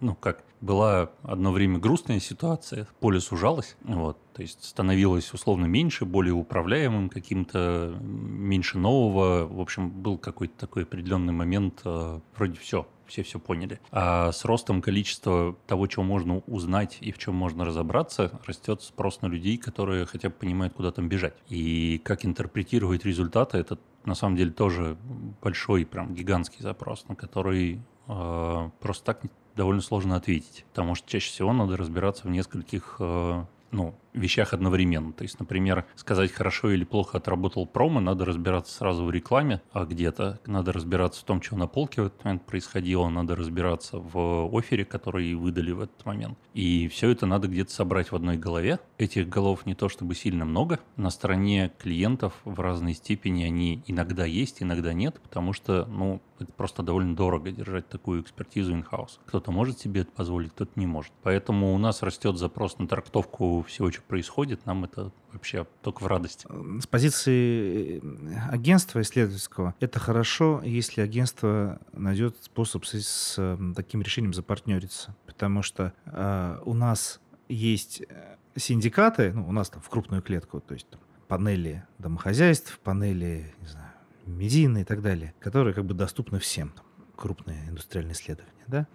ну 0.00 0.14
как, 0.14 0.44
была 0.60 1.10
одно 1.22 1.52
время 1.52 1.78
грустная 1.78 2.20
ситуация, 2.20 2.86
поле 3.00 3.20
сужалось, 3.20 3.76
вот, 3.82 4.18
то 4.32 4.42
есть 4.42 4.64
становилось 4.64 5.32
условно 5.32 5.66
меньше, 5.66 6.04
более 6.04 6.34
управляемым 6.34 7.08
каким-то, 7.08 7.96
меньше 8.00 8.78
нового. 8.78 9.46
В 9.46 9.60
общем, 9.60 9.90
был 9.90 10.18
какой-то 10.18 10.58
такой 10.58 10.84
определенный 10.84 11.32
момент, 11.32 11.80
э, 11.84 12.20
вроде 12.36 12.58
все, 12.58 12.86
все 13.12 13.22
все 13.22 13.38
поняли. 13.38 13.78
А 13.90 14.32
с 14.32 14.44
ростом 14.44 14.80
количества 14.80 15.54
того, 15.66 15.86
чего 15.86 16.02
можно 16.02 16.38
узнать 16.46 16.96
и 17.00 17.12
в 17.12 17.18
чем 17.18 17.34
можно 17.34 17.64
разобраться, 17.64 18.40
растет 18.46 18.82
спрос 18.82 19.20
на 19.20 19.26
людей, 19.26 19.58
которые 19.58 20.06
хотя 20.06 20.30
бы 20.30 20.34
понимают, 20.34 20.74
куда 20.74 20.90
там 20.92 21.08
бежать. 21.08 21.34
И 21.48 22.00
как 22.04 22.24
интерпретировать 22.24 23.04
результаты, 23.04 23.58
это 23.58 23.78
на 24.04 24.14
самом 24.14 24.36
деле 24.36 24.50
тоже 24.50 24.96
большой, 25.42 25.84
прям 25.84 26.14
гигантский 26.14 26.62
запрос, 26.62 27.06
на 27.08 27.14
который 27.14 27.82
э, 28.08 28.70
просто 28.80 29.04
так 29.04 29.22
довольно 29.56 29.82
сложно 29.82 30.16
ответить. 30.16 30.64
Потому 30.70 30.94
что 30.94 31.08
чаще 31.08 31.30
всего 31.30 31.52
надо 31.52 31.76
разбираться 31.76 32.26
в 32.26 32.30
нескольких 32.30 32.96
э, 32.98 33.44
ну, 33.72 33.94
вещах 34.14 34.52
одновременно. 34.52 35.12
То 35.12 35.22
есть, 35.22 35.38
например, 35.40 35.84
сказать, 35.94 36.32
хорошо 36.32 36.70
или 36.70 36.84
плохо 36.84 37.18
отработал 37.18 37.66
промо, 37.66 38.00
надо 38.00 38.24
разбираться 38.24 38.74
сразу 38.74 39.04
в 39.04 39.10
рекламе, 39.10 39.62
а 39.72 39.84
где-то 39.84 40.40
надо 40.46 40.72
разбираться 40.72 41.20
в 41.20 41.24
том, 41.24 41.42
что 41.42 41.56
на 41.56 41.66
полке 41.66 42.02
в 42.02 42.06
этот 42.06 42.24
момент 42.24 42.46
происходило, 42.46 43.08
надо 43.08 43.36
разбираться 43.36 43.98
в 43.98 44.48
офере, 44.56 44.84
который 44.84 45.34
выдали 45.34 45.72
в 45.72 45.80
этот 45.80 46.04
момент. 46.04 46.38
И 46.54 46.88
все 46.88 47.10
это 47.10 47.26
надо 47.26 47.48
где-то 47.48 47.72
собрать 47.72 48.12
в 48.12 48.16
одной 48.16 48.36
голове. 48.36 48.80
Этих 48.98 49.28
голов 49.28 49.66
не 49.66 49.74
то 49.74 49.88
чтобы 49.88 50.14
сильно 50.14 50.44
много. 50.44 50.80
На 50.96 51.10
стороне 51.10 51.72
клиентов 51.78 52.34
в 52.44 52.60
разной 52.60 52.94
степени 52.94 53.44
они 53.44 53.82
иногда 53.86 54.24
есть, 54.24 54.62
иногда 54.62 54.92
нет, 54.92 55.20
потому 55.22 55.52
что, 55.52 55.86
ну, 55.86 56.20
это 56.38 56.52
просто 56.52 56.82
довольно 56.82 57.14
дорого 57.14 57.50
держать 57.50 57.88
такую 57.88 58.22
экспертизу 58.22 58.74
in-house. 58.74 59.18
Кто-то 59.26 59.52
может 59.52 59.78
себе 59.78 60.02
это 60.02 60.10
позволить, 60.10 60.50
кто-то 60.52 60.72
не 60.76 60.86
может. 60.86 61.12
Поэтому 61.22 61.74
у 61.74 61.78
нас 61.78 62.02
растет 62.02 62.36
запрос 62.36 62.78
на 62.78 62.88
трактовку 62.88 63.62
всего, 63.62 63.90
что 64.02 64.08
происходит, 64.08 64.66
нам 64.66 64.84
это 64.84 65.12
вообще 65.32 65.66
только 65.82 66.02
в 66.02 66.06
радость. 66.06 66.46
С 66.80 66.86
позиции 66.86 68.00
э, 68.02 68.50
агентства 68.50 69.00
исследовательского 69.00 69.74
это 69.80 69.98
хорошо, 69.98 70.60
если 70.64 71.00
агентство 71.00 71.80
найдет 71.92 72.36
способ 72.42 72.84
с, 72.84 72.92
с 72.92 73.58
таким 73.74 74.02
решением 74.02 74.34
запартнериться. 74.34 75.14
Потому 75.26 75.62
что 75.62 75.92
э, 76.06 76.58
у 76.64 76.74
нас 76.74 77.20
есть 77.48 78.02
э, 78.08 78.36
синдикаты, 78.56 79.32
ну, 79.32 79.48
у 79.48 79.52
нас 79.52 79.70
там 79.70 79.80
в 79.80 79.88
крупную 79.88 80.22
клетку, 80.22 80.60
то 80.60 80.74
есть 80.74 80.88
там, 80.88 81.00
панели 81.28 81.84
домохозяйств, 81.98 82.78
панели, 82.80 83.54
не 83.60 83.66
знаю, 83.66 83.90
медийные 84.26 84.82
и 84.82 84.84
так 84.84 85.02
далее, 85.02 85.34
которые 85.40 85.74
как 85.74 85.84
бы 85.84 85.94
доступны 85.94 86.38
всем, 86.38 86.70
там, 86.70 86.84
крупные 87.16 87.68
индустриальные 87.68 88.14
исследования, 88.14 88.64
да, 88.66 88.86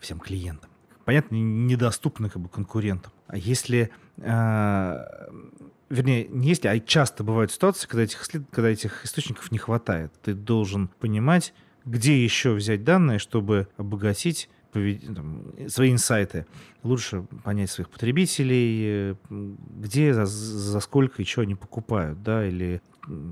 всем 0.00 0.18
клиентам. 0.18 0.70
Понятно, 1.04 1.36
недоступны 1.36 2.28
как 2.28 2.42
бы 2.42 2.48
конкурентам. 2.48 3.12
А 3.28 3.36
если, 3.36 3.78
э, 3.78 3.90
вернее, 4.18 6.28
не 6.28 6.48
если, 6.48 6.68
а 6.68 6.78
часто 6.80 7.24
бывают 7.24 7.52
ситуации, 7.52 7.86
когда 7.86 8.02
этих, 8.02 8.26
когда 8.50 8.68
этих 8.68 9.04
источников 9.04 9.50
не 9.52 9.58
хватает. 9.58 10.12
Ты 10.22 10.34
должен 10.34 10.88
понимать, 10.88 11.54
где 11.84 12.22
еще 12.22 12.52
взять 12.52 12.84
данные, 12.84 13.18
чтобы 13.18 13.68
обогатить 13.76 14.50
свои 14.72 15.90
инсайты, 15.90 16.46
лучше 16.82 17.22
понять 17.44 17.70
своих 17.70 17.88
потребителей, 17.88 19.16
где, 19.30 20.12
за, 20.12 20.26
за 20.26 20.80
сколько 20.80 21.22
и 21.22 21.24
что 21.24 21.42
они 21.42 21.54
покупают, 21.54 22.22
да, 22.22 22.46
или 22.46 22.82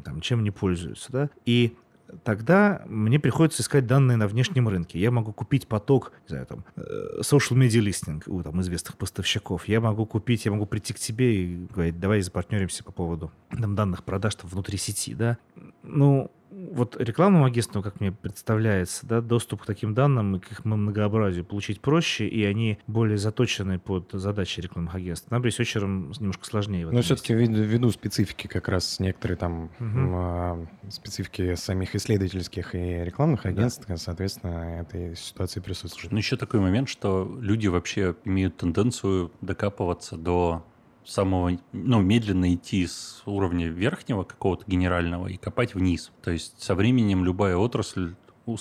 там, 0.04 0.22
чем 0.22 0.40
они 0.40 0.50
пользуются, 0.50 1.12
да. 1.12 1.30
И 1.44 1.76
тогда 2.22 2.82
мне 2.86 3.18
приходится 3.18 3.62
искать 3.62 3.86
данные 3.86 4.16
на 4.16 4.26
внешнем 4.26 4.68
рынке. 4.68 4.98
Я 4.98 5.10
могу 5.10 5.32
купить 5.32 5.66
поток, 5.66 6.12
не 6.24 6.28
знаю, 6.30 6.46
там, 6.46 6.64
э, 6.76 7.20
social 7.20 7.56
media 7.56 7.80
listing 7.80 8.22
у 8.26 8.42
там, 8.42 8.60
известных 8.60 8.96
поставщиков. 8.96 9.66
Я 9.68 9.80
могу 9.80 10.06
купить, 10.06 10.44
я 10.44 10.52
могу 10.52 10.66
прийти 10.66 10.92
к 10.92 10.98
тебе 10.98 11.34
и 11.34 11.66
говорить, 11.66 11.98
давай 11.98 12.20
запартнеримся 12.20 12.84
по 12.84 12.92
поводу 12.92 13.32
там, 13.50 13.74
данных 13.74 14.04
продаж 14.04 14.34
там, 14.36 14.50
внутри 14.50 14.78
сети, 14.78 15.14
да. 15.14 15.38
Ну, 15.82 16.30
вот 16.50 16.96
рекламному 17.00 17.44
агентству, 17.44 17.82
как 17.82 18.00
мне 18.00 18.12
представляется, 18.12 19.06
да, 19.06 19.20
доступ 19.20 19.62
к 19.62 19.66
таким 19.66 19.94
данным 19.94 20.36
и 20.36 20.40
к 20.40 20.52
их 20.52 20.64
многообразию 20.64 21.44
получить 21.44 21.80
проще, 21.80 22.26
и 22.26 22.44
они 22.44 22.78
более 22.86 23.18
заточены 23.18 23.78
под 23.78 24.10
задачи 24.12 24.60
рекламных 24.60 24.94
агентств. 24.94 25.30
Нам 25.30 25.44
ресерчерам 25.44 26.12
немножко 26.18 26.44
сложнее. 26.46 26.88
Но 26.90 27.02
все-таки 27.02 27.34
ввиду 27.34 27.90
специфики 27.90 28.46
как 28.46 28.68
раз 28.68 29.00
некоторые 29.00 29.36
там 29.36 29.70
угу. 29.78 30.68
специфики 30.90 31.54
самих 31.54 31.94
исследовательских 31.94 32.74
и 32.74 33.04
рекламных 33.04 33.46
агентств, 33.46 33.84
да. 33.88 33.96
соответственно, 33.96 34.80
этой 34.80 35.16
ситуации 35.16 35.60
присутствует. 35.60 36.12
Ну, 36.12 36.18
еще 36.18 36.36
такой 36.36 36.60
момент, 36.60 36.88
что 36.88 37.38
люди 37.40 37.66
вообще 37.66 38.14
имеют 38.24 38.56
тенденцию 38.56 39.32
докапываться 39.40 40.16
до 40.16 40.64
самого, 41.04 41.58
ну, 41.72 42.00
медленно 42.00 42.54
идти 42.54 42.86
с 42.86 43.22
уровня 43.26 43.68
верхнего 43.68 44.24
какого-то 44.24 44.64
генерального 44.66 45.28
и 45.28 45.36
копать 45.36 45.74
вниз. 45.74 46.10
То 46.22 46.30
есть 46.30 46.62
со 46.62 46.74
временем 46.74 47.24
любая 47.24 47.56
отрасль 47.56 48.14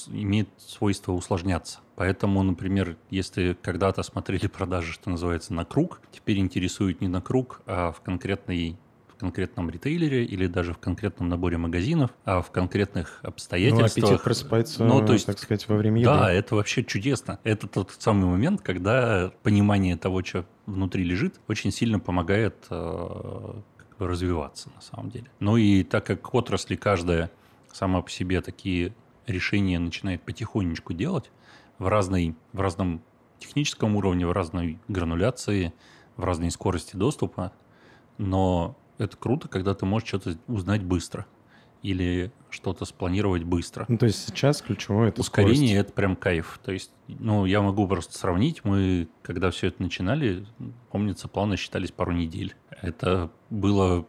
имеет 0.08 0.50
свойство 0.58 1.12
усложняться. 1.12 1.80
Поэтому, 1.96 2.42
например, 2.44 2.98
если 3.10 3.58
когда-то 3.62 4.04
смотрели 4.04 4.48
продажи, 4.48 4.94
что 4.94 5.10
называется, 5.10 5.54
на 5.54 5.66
круг, 5.66 6.02
теперь 6.12 6.38
интересует 6.40 7.02
не 7.02 7.08
на 7.08 7.22
круг, 7.22 7.62
а 7.66 7.92
в 7.92 8.02
конкретной 8.02 8.78
конкретном 9.24 9.70
ритейлере 9.70 10.26
или 10.26 10.48
даже 10.48 10.74
в 10.74 10.80
конкретном 10.80 11.30
наборе 11.30 11.58
магазинов, 11.58 12.12
а 12.26 12.42
в 12.42 12.52
конкретных 12.52 13.20
обстоятельствах. 13.24 13.96
Ну, 13.96 14.08
аппетит 14.08 14.24
просыпается, 14.24 14.84
ну, 14.84 15.06
то 15.06 15.14
есть, 15.14 15.26
так 15.26 15.40
сказать, 15.40 15.66
во 15.70 15.78
время 15.78 16.02
еды. 16.02 16.12
Да, 16.12 16.30
это 16.30 16.56
вообще 16.56 16.84
чудесно. 16.84 17.40
Это 17.46 17.68
тот 17.68 17.96
самый 18.00 18.26
момент, 18.26 18.62
когда 18.62 19.32
понимание 19.42 19.96
того, 19.96 20.22
что 20.26 20.46
внутри 20.66 21.06
лежит, 21.06 21.40
очень 21.48 21.72
сильно 21.72 22.02
помогает 22.02 22.56
э, 22.70 23.54
как 23.78 23.98
бы 23.98 24.08
развиваться 24.08 24.70
на 24.76 24.82
самом 24.82 25.10
деле. 25.10 25.28
Ну 25.40 25.56
и 25.56 25.84
так 25.84 26.06
как 26.06 26.34
отрасли 26.34 26.76
каждая 26.76 27.32
сама 27.72 28.02
по 28.02 28.10
себе 28.10 28.42
такие 28.42 28.94
решения 29.26 29.80
начинает 29.80 30.22
потихонечку 30.22 30.94
делать 30.94 31.32
в, 31.80 31.88
разной, 31.88 32.36
в 32.52 32.60
разном 32.60 33.02
техническом 33.40 33.96
уровне, 33.96 34.28
в 34.28 34.34
разной 34.34 34.80
грануляции, 34.90 35.74
в 36.18 36.26
разной 36.26 36.52
скорости 36.52 36.98
доступа, 36.98 37.54
но 38.18 38.78
это 39.04 39.18
круто, 39.18 39.48
когда 39.48 39.74
ты 39.74 39.86
можешь 39.86 40.08
что-то 40.08 40.38
узнать 40.48 40.84
быстро 40.84 41.26
или 41.84 42.32
что-то 42.50 42.86
спланировать 42.86 43.44
быстро. 43.44 43.86
Ну, 43.90 43.98
то 43.98 44.06
есть 44.06 44.26
сейчас 44.26 44.62
ключевое 44.62 45.10
это 45.10 45.22
Ускорение 45.22 45.68
скорость. 45.68 45.88
это 45.88 45.94
прям 45.94 46.16
кайф. 46.16 46.60
То 46.64 46.72
есть, 46.72 46.92
ну, 47.08 47.46
я 47.46 47.62
могу 47.62 47.88
просто 47.88 48.18
сравнить. 48.18 48.64
Мы, 48.64 49.10
когда 49.22 49.52
все 49.52 49.68
это 49.68 49.84
начинали, 49.84 50.46
помнится, 50.92 51.28
планы 51.28 51.58
считались 51.58 51.92
пару 51.92 52.14
недель. 52.14 52.56
Это 52.82 53.32
было, 53.50 54.06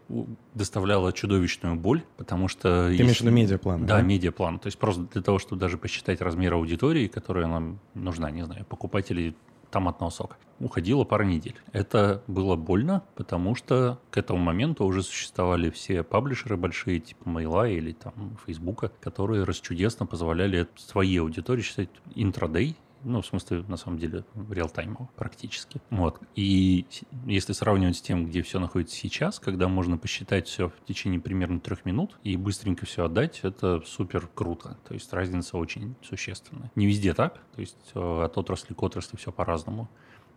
доставляло 0.55 1.13
чудовищную 1.13 1.75
боль, 1.75 2.05
потому 2.17 2.47
что... 2.47 2.87
Ты 2.87 2.93
если... 2.93 3.03
имеешь 3.03 3.19
в 3.19 3.21
виду 3.23 3.33
медиаплан? 3.33 3.87
Да, 3.87 3.97
да, 3.97 4.03
медиаплан. 4.03 4.61
То 4.61 4.69
есть 4.69 4.79
просто 4.79 5.03
для 5.13 5.23
того, 5.23 5.41
чтобы 5.41 5.61
даже 5.61 5.77
посчитать 5.77 6.21
размер 6.21 6.55
аудитории, 6.55 7.09
которая 7.09 7.49
нам 7.49 7.81
нужна, 7.95 8.31
не 8.31 8.45
знаю, 8.45 8.65
покупателей 8.67 9.35
томатного 9.75 10.11
сока. 10.11 10.37
Уходила 10.61 11.03
пара 11.03 11.25
недель. 11.25 11.57
Это 11.73 12.23
было 12.29 12.55
больно, 12.55 13.03
потому 13.17 13.57
что 13.57 13.99
к 14.13 14.17
этому 14.17 14.39
моменту 14.39 14.85
уже 14.85 15.03
существовали 15.03 15.69
все 15.69 16.05
паблишеры 16.05 16.57
большие, 16.57 17.01
типа 17.01 17.29
Мейла 17.29 17.69
или 17.69 17.91
там 17.91 18.39
Фейсбука, 18.47 18.93
которые 19.01 19.43
расчудесно 19.43 20.07
позволяли 20.07 20.69
своей 20.77 21.19
аудитории 21.21 21.63
считать 21.63 21.89
интрадей 22.15 22.77
ну, 23.05 23.21
в 23.21 23.27
смысле, 23.27 23.65
на 23.69 23.77
самом 23.77 23.99
деле, 23.99 24.25
реалтаймово 24.51 25.09
практически. 25.17 25.81
Вот. 25.91 26.21
И 26.35 26.87
если 27.27 27.53
сравнивать 27.53 27.97
с 27.97 28.03
тем, 28.03 28.27
где 28.27 28.43
все 28.43 28.59
находится 28.59 28.97
сейчас, 28.97 29.39
когда 29.39 29.69
можно 29.69 29.99
посчитать 29.99 30.49
все 30.49 30.69
в 30.69 30.85
течение 30.87 31.21
примерно 31.21 31.61
трех 31.61 31.85
минут 31.85 32.19
и 32.23 32.37
быстренько 32.37 32.87
все 32.87 33.05
отдать, 33.05 33.41
это 33.43 33.83
супер 33.87 34.29
круто. 34.35 34.79
То 34.87 34.95
есть 34.95 35.13
разница 35.13 35.57
очень 35.57 35.95
существенная. 36.03 36.71
Не 36.75 36.87
везде 36.87 37.15
так, 37.15 37.41
то 37.55 37.61
есть 37.61 37.93
э, 37.95 38.23
от 38.25 38.37
отрасли 38.39 38.75
к 38.75 38.83
отрасли 38.83 39.17
все 39.17 39.33
по-разному. 39.33 39.89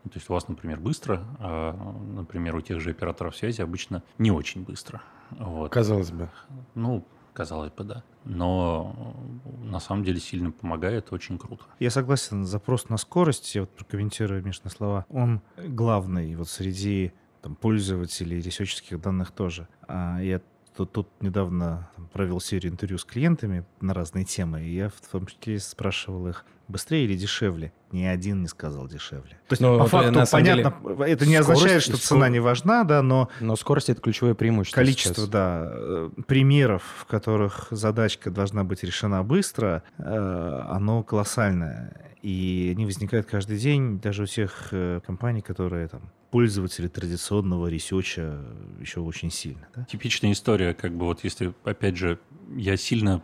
То 0.03 0.11
есть 0.15 0.29
у 0.29 0.33
вас, 0.33 0.47
например, 0.47 0.79
быстро, 0.79 1.25
а, 1.39 1.73
например, 2.13 2.55
у 2.55 2.61
тех 2.61 2.79
же 2.79 2.91
операторов 2.91 3.35
связи 3.35 3.61
обычно 3.61 4.03
не 4.17 4.31
очень 4.31 4.63
быстро. 4.63 5.01
Вот. 5.31 5.71
Казалось 5.71 6.11
бы. 6.11 6.29
Ну, 6.75 7.05
казалось 7.37 7.71
бы, 7.71 7.83
да. 7.83 8.03
Но 8.25 9.15
на 9.61 9.79
самом 9.79 10.03
деле 10.03 10.19
сильно 10.19 10.51
помогает, 10.51 11.13
очень 11.13 11.37
круто. 11.37 11.65
Я 11.79 11.91
согласен, 11.91 12.45
запрос 12.45 12.89
на 12.89 12.97
скорость, 12.97 13.53
я 13.53 13.61
вот 13.61 13.69
прокомментирую 13.69 14.43
Мишны 14.43 14.71
слова, 14.71 15.05
он 15.09 15.41
главный 15.55 16.35
вот 16.35 16.49
среди 16.49 17.13
там, 17.43 17.55
пользователей 17.55 18.41
ресерческих 18.41 18.99
данных 18.99 19.29
тоже. 19.29 19.67
А 19.87 20.19
я 20.19 20.41
тут, 20.75 20.91
тут 20.91 21.07
недавно 21.21 21.91
провел 22.11 22.39
серию 22.39 22.71
интервью 22.71 22.97
с 22.97 23.05
клиентами 23.05 23.63
на 23.81 23.93
разные 23.93 24.25
темы, 24.25 24.63
и 24.63 24.73
я 24.73 24.89
в 24.89 24.99
том 25.11 25.27
числе 25.27 25.59
спрашивал 25.59 26.27
их, 26.27 26.43
быстрее 26.67 27.05
или 27.05 27.15
дешевле? 27.15 27.73
Ни 27.91 28.03
один 28.03 28.41
не 28.41 28.47
сказал 28.47 28.87
дешевле. 28.87 29.39
То 29.47 29.53
есть, 29.53 29.61
но 29.61 29.79
по 29.79 29.87
факту, 29.87 30.23
понятно, 30.31 30.75
деле, 30.83 31.11
это 31.11 31.25
не 31.25 31.41
скорость, 31.41 31.49
означает, 31.61 31.83
что 31.83 31.97
скор... 31.97 32.01
цена 32.01 32.29
не 32.29 32.39
важна, 32.39 32.83
да, 32.83 33.01
но... 33.01 33.29
Но 33.39 33.55
скорость— 33.55 33.89
это 33.91 34.01
ключевое 34.01 34.33
преимущество 34.33 34.81
Количество, 34.81 35.21
сейчас. 35.21 35.29
да, 35.29 35.69
э, 35.71 36.09
примеров, 36.27 36.83
в 36.99 37.05
которых 37.05 37.67
задачка 37.71 38.29
должна 38.29 38.63
быть 38.63 38.83
решена 38.83 39.23
быстро, 39.23 39.83
э, 39.97 40.63
оно 40.69 41.03
колоссальное. 41.03 42.07
И 42.21 42.73
они 42.75 42.85
возникают 42.85 43.27
каждый 43.27 43.57
день 43.57 43.99
даже 43.99 44.23
у 44.23 44.25
тех 44.25 44.69
э, 44.71 44.99
компаний, 45.05 45.41
которые 45.41 45.87
там 45.87 46.11
пользователи 46.31 46.87
традиционного 46.87 47.67
ресеча 47.67 48.37
еще 48.79 48.99
очень 48.99 49.31
сильно. 49.31 49.67
Да? 49.75 49.85
Типичная 49.85 50.33
история, 50.33 50.73
как 50.73 50.93
бы 50.93 51.05
вот 51.05 51.23
если, 51.23 51.53
опять 51.63 51.95
же, 51.95 52.19
я 52.55 52.75
сильно 52.77 53.21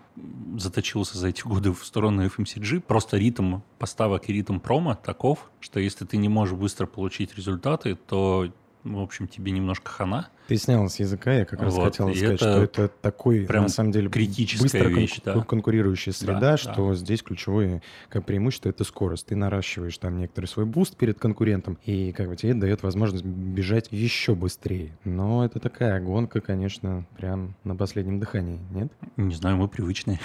заточился 0.58 1.18
за 1.18 1.30
эти 1.30 1.42
годы 1.42 1.72
в 1.72 1.86
сторону 1.86 2.26
FMCG, 2.26 2.82
просто 2.82 3.18
ритм 3.18 3.62
поставок 3.80 4.30
и 4.30 4.34
ритм 4.34 4.60
промо 4.60 4.96
таков, 4.96 5.52
что 5.60 5.80
если 5.80 6.06
ты 6.06 6.18
не 6.18 6.30
можешь 6.30 6.56
быстро 6.58 6.86
получить 6.86 7.36
результаты, 7.36 7.96
то 7.96 8.52
в 8.84 9.00
общем, 9.00 9.28
тебе 9.28 9.52
немножко 9.52 9.89
хана. 9.89 10.30
Ты 10.47 10.58
снял 10.58 10.88
с 10.89 10.99
языка, 10.99 11.34
я 11.34 11.45
как 11.45 11.62
раз 11.62 11.73
вот, 11.73 11.86
хотел 11.86 12.13
сказать, 12.13 12.36
это 12.36 12.38
что 12.38 12.63
это 12.63 12.88
такой, 13.01 13.45
прям 13.45 13.63
на 13.63 13.69
самом 13.69 13.91
деле, 13.91 14.10
критическая 14.10 14.63
быстро 14.63 14.88
вещь, 14.89 15.21
кон- 15.23 15.34
да. 15.36 15.41
конкурирующая 15.41 16.13
среда, 16.13 16.39
да, 16.39 16.58
что 16.58 16.89
да. 16.89 16.95
здесь 16.95 17.23
ключевое 17.23 17.82
как 18.10 18.25
преимущество— 18.25 18.69
это 18.69 18.84
скорость. 18.84 19.27
Ты 19.27 19.36
наращиваешь 19.36 19.97
там 19.97 20.17
некоторый 20.17 20.45
свой 20.45 20.65
буст 20.65 20.97
перед 20.97 21.17
конкурентом, 21.17 21.77
и 21.86 22.12
как 22.12 22.27
бы 22.27 22.36
тебе 22.36 22.53
дает 22.53 22.84
возможность 22.84 23.23
бежать 23.23 23.88
еще 23.91 24.36
быстрее. 24.36 24.97
Но 25.06 25.45
это 25.45 25.60
такая 25.60 25.99
гонка, 26.01 26.41
конечно, 26.41 27.06
прям 27.17 27.56
на 27.63 27.75
последнем 27.75 28.19
дыхании, 28.19 28.60
нет? 28.71 28.91
Не 29.17 29.34
знаю, 29.34 29.58
мы 29.58 29.67
привычные. 29.67 30.19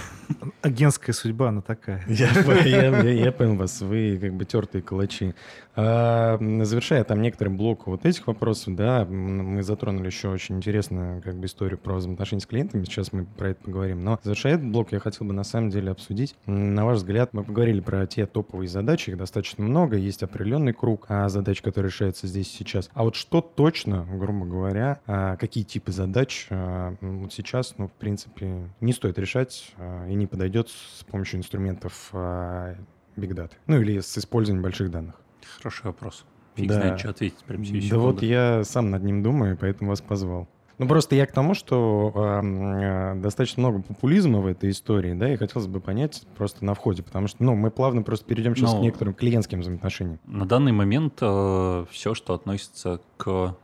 Агентская 0.62 1.14
судьба, 1.14 1.50
она 1.50 1.62
такая. 1.62 2.04
Я 2.08 3.32
понял 3.32 3.54
вас, 3.54 3.80
вы 3.80 4.18
как 4.20 4.34
бы 4.34 4.44
тертые 4.44 4.82
калачи. 4.82 5.34
А, 5.76 6.38
завершая 6.64 7.04
там 7.04 7.22
некоторый 7.22 7.50
блок 7.50 7.86
вот 7.86 8.04
этих 8.04 8.26
вопросов, 8.26 8.74
да, 8.74 9.04
мы 9.04 9.62
затронули 9.62 10.07
еще 10.08 10.28
очень 10.28 10.56
интересную 10.56 11.22
как 11.22 11.36
бы 11.36 11.46
историю 11.46 11.78
про 11.78 11.94
взаимоотношения 11.94 12.40
с 12.40 12.46
клиентами. 12.46 12.84
Сейчас 12.84 13.12
мы 13.12 13.24
про 13.24 13.50
это 13.50 13.64
поговорим. 13.64 14.02
Но 14.02 14.18
завершая 14.22 14.54
этот 14.54 14.70
блок, 14.70 14.92
я 14.92 15.00
хотел 15.00 15.26
бы 15.26 15.32
на 15.32 15.44
самом 15.44 15.70
деле 15.70 15.90
обсудить. 15.90 16.34
На 16.46 16.84
ваш 16.84 16.98
взгляд, 16.98 17.32
мы 17.32 17.44
поговорили 17.44 17.80
про 17.80 18.06
те 18.06 18.26
топовые 18.26 18.68
задачи, 18.68 19.10
их 19.10 19.16
достаточно 19.16 19.64
много, 19.64 19.96
есть 19.96 20.22
определенный 20.22 20.72
круг 20.72 21.06
а, 21.08 21.28
задач, 21.28 21.62
которые 21.62 21.90
решаются 21.90 22.26
здесь 22.26 22.50
сейчас. 22.50 22.90
А 22.94 23.04
вот 23.04 23.14
что 23.14 23.40
точно, 23.40 24.06
грубо 24.10 24.46
говоря, 24.46 25.00
а, 25.06 25.36
какие 25.36 25.64
типы 25.64 25.92
задач 25.92 26.46
а, 26.50 26.96
вот 27.00 27.32
сейчас, 27.32 27.74
ну, 27.78 27.88
в 27.88 27.92
принципе, 27.92 28.68
не 28.80 28.92
стоит 28.92 29.18
решать 29.18 29.74
и 30.08 30.14
не 30.14 30.26
подойдет 30.26 30.68
с 30.68 31.04
помощью 31.04 31.38
инструментов 31.38 32.10
Big 32.12 32.76
Data, 33.16 33.52
ну 33.66 33.80
или 33.80 34.00
с 34.00 34.16
использованием 34.18 34.62
больших 34.62 34.90
данных? 34.90 35.20
Хороший 35.56 35.86
вопрос. 35.86 36.24
Фиг 36.58 36.68
да. 36.68 36.74
знает, 36.74 36.98
что 36.98 37.10
ответить 37.10 37.44
прямо 37.46 37.64
сейчас. 37.64 37.90
Да 37.90 37.98
вот 37.98 38.22
я 38.22 38.64
сам 38.64 38.90
над 38.90 39.02
ним 39.02 39.22
думаю, 39.22 39.56
поэтому 39.58 39.90
вас 39.90 40.00
позвал. 40.00 40.48
Ну, 40.78 40.86
просто 40.86 41.16
я 41.16 41.26
к 41.26 41.32
тому, 41.32 41.54
что 41.54 42.12
э, 42.14 43.14
достаточно 43.16 43.62
много 43.62 43.82
популизма 43.82 44.38
в 44.38 44.46
этой 44.46 44.70
истории, 44.70 45.12
да, 45.12 45.32
и 45.32 45.36
хотелось 45.36 45.66
бы 45.66 45.80
понять 45.80 46.24
просто 46.36 46.64
на 46.64 46.74
входе, 46.74 47.02
потому 47.02 47.26
что, 47.26 47.42
ну, 47.42 47.56
мы 47.56 47.72
плавно 47.72 48.02
просто 48.02 48.24
перейдем 48.26 48.54
сейчас 48.54 48.74
Но 48.74 48.78
к 48.78 48.82
некоторым 48.82 49.14
клиентским 49.14 49.60
взаимоотношениям. 49.60 50.20
На 50.24 50.46
данный 50.46 50.70
момент 50.70 51.18
э, 51.20 51.84
все, 51.90 52.14
что 52.14 52.34
относится 52.34 53.00
к, 53.16 53.56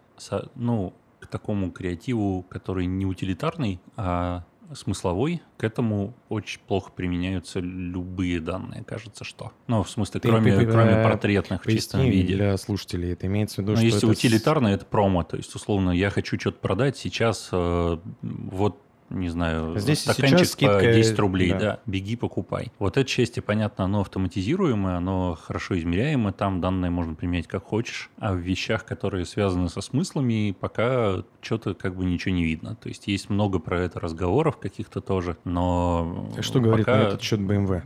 ну, 0.57 0.93
к 1.21 1.27
такому 1.29 1.71
креативу, 1.71 2.45
который 2.49 2.87
не 2.87 3.07
утилитарный, 3.07 3.81
а 3.97 4.45
смысловой, 4.73 5.43
к 5.57 5.65
этому 5.65 6.15
очень 6.29 6.61
плохо 6.67 6.91
применяются 6.95 7.61
любые 7.61 8.41
данные, 8.41 8.85
кажется, 8.85 9.25
что. 9.25 9.53
Ну, 9.67 9.83
в 9.83 9.91
смысле, 9.91 10.21
ты, 10.21 10.29
кроме, 10.29 10.57
ты, 10.57 10.67
кроме 10.67 11.03
портретных 11.03 11.65
в 11.65 11.71
чистом 11.71 12.03
виде. 12.03 12.35
для 12.35 12.57
слушателей, 12.57 13.13
это 13.13 13.27
имеется 13.27 13.57
в 13.57 13.59
виду, 13.59 13.73
Но 13.73 13.77
что 13.77 13.85
если 13.85 13.99
это... 13.99 14.07
утилитарно, 14.09 14.69
это 14.69 14.85
промо, 14.85 15.23
то 15.25 15.37
есть, 15.37 15.55
условно, 15.55 15.91
я 15.91 16.11
хочу 16.11 16.39
что-то 16.39 16.59
продать, 16.59 16.97
сейчас 16.97 17.49
э, 17.53 17.99
вот 18.23 18.84
не 19.15 19.29
знаю, 19.29 19.79
Здесь 19.79 20.01
стаканчик 20.01 20.47
скидка, 20.47 20.79
по 20.79 20.85
10 20.85 21.19
рублей, 21.19 21.51
да. 21.53 21.59
да. 21.59 21.81
беги, 21.87 22.17
покупай. 22.17 22.73
Вот 22.79 22.97
это 22.97 23.09
счастье, 23.09 23.43
понятно, 23.43 23.85
оно 23.85 24.01
автоматизируемое, 24.01 24.97
оно 24.97 25.39
хорошо 25.41 25.79
измеряемое, 25.79 26.33
там 26.33 26.61
данные 26.61 26.91
можно 26.91 27.15
применять 27.15 27.47
как 27.47 27.65
хочешь, 27.65 28.11
а 28.19 28.33
в 28.33 28.39
вещах, 28.39 28.85
которые 28.85 29.25
связаны 29.25 29.69
со 29.69 29.81
смыслами, 29.81 30.57
пока 30.59 31.25
что-то 31.41 31.75
как 31.75 31.97
бы 31.97 32.05
ничего 32.05 32.35
не 32.35 32.45
видно. 32.45 32.77
То 32.77 32.89
есть 32.89 33.07
есть 33.07 33.31
много 33.31 33.59
про 33.59 33.81
это 33.81 34.01
разговоров 34.01 34.59
каких-то 34.59 35.01
тоже, 35.01 35.37
но 35.45 36.31
Что 36.41 36.61
говорит 36.61 36.87
пока 36.87 36.99
на 36.99 37.03
этот 37.03 37.23
счет 37.23 37.41
BMW? 37.41 37.83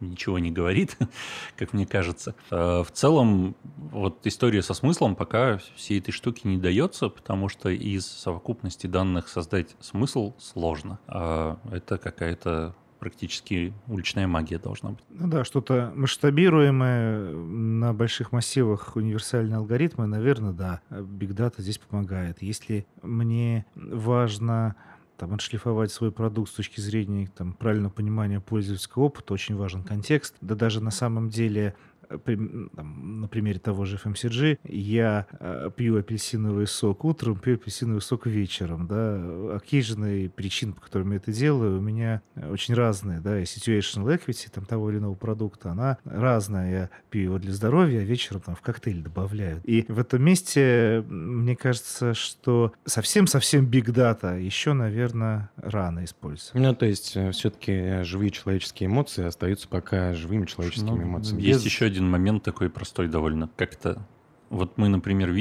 ничего 0.00 0.38
не 0.38 0.50
говорит, 0.50 0.96
как 1.56 1.72
мне 1.72 1.86
кажется. 1.86 2.34
А, 2.50 2.82
В 2.82 2.90
целом, 2.90 3.56
вот 3.76 4.26
история 4.26 4.62
со 4.62 4.74
смыслом 4.74 5.16
пока 5.16 5.58
всей 5.76 5.98
этой 5.98 6.12
штуки 6.12 6.46
не 6.46 6.56
дается, 6.56 7.08
потому 7.08 7.48
что 7.48 7.68
из 7.68 8.06
совокупности 8.06 8.86
данных 8.86 9.28
создать 9.28 9.76
смысл 9.80 10.34
сложно. 10.38 10.98
А 11.06 11.58
это 11.70 11.98
какая-то 11.98 12.74
практически 12.98 13.72
уличная 13.86 14.26
магия 14.26 14.58
должна 14.58 14.90
быть. 14.90 15.04
Ну 15.08 15.28
да, 15.28 15.44
что-то 15.44 15.92
масштабируемое 15.94 17.30
на 17.30 17.94
больших 17.94 18.32
массивах 18.32 18.96
универсальные 18.96 19.56
алгоритмы, 19.56 20.06
наверное, 20.06 20.52
да. 20.52 20.80
Data 20.90 21.54
здесь 21.58 21.78
помогает. 21.78 22.42
Если 22.42 22.86
мне 23.02 23.66
важно 23.74 24.74
там, 25.16 25.34
отшлифовать 25.34 25.90
свой 25.90 26.12
продукт 26.12 26.50
с 26.50 26.54
точки 26.54 26.80
зрения 26.80 27.28
там, 27.36 27.52
правильного 27.52 27.92
понимания 27.92 28.40
пользовательского 28.40 29.04
опыта, 29.04 29.34
очень 29.34 29.56
важен 29.56 29.82
контекст. 29.82 30.34
Да 30.40 30.54
даже 30.54 30.82
на 30.82 30.90
самом 30.90 31.28
деле 31.28 31.74
там, 32.08 33.20
на 33.20 33.28
примере 33.28 33.58
того 33.58 33.84
же 33.84 33.96
FMCG, 34.02 34.58
я 34.64 35.26
э, 35.40 35.70
пью 35.76 35.98
апельсиновый 35.98 36.66
сок 36.66 37.04
утром, 37.04 37.36
пью 37.38 37.54
апельсиновый 37.54 38.00
сок 38.02 38.26
вечером, 38.26 38.86
да, 38.86 39.56
окейженные 39.56 40.30
причины, 40.30 40.72
по 40.72 40.80
которым 40.80 41.10
я 41.12 41.16
это 41.16 41.32
делаю, 41.32 41.78
у 41.78 41.80
меня 41.82 42.22
э, 42.34 42.50
очень 42.50 42.74
разные, 42.74 43.20
да, 43.20 43.38
и 43.40 43.44
situational 43.44 44.06
equity 44.16 44.48
там 44.52 44.64
того 44.64 44.90
или 44.90 44.98
иного 44.98 45.14
продукта, 45.14 45.70
она 45.72 45.98
разная, 46.04 46.70
я 46.70 46.90
пью 47.10 47.22
его 47.24 47.38
для 47.38 47.52
здоровья, 47.52 48.00
а 48.00 48.04
вечером 48.04 48.40
там 48.40 48.54
в 48.54 48.60
коктейль 48.60 49.02
добавляю. 49.02 49.60
И 49.64 49.84
в 49.88 49.98
этом 49.98 50.22
месте, 50.22 51.04
мне 51.08 51.56
кажется, 51.56 52.14
что 52.14 52.72
совсем-совсем 52.84 53.66
big 53.66 53.86
data 53.86 54.40
еще, 54.40 54.72
наверное, 54.72 55.50
рано 55.56 56.04
использовать. 56.04 56.54
Ну, 56.54 56.74
то 56.74 56.86
есть, 56.86 57.16
все-таки 57.32 58.02
живые 58.04 58.30
человеческие 58.30 58.86
эмоции 58.88 59.24
остаются 59.24 59.68
пока 59.68 60.14
живыми 60.14 60.46
человеческими 60.46 60.88
Ну, 60.90 61.02
эмоциями. 61.02 61.42
Есть 61.42 61.64
Без- 61.64 61.72
еще 61.72 61.90
один 61.98 62.08
момент 62.10 62.44
такой 62.44 62.70
простой 62.70 63.08
довольно. 63.08 63.50
Как-то 63.56 64.06
вот 64.50 64.78
мы, 64.78 64.88
например, 64.88 65.34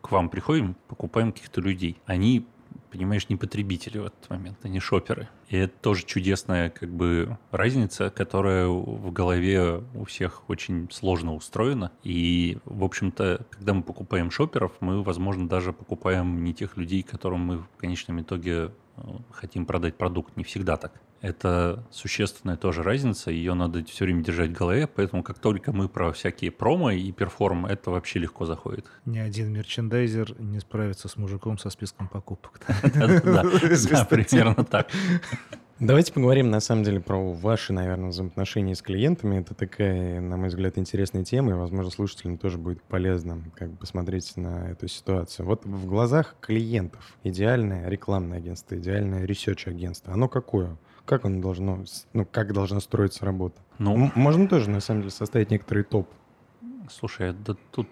к 0.00 0.12
вам 0.12 0.28
приходим, 0.28 0.76
покупаем 0.88 1.32
каких-то 1.32 1.60
людей. 1.60 2.00
Они, 2.06 2.46
понимаешь, 2.92 3.28
не 3.28 3.36
потребители 3.36 3.98
в 3.98 4.06
этот 4.06 4.30
момент, 4.30 4.58
они 4.62 4.78
шоперы. 4.78 5.28
И 5.48 5.56
это 5.56 5.74
тоже 5.80 6.06
чудесная 6.06 6.70
как 6.70 6.88
бы 6.88 7.36
разница, 7.50 8.10
которая 8.10 8.68
в 8.68 9.12
голове 9.12 9.82
у 9.94 10.04
всех 10.04 10.48
очень 10.48 10.88
сложно 10.92 11.34
устроена. 11.34 11.90
И, 12.04 12.58
в 12.64 12.84
общем-то, 12.84 13.44
когда 13.50 13.74
мы 13.74 13.82
покупаем 13.82 14.30
шоперов, 14.30 14.72
мы, 14.80 15.02
возможно, 15.02 15.48
даже 15.48 15.72
покупаем 15.72 16.44
не 16.44 16.54
тех 16.54 16.76
людей, 16.76 17.02
которым 17.02 17.40
мы 17.40 17.58
в 17.58 17.68
конечном 17.76 18.20
итоге 18.22 18.70
э, 18.96 19.00
хотим 19.32 19.66
продать 19.66 19.96
продукт. 19.96 20.36
Не 20.36 20.44
всегда 20.44 20.76
так. 20.76 20.92
Это 21.24 21.82
существенная 21.90 22.56
тоже 22.58 22.82
разница, 22.82 23.30
ее 23.30 23.54
надо 23.54 23.82
все 23.84 24.04
время 24.04 24.22
держать 24.22 24.50
в 24.50 24.52
голове, 24.52 24.86
поэтому 24.86 25.22
как 25.22 25.38
только 25.38 25.72
мы 25.72 25.88
про 25.88 26.12
всякие 26.12 26.50
промо 26.50 26.90
и 26.90 27.12
perform, 27.12 27.64
это 27.64 27.90
вообще 27.90 28.18
легко 28.18 28.44
заходит. 28.44 28.84
Ни 29.06 29.18
один 29.18 29.50
мерчендайзер 29.50 30.38
не 30.38 30.60
справится 30.60 31.08
с 31.08 31.16
мужиком 31.16 31.56
со 31.56 31.70
списком 31.70 32.08
покупок. 32.08 32.60
Да, 32.94 33.42
примерно 34.04 34.64
так. 34.64 34.88
Давайте 35.80 36.12
поговорим, 36.12 36.50
на 36.50 36.60
самом 36.60 36.84
деле, 36.84 37.00
про 37.00 37.32
ваши, 37.32 37.72
наверное, 37.72 38.10
взаимоотношения 38.10 38.74
с 38.74 38.82
клиентами. 38.82 39.40
Это 39.40 39.54
такая, 39.54 40.20
на 40.20 40.36
мой 40.36 40.48
взгляд, 40.48 40.78
интересная 40.78 41.24
тема, 41.24 41.50
и, 41.50 41.54
возможно, 41.54 41.90
слушателям 41.90 42.38
тоже 42.38 42.58
будет 42.58 42.82
полезно 42.82 43.42
как 43.56 43.70
бы 43.70 43.76
посмотреть 43.78 44.36
на 44.36 44.70
эту 44.70 44.88
ситуацию. 44.88 45.46
Вот 45.46 45.64
в 45.64 45.86
глазах 45.86 46.36
клиентов 46.40 47.16
идеальное 47.24 47.88
рекламное 47.88 48.38
агентство, 48.38 48.76
идеальное 48.76 49.24
research-агентство, 49.24 50.12
оно 50.12 50.28
какое? 50.28 50.76
Как 51.04 51.24
оно 51.24 51.40
должно, 51.40 51.84
ну, 52.12 52.24
как 52.24 52.52
должна 52.52 52.80
строиться 52.80 53.24
работа? 53.24 53.60
Ну, 53.78 54.10
Можно 54.14 54.48
тоже, 54.48 54.70
на 54.70 54.80
самом 54.80 55.02
деле, 55.02 55.10
составить 55.10 55.50
некоторый 55.50 55.84
топ. 55.84 56.08
Слушай, 56.90 57.32
да 57.32 57.56
тут 57.70 57.88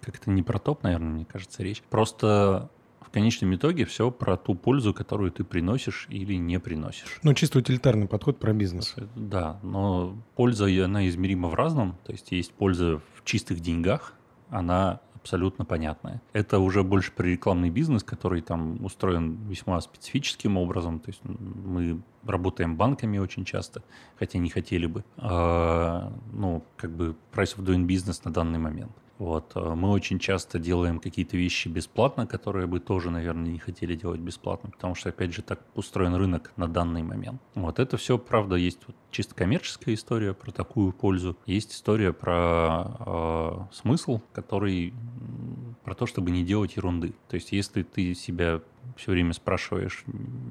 как-то 0.00 0.30
не 0.30 0.42
про 0.42 0.58
топ, 0.58 0.82
наверное, 0.82 1.08
мне 1.08 1.24
кажется, 1.24 1.62
речь. 1.62 1.82
Просто 1.90 2.70
в 3.00 3.10
конечном 3.10 3.54
итоге 3.54 3.84
все 3.84 4.10
про 4.10 4.36
ту 4.36 4.54
пользу, 4.54 4.92
которую 4.92 5.30
ты 5.30 5.44
приносишь 5.44 6.06
или 6.10 6.34
не 6.34 6.58
приносишь. 6.58 7.18
Ну, 7.22 7.34
чисто 7.34 7.58
утилитарный 7.58 8.06
подход 8.06 8.38
про 8.38 8.52
бизнес. 8.52 8.88
Слушай, 8.88 9.08
Да, 9.14 9.58
но 9.62 10.16
польза, 10.34 10.66
она 10.84 11.06
измерима 11.08 11.48
в 11.48 11.54
разном. 11.54 11.96
То 12.04 12.12
есть 12.12 12.32
есть 12.32 12.52
польза 12.52 13.00
в 13.14 13.24
чистых 13.24 13.60
деньгах, 13.60 14.14
она 14.50 15.00
абсолютно 15.26 15.64
понятная. 15.64 16.20
Это 16.32 16.60
уже 16.60 16.82
больше 16.82 17.10
про 17.12 17.26
рекламный 17.26 17.70
бизнес, 17.70 18.04
который 18.04 18.42
там 18.42 18.84
устроен 18.84 19.36
весьма 19.48 19.80
специфическим 19.80 20.56
образом. 20.56 21.00
То 21.00 21.10
есть 21.10 21.20
мы 21.24 22.00
работаем 22.24 22.76
банками 22.76 23.18
очень 23.18 23.44
часто, 23.44 23.82
хотя 24.18 24.38
не 24.38 24.50
хотели 24.50 24.86
бы. 24.86 25.02
А, 25.16 26.12
ну, 26.32 26.62
как 26.76 26.90
бы 26.90 27.16
price 27.32 27.56
of 27.56 27.64
doing 27.64 27.86
business 27.86 28.20
на 28.24 28.32
данный 28.32 28.60
момент. 28.60 28.92
Вот. 29.18 29.52
а 29.54 29.74
Мы 29.74 29.90
очень 29.90 30.18
часто 30.18 30.58
делаем 30.58 30.98
какие-то 30.98 31.36
вещи 31.36 31.68
бесплатно, 31.68 32.26
которые 32.26 32.66
бы 32.66 32.80
тоже, 32.80 33.10
наверное, 33.10 33.50
не 33.50 33.58
хотели 33.58 33.94
делать 33.94 34.20
бесплатно, 34.20 34.70
потому 34.70 34.94
что, 34.94 35.08
опять 35.08 35.34
же, 35.34 35.42
так 35.42 35.60
устроен 35.74 36.14
рынок 36.14 36.52
на 36.56 36.68
данный 36.68 37.02
момент. 37.02 37.40
Вот 37.54 37.78
это 37.78 37.96
все, 37.96 38.18
правда, 38.18 38.56
есть 38.56 38.80
вот 38.86 38.96
чисто 39.10 39.34
коммерческая 39.34 39.94
история 39.94 40.34
про 40.34 40.50
такую 40.50 40.92
пользу. 40.92 41.36
Есть 41.46 41.72
история 41.72 42.12
про 42.12 43.68
э, 43.70 43.74
смысл, 43.74 44.20
который 44.32 44.92
про 45.84 45.94
то, 45.94 46.06
чтобы 46.06 46.30
не 46.30 46.44
делать 46.44 46.76
ерунды. 46.76 47.14
То 47.28 47.36
есть, 47.36 47.52
если 47.52 47.82
ты 47.82 48.14
себя 48.14 48.60
все 48.96 49.12
время 49.12 49.32
спрашиваешь, 49.32 50.04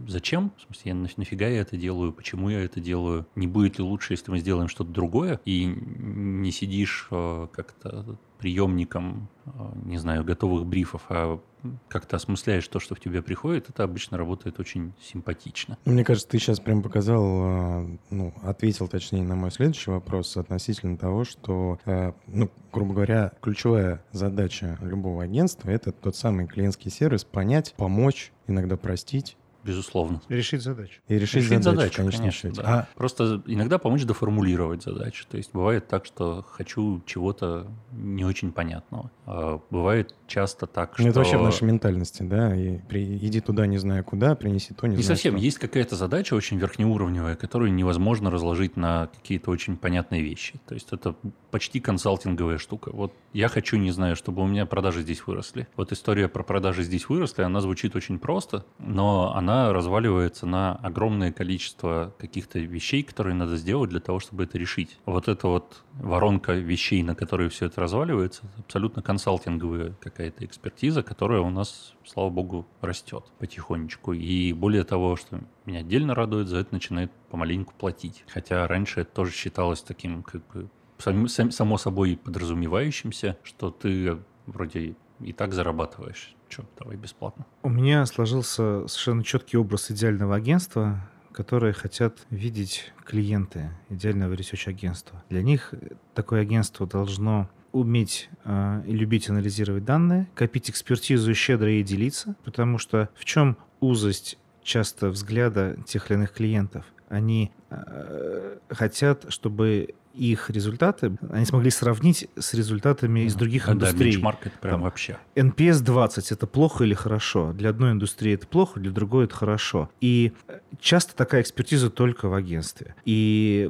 зачем, 0.08 0.52
в 0.58 0.62
смысле, 0.62 0.92
я 0.92 0.94
наф- 0.98 1.14
нафига 1.18 1.48
я 1.48 1.62
это 1.62 1.78
делаю, 1.78 2.14
почему 2.14 2.50
я 2.50 2.64
это 2.64 2.80
делаю, 2.80 3.26
не 3.36 3.48
будет 3.48 3.78
ли 3.78 3.84
лучше, 3.84 4.14
если 4.14 4.32
мы 4.32 4.40
сделаем 4.40 4.68
что-то 4.68 4.92
другое, 4.92 5.40
и 5.46 5.66
не 5.66 6.52
сидишь 6.52 7.08
э, 7.12 7.48
как-то 7.52 8.18
приемником, 8.46 9.28
э, 9.48 9.50
не 9.86 9.98
знаю, 9.98 10.24
готовых 10.24 10.68
брифов, 10.68 11.02
а 11.10 11.42
как-то 11.88 12.18
осмысляешь 12.18 12.68
то, 12.68 12.80
что 12.80 12.94
в 12.94 13.00
тебе 13.00 13.24
приходит, 13.24 13.72
это 13.72 13.84
обычно 13.84 14.20
работает 14.20 14.60
очень 14.60 14.94
симпатично. 15.02 15.80
Мне 15.86 16.04
кажется, 16.04 16.30
ты 16.30 16.38
сейчас 16.38 16.60
прям 16.60 16.84
показал, 16.84 17.24
э, 17.26 17.98
ну, 18.12 18.36
ответил, 18.44 18.88
точнее, 18.88 19.24
на 19.24 19.36
мой 19.36 19.50
следующий 19.50 19.90
вопрос 19.90 20.38
относительно 20.38 20.96
того, 20.96 21.24
что, 21.24 21.80
э, 21.86 22.14
ну, 22.28 22.52
грубо 22.72 22.94
говоря, 22.94 23.32
ключевая 23.42 24.06
задача 24.12 24.78
любого 24.80 25.24
агентства— 25.24 25.70
это 25.72 25.92
тот 25.92 26.16
самый 26.16 26.46
клиентский 26.46 26.92
сервис, 26.92 27.24
понять, 27.24 27.74
помочь, 27.76 28.32
иногда 28.46 28.78
простить 28.78 29.38
Безусловно. 29.66 30.22
Решить 30.30 30.62
задачу. 30.62 31.02
и 31.08 31.16
решить, 31.18 31.44
Решить 31.44 31.64
задачу, 31.64 31.78
задачу, 31.94 31.98
конечно, 31.98 32.32
счете. 32.32 32.62
да. 32.62 32.64
А 32.66 32.88
Просто 32.96 33.42
иногда 33.48 33.78
помочь 33.80 34.04
доформулировать 34.06 34.84
задачу. 34.84 35.26
То 35.30 35.38
есть 35.38 35.52
бывает 35.54 35.88
так, 35.88 36.06
что 36.06 36.46
хочу 36.48 37.02
чего-то 37.06 37.68
не 37.92 38.24
очень 38.24 38.52
понятного. 38.52 39.10
А 39.26 39.60
бывает 39.72 40.14
часто 40.28 40.68
так, 40.68 40.94
что... 40.94 41.02
ну, 41.04 41.10
это 41.10 41.20
вообще 41.20 41.38
в 41.38 41.42
нашей 41.44 41.64
ментальности, 41.64 42.22
да, 42.24 42.56
и 42.56 42.78
при- 42.78 43.18
иди 43.18 43.42
туда, 43.42 43.66
не 43.66 43.78
знаю 43.80 44.04
куда, 44.04 44.36
принеси 44.36 44.74
то, 44.76 44.86
не, 44.88 44.98
Не 44.98 45.02
знаю 45.04 45.18
совсем. 45.18 45.34
что. 45.36 45.44
Есть 45.44 45.58
какая-то 45.58 45.96
задача 45.96 46.36
очень 46.36 46.58
верхнеуровневая, 46.58 47.36
которую 47.36 47.74
невозможно 47.74 48.30
разложить 48.30 48.78
на 48.78 49.08
какие-то 49.08 49.50
очень 49.50 49.78
понятные 49.78 50.22
вещи. 50.22 50.60
То 50.68 50.76
есть 50.76 50.90
это 50.92 51.16
почти 51.50 51.80
консалтинговая 51.80 52.58
штука. 52.60 52.92
Вот 52.94 53.14
я 53.34 53.48
хочу, 53.48 53.78
не 53.78 53.92
знаю, 53.92 54.16
чтобы 54.16 54.42
у 54.44 54.46
меня 54.48 54.66
продажи 54.66 55.02
здесь 55.02 55.26
выросли. 55.26 55.68
Вот 55.76 55.92
история 55.92 56.28
про 56.28 56.44
продажи 56.44 56.84
здесь 56.84 57.08
выросли, 57.10 57.42
она 57.44 57.62
звучит 57.62 57.96
очень 57.96 58.20
просто, 58.20 58.66
но 58.78 59.34
она 59.36 59.55
разваливается 59.72 60.46
на 60.46 60.76
огромное 60.76 61.32
количество 61.32 62.14
каких-то 62.18 62.60
вещей, 62.60 63.04
которые 63.04 63.36
надо 63.36 63.58
сделать 63.58 63.90
для 63.90 64.00
того, 64.00 64.20
чтобы 64.20 64.44
это 64.44 64.58
решить. 64.58 64.98
Вот 65.06 65.28
эта 65.28 65.48
вот 65.48 65.84
воронка 65.94 66.54
вещей, 66.54 67.04
на 67.04 67.16
которые 67.16 67.50
все 67.50 67.68
это 67.68 67.82
разваливается, 67.82 68.44
это 68.46 68.62
абсолютно 68.62 69.02
консалтинговая 69.02 69.96
какая-то 70.02 70.46
экспертиза, 70.46 71.04
которая 71.04 71.42
у 71.42 71.50
нас, 71.50 71.94
слава 72.06 72.30
богу, 72.30 72.68
растет 72.82 73.26
потихонечку. 73.40 74.14
И 74.14 74.54
более 74.54 74.84
того, 74.84 75.16
что 75.16 75.42
меня 75.66 75.80
отдельно 75.80 76.14
радует, 76.16 76.48
за 76.48 76.58
это 76.58 76.74
начинает 76.74 77.12
помаленьку 77.30 77.74
платить. 77.78 78.24
Хотя 78.28 78.68
раньше 78.68 79.02
это 79.02 79.12
тоже 79.12 79.32
считалось 79.32 79.82
таким, 79.82 80.24
как 80.24 80.46
бы, 80.48 80.70
сам- 80.98 81.28
сам- 81.28 81.52
само 81.52 81.78
собой 81.78 82.20
подразумевающимся, 82.24 83.38
что 83.44 83.72
ты 83.72 84.18
вроде 84.46 84.96
и 85.20 85.34
так 85.34 85.54
зарабатываешь. 85.54 86.36
Че, 86.50 86.64
давай 86.78 86.98
бесплатно. 86.98 87.46
У 87.64 87.70
меня 87.70 88.06
сложился 88.06 88.88
совершенно 88.88 89.24
четкий 89.24 89.58
образ 89.58 89.92
идеального 89.92 90.36
агентства, 90.36 91.02
которые 91.32 91.74
хотят 91.74 92.26
видеть 92.30 92.94
клиенты 93.04 93.72
идеального 93.90 94.34
research-агентства. 94.34 95.24
Для 95.30 95.42
них 95.42 95.74
такое 96.14 96.42
агентство 96.42 96.88
должно 96.88 97.50
уметь 97.74 98.30
э, 98.46 98.84
и 98.88 98.94
любить 98.94 99.30
анализировать 99.30 99.84
данные, 99.84 100.30
копить 100.34 100.70
экспертизу 100.70 101.32
и 101.32 101.34
щедро 101.34 101.70
ей 101.70 101.84
делиться, 101.84 102.36
потому 102.46 102.78
что 102.78 103.10
в 103.16 103.26
чем 103.26 103.58
узость 103.82 104.38
часто 104.64 105.10
взгляда 105.10 105.78
тех 105.86 106.10
или 106.10 106.18
иных 106.18 106.32
клиентов. 106.32 106.86
Они 107.10 107.52
э, 107.70 108.58
хотят, 108.70 109.26
чтобы 109.28 109.96
их 110.16 110.50
результаты, 110.50 111.18
они 111.30 111.46
смогли 111.46 111.70
сравнить 111.70 112.28
с 112.38 112.54
результатами 112.54 113.22
из 113.22 113.36
других 113.36 113.66
да, 113.68 113.74
индустрий. 113.74 114.12
бенчмарк 114.12 114.48
это 114.48 114.58
прям 114.60 114.74
Там, 114.76 114.82
вообще. 114.84 115.18
NPS 115.36 115.82
20 115.82 116.32
это 116.32 116.48
плохо 116.48 116.84
или 116.84 116.94
хорошо? 116.94 117.54
Для 117.54 117.70
одной 117.70 117.92
индустрии 117.92 118.34
это 118.34 118.48
плохо, 118.48 118.80
для 118.80 118.92
другой 118.92 119.26
это 119.26 119.36
хорошо. 119.36 119.90
И 120.00 120.32
э, 120.48 120.60
часто 120.80 121.16
такая 121.16 121.42
экспертиза 121.42 121.90
только 121.90 122.30
в 122.30 122.34
агентстве. 122.34 122.96
И 123.06 123.70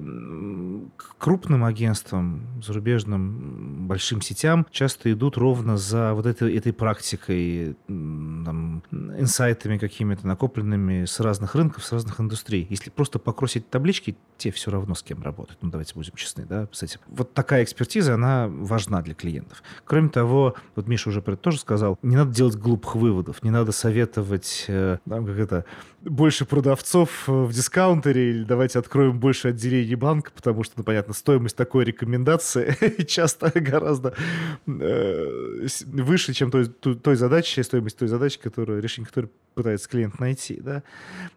крупным 1.17 1.63
агентствам, 1.63 2.47
зарубежным 2.63 3.87
большим 3.87 4.21
сетям 4.21 4.65
часто 4.71 5.11
идут 5.11 5.37
ровно 5.37 5.77
за 5.77 6.13
вот 6.13 6.25
этой, 6.25 6.55
этой 6.55 6.73
практикой, 6.73 7.75
там, 7.87 8.83
инсайтами 8.91 9.77
какими-то 9.77 10.27
накопленными 10.27 11.05
с 11.05 11.19
разных 11.19 11.55
рынков, 11.55 11.83
с 11.83 11.91
разных 11.91 12.19
индустрий. 12.19 12.67
Если 12.69 12.89
просто 12.89 13.19
покросить 13.19 13.69
таблички, 13.69 14.15
те 14.37 14.51
все 14.51 14.69
равно 14.71 14.95
с 14.95 15.03
кем 15.03 15.23
работать. 15.23 15.57
Ну, 15.61 15.69
давайте 15.69 15.93
будем 15.95 16.13
честны 16.15 16.34
честны, 16.35 16.45
да, 16.45 16.67
с 16.71 16.83
этим. 16.83 16.99
Вот 17.07 17.33
такая 17.33 17.63
экспертиза, 17.63 18.13
она 18.13 18.47
важна 18.47 19.01
для 19.01 19.13
клиентов. 19.13 19.63
Кроме 19.85 20.09
того, 20.09 20.55
вот 20.75 20.87
Миша 20.87 21.09
уже 21.09 21.21
про 21.21 21.33
это 21.33 21.41
тоже 21.41 21.59
сказал, 21.59 21.97
не 22.01 22.15
надо 22.15 22.33
делать 22.33 22.55
глупых 22.55 22.95
выводов, 22.95 23.43
не 23.43 23.51
надо 23.51 23.71
советовать, 23.71 24.65
э, 24.67 24.97
там, 25.07 25.25
как 25.25 25.37
это, 25.37 25.65
больше 26.01 26.45
продавцов 26.45 27.27
э, 27.27 27.31
в 27.31 27.51
дискаунтере 27.51 28.29
или 28.29 28.43
давайте 28.43 28.79
откроем 28.79 29.19
больше 29.19 29.49
отделений 29.49 29.95
банка, 29.95 30.31
потому 30.35 30.63
что, 30.63 30.75
ну, 30.77 30.83
понятно, 30.83 31.13
стоимость 31.13 31.55
такой 31.55 31.85
рекомендации 31.85 33.03
часто 33.07 33.51
гораздо 33.55 34.13
э, 34.67 35.67
выше, 35.85 36.33
чем 36.33 36.51
той, 36.51 37.15
задачи, 37.15 37.59
стоимость 37.61 37.97
той 37.97 38.07
задачи, 38.07 38.39
которую, 38.39 38.81
решение 38.81 39.07
которой 39.07 39.29
пытается 39.55 39.89
клиент 39.89 40.19
найти, 40.19 40.59
да, 40.59 40.83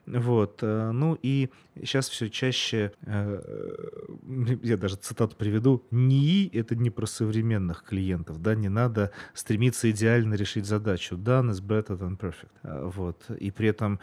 вот, 0.06 0.60
ну 0.62 1.16
и 1.22 1.50
сейчас 1.76 2.08
все 2.08 2.28
чаще, 2.28 2.90
я 3.06 4.76
даже 4.76 4.87
цитату 4.96 5.36
приведу, 5.36 5.84
НИИ— 5.90 6.50
это 6.52 6.74
не 6.76 6.90
про 6.90 7.06
современных 7.06 7.84
клиентов, 7.84 8.40
да, 8.40 8.54
не 8.54 8.68
надо 8.68 9.12
стремиться 9.34 9.90
идеально 9.90 10.34
решить 10.34 10.66
задачу, 10.66 11.16
done 11.16 11.50
is 11.50 11.60
better 11.60 11.98
than 11.98 12.18
perfect, 12.18 12.90
вот, 12.90 13.30
и 13.30 13.50
при 13.50 13.68
этом 13.68 14.00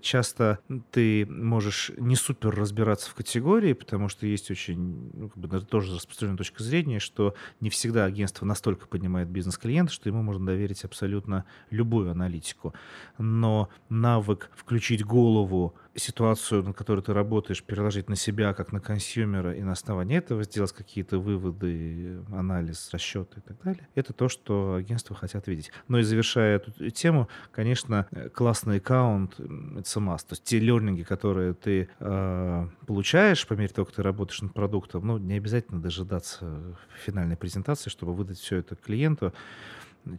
часто 0.00 0.58
ты 0.90 1.26
можешь 1.26 1.90
не 1.96 2.16
супер 2.16 2.54
разбираться 2.54 3.10
в 3.10 3.14
категории, 3.14 3.72
потому 3.72 4.08
что 4.08 4.26
есть 4.26 4.50
очень, 4.50 5.10
ну, 5.14 5.28
как 5.28 5.38
бы, 5.38 5.60
тоже 5.60 5.94
распространенная 5.94 6.38
точка 6.38 6.62
зрения, 6.62 6.98
что 6.98 7.34
не 7.60 7.70
всегда 7.70 8.04
агентство 8.04 8.46
настолько 8.46 8.86
понимает 8.86 9.28
бизнес 9.28 9.58
клиента, 9.58 9.92
что 9.92 10.08
ему 10.08 10.22
можно 10.22 10.46
доверить 10.46 10.84
абсолютно 10.84 11.44
любую 11.70 12.10
аналитику. 12.10 12.74
Но 13.18 13.68
навык 13.88 14.50
включить 14.54 15.04
голову 15.04 15.74
ситуацию, 15.96 16.62
на 16.62 16.72
которой 16.72 17.00
ты 17.00 17.12
работаешь, 17.12 17.62
переложить 17.62 18.08
на 18.08 18.16
себя, 18.16 18.52
как 18.54 18.72
на 18.72 18.80
консюмера, 18.80 19.54
и 19.54 19.62
на 19.62 19.72
основании 19.72 20.18
этого 20.18 20.44
сделать 20.44 20.72
какие-то 20.72 21.18
выводы, 21.18 22.20
анализ, 22.32 22.90
расчеты 22.92 23.40
и 23.40 23.40
так 23.40 23.62
далее, 23.62 23.88
это 23.94 24.12
то, 24.12 24.28
что 24.28 24.74
агентства 24.74 25.16
хотят 25.16 25.46
видеть. 25.46 25.72
Но 25.88 25.98
и 25.98 26.02
завершая 26.02 26.56
эту 26.56 26.90
тему, 26.90 27.28
конечно, 27.52 28.06
классный 28.34 28.78
аккаунт— 28.78 29.34
это 29.38 30.00
must. 30.00 30.28
То 30.28 30.32
есть 30.32 30.44
те 30.44 30.58
лернинги, 30.58 31.02
которые 31.02 31.54
ты 31.54 31.88
э, 31.98 32.68
получаешь 32.86 33.46
по 33.46 33.54
мере 33.54 33.68
того, 33.68 33.86
как 33.86 33.94
ты 33.94 34.02
работаешь 34.02 34.42
над 34.42 34.52
продуктом, 34.52 35.06
ну, 35.06 35.18
не 35.18 35.34
обязательно 35.34 35.80
дожидаться 35.80 36.76
финальной 37.04 37.36
презентации, 37.36 37.90
чтобы 37.90 38.14
выдать 38.14 38.38
все 38.38 38.56
это 38.56 38.76
клиенту 38.76 39.32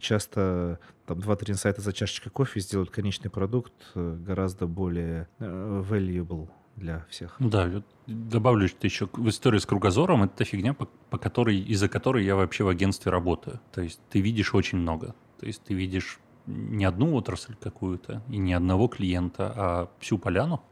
часто 0.00 0.78
там 1.06 1.18
2-3 1.18 1.52
инсайта 1.52 1.80
за 1.80 1.92
чашечкой 1.92 2.30
кофе 2.32 2.60
сделают 2.60 2.90
конечный 2.90 3.30
продукт 3.30 3.72
э, 3.94 4.16
гораздо 4.20 4.66
более 4.66 5.28
э, 5.38 5.84
valuable 5.88 6.48
для 6.76 7.04
всех. 7.08 7.36
Да, 7.38 7.82
добавлю 8.06 8.68
что 8.68 8.86
еще 8.86 9.08
в 9.12 9.28
истории 9.28 9.58
с 9.58 9.66
кругозором, 9.66 10.22
это 10.24 10.38
та 10.38 10.44
фигня, 10.44 10.74
по, 10.74 10.86
по 11.10 11.18
которой, 11.18 11.58
из-за 11.58 11.88
которой 11.88 12.24
я 12.24 12.36
вообще 12.36 12.64
в 12.64 12.68
агентстве 12.68 13.10
работаю. 13.10 13.60
То 13.72 13.82
есть 13.82 14.00
ты 14.10 14.20
видишь 14.20 14.54
очень 14.54 14.78
много. 14.78 15.14
То 15.40 15.46
есть 15.46 15.62
ты 15.64 15.74
видишь 15.74 16.18
не 16.46 16.84
одну 16.84 17.14
отрасль 17.14 17.54
какую-то 17.60 18.22
и 18.28 18.38
не 18.38 18.54
одного 18.54 18.88
клиента, 18.88 19.52
а 19.56 19.90
всю 19.98 20.18
поляну. 20.18 20.62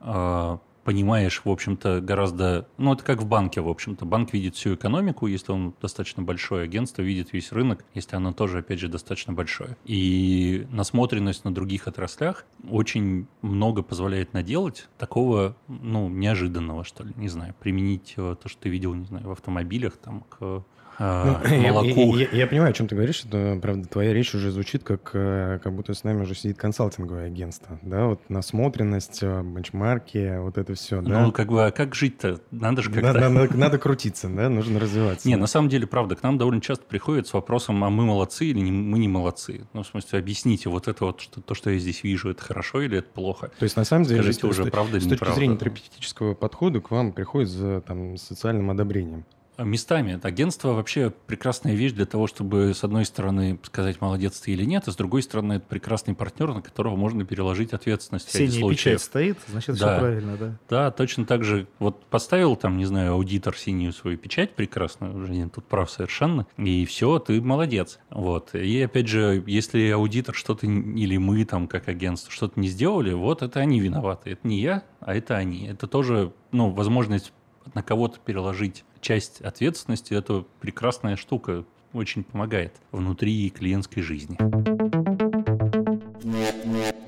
Понимаешь, 0.86 1.42
в 1.44 1.50
общем-то, 1.50 2.00
гораздо... 2.00 2.68
Ну, 2.78 2.92
это 2.92 3.02
как 3.02 3.20
в 3.20 3.26
банке, 3.26 3.60
в 3.60 3.68
общем-то. 3.68 4.04
Банк 4.04 4.32
видит 4.32 4.54
всю 4.54 4.76
экономику, 4.76 5.26
если 5.26 5.50
он 5.50 5.74
достаточно 5.82 6.22
большое 6.22 6.62
агентство 6.62 7.02
видит 7.02 7.32
весь 7.32 7.50
рынок, 7.50 7.84
если 7.92 8.14
оно 8.14 8.32
тоже, 8.32 8.58
опять 8.58 8.78
же, 8.78 8.86
достаточно 8.86 9.32
большое. 9.32 9.76
И 9.84 10.64
насмотренность 10.70 11.44
на 11.44 11.52
других 11.52 11.88
отраслях 11.88 12.46
очень 12.70 13.26
много 13.42 13.82
позволяет 13.82 14.32
наделать 14.32 14.88
такого, 14.96 15.56
ну, 15.66 16.08
неожиданного, 16.08 16.84
что 16.84 17.02
ли, 17.02 17.12
не 17.16 17.28
знаю, 17.28 17.56
применить 17.58 18.14
э, 18.16 18.36
то, 18.40 18.48
что 18.48 18.62
ты 18.62 18.68
видел, 18.68 18.94
не 18.94 19.06
знаю, 19.06 19.26
в 19.26 19.32
автомобилях, 19.32 19.96
там, 19.96 20.20
к 20.20 20.62
ну, 20.98 21.56
молоку. 21.60 22.16
Я, 22.16 22.28
я, 22.30 22.38
я 22.38 22.46
понимаю, 22.46 22.70
о 22.70 22.72
чем 22.72 22.88
ты 22.88 22.94
говоришь. 22.94 23.24
Это, 23.24 23.58
правда, 23.60 23.88
твоя 23.88 24.12
речь 24.12 24.34
уже 24.34 24.50
звучит, 24.50 24.82
как, 24.84 25.10
э, 25.12 25.58
как 25.62 25.72
будто 25.74 25.94
с 25.94 26.04
нами 26.04 26.22
уже 26.22 26.34
сидит 26.34 26.58
консалтинговое 26.58 27.26
агентство. 27.26 27.78
Да, 27.82 28.06
вот 28.06 28.20
насмотренность, 28.28 29.22
э, 29.22 29.42
бенчмарки, 29.42 30.38
вот 30.38 30.58
это 30.58 30.74
все. 30.74 31.00
Да? 31.02 31.22
Ну, 31.22 31.32
как 31.32 31.48
бы, 31.48 31.66
а 31.66 31.70
как 31.70 31.94
жить-то? 31.94 32.40
Надо 32.50 32.82
же 32.82 32.90
как-то... 32.90 33.12
Надо, 33.12 33.28
надо, 33.28 33.56
надо 33.56 33.78
крутиться, 33.78 34.28
да, 34.28 34.48
нужно 34.48 34.80
развиваться. 34.80 35.28
Не, 35.28 35.36
на 35.36 35.46
самом 35.46 35.68
деле, 35.68 35.86
правда, 35.86 36.16
к 36.16 36.22
нам 36.22 36.38
довольно 36.38 36.60
часто 36.60 36.84
приходят 36.84 37.26
с 37.26 37.32
вопросом, 37.32 37.82
а 37.84 37.90
мы 37.90 38.04
молодцы 38.04 38.46
или 38.46 38.60
не, 38.60 38.72
мы 38.72 38.98
не 38.98 39.08
молодцы? 39.08 39.66
Ну, 39.72 39.82
в 39.82 39.86
смысле, 39.86 40.18
объясните, 40.18 40.68
вот 40.68 40.88
это 40.88 41.04
вот, 41.04 41.20
что, 41.20 41.40
то, 41.40 41.54
что 41.54 41.70
я 41.70 41.78
здесь 41.78 42.02
вижу, 42.02 42.30
это 42.30 42.42
хорошо 42.42 42.82
или 42.82 42.98
это 42.98 43.08
плохо? 43.08 43.50
То 43.58 43.64
есть, 43.64 43.76
на 43.76 43.84
самом 43.84 44.04
деле, 44.04 44.22
Скажите 44.22 44.46
уже, 44.46 44.64
правда 44.66 44.96
или 44.96 45.04
С 45.04 45.08
точки 45.08 45.14
неправда? 45.14 45.36
зрения 45.36 45.56
терапевтического 45.56 46.34
подхода 46.34 46.80
к 46.80 46.90
вам 46.90 47.12
приходит 47.12 47.48
за 47.48 47.80
там, 47.80 48.16
социальным 48.16 48.70
одобрением. 48.70 49.24
Местами. 49.58 50.18
Агентство 50.22 50.72
вообще 50.72 51.12
прекрасная 51.26 51.74
вещь 51.74 51.92
для 51.92 52.06
того, 52.06 52.26
чтобы, 52.26 52.74
с 52.74 52.84
одной 52.84 53.04
стороны, 53.04 53.58
сказать, 53.62 54.00
молодец 54.00 54.40
ты 54.40 54.52
или 54.52 54.64
нет, 54.64 54.84
а 54.86 54.92
с 54.92 54.96
другой 54.96 55.22
стороны, 55.22 55.54
это 55.54 55.66
прекрасный 55.66 56.14
партнер, 56.14 56.52
на 56.52 56.62
которого 56.62 56.96
можно 56.96 57.24
переложить 57.24 57.72
ответственность 57.72 58.34
ряде 58.34 58.60
печать 58.68 59.00
стоит, 59.00 59.38
значит, 59.48 59.78
да. 59.78 59.94
все 59.94 60.00
правильно, 60.00 60.36
да? 60.36 60.58
Да, 60.68 60.90
точно 60.90 61.24
так 61.24 61.44
же. 61.44 61.66
Вот 61.78 62.04
поставил 62.06 62.56
там, 62.56 62.76
не 62.76 62.84
знаю, 62.84 63.12
аудитор 63.12 63.56
синюю 63.56 63.92
свою 63.92 64.18
печать 64.18 64.54
прекрасную, 64.54 65.16
уже 65.16 65.32
нет 65.32 65.52
тут 65.54 65.64
прав 65.66 65.90
совершенно, 65.90 66.46
и 66.56 66.84
все, 66.84 67.18
ты 67.18 67.40
молодец. 67.40 67.98
Вот. 68.10 68.54
И 68.54 68.82
опять 68.82 69.08
же, 69.08 69.42
если 69.46 69.90
аудитор 69.90 70.34
что-то, 70.34 70.66
или 70.66 71.16
мы 71.16 71.44
там, 71.44 71.68
как 71.68 71.88
агентство, 71.88 72.30
что-то 72.30 72.60
не 72.60 72.68
сделали, 72.68 73.12
вот 73.12 73.42
это 73.42 73.60
они 73.60 73.80
виноваты. 73.80 74.30
Это 74.30 74.46
не 74.46 74.60
я, 74.60 74.82
а 75.00 75.14
это 75.14 75.36
они. 75.36 75.66
Это 75.66 75.86
тоже, 75.86 76.32
ну, 76.52 76.70
возможность 76.70 77.32
на 77.74 77.82
кого-то 77.82 78.18
переложить 78.18 78.84
часть 79.00 79.40
ответственности– 79.40 80.14
это 80.14 80.44
прекрасная 80.60 81.16
штука, 81.16 81.64
очень 81.92 82.24
помогает 82.24 82.74
внутри 82.92 83.50
клиентской 83.50 84.02
жизни. 84.02 84.36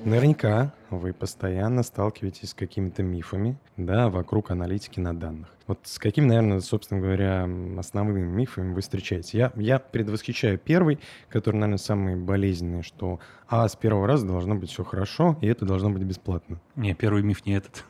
Наверняка 0.05 0.73
вы 0.89 1.13
постоянно 1.13 1.83
сталкиваетесь 1.83 2.49
с 2.49 2.53
какими-то 2.53 3.03
мифами, 3.03 3.57
да, 3.77 4.09
вокруг 4.09 4.49
аналитики 4.49 4.99
на 4.99 5.13
данных. 5.13 5.53
Вот 5.67 5.79
с 5.83 5.99
какими, 5.99 6.25
наверное, 6.25 6.61
собственно 6.61 7.01
говоря, 7.01 7.47
основными 7.77 8.25
мифами 8.25 8.73
вы 8.73 8.81
встречаете? 8.81 9.37
Я, 9.37 9.51
я 9.55 9.77
предвосхищаю 9.77 10.57
первый, 10.57 10.99
который, 11.27 11.57
наверное, 11.57 11.77
самый 11.77 12.15
болезненный, 12.15 12.81
что 12.81 13.19
а 13.47 13.67
с 13.67 13.75
первого 13.75 14.07
раза 14.07 14.25
должно 14.25 14.55
быть 14.55 14.71
все 14.71 14.83
хорошо, 14.83 15.37
и 15.41 15.47
это 15.47 15.65
должно 15.65 15.89
быть 15.89 16.03
бесплатно. 16.03 16.59
Не, 16.75 16.95
первый 16.95 17.21
миф 17.21 17.45
не 17.45 17.53
этот. 17.53 17.83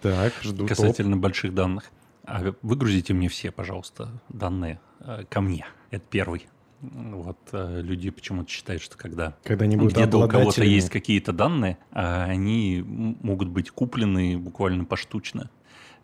Так, 0.00 0.32
жду. 0.42 0.66
Касательно 0.66 1.16
топ. 1.16 1.22
больших 1.24 1.54
данных. 1.54 1.90
А 2.26 2.54
выгрузите 2.62 3.14
мне 3.14 3.28
все, 3.28 3.50
пожалуйста, 3.50 4.20
данные 4.28 4.80
э, 5.00 5.24
ко 5.28 5.40
мне. 5.40 5.66
Это 5.90 6.04
первый. 6.10 6.48
Вот 6.80 7.38
э, 7.52 7.80
люди 7.82 8.10
почему-то 8.10 8.50
считают, 8.50 8.82
что 8.82 8.98
когда, 8.98 9.36
когда 9.44 9.66
где-то 9.66 10.18
у 10.18 10.28
кого-то 10.28 10.64
есть 10.64 10.90
какие-то 10.90 11.32
данные, 11.32 11.78
а 11.92 12.24
они 12.24 12.82
могут 12.84 13.48
быть 13.48 13.70
куплены 13.70 14.36
буквально 14.38 14.84
поштучно. 14.84 15.50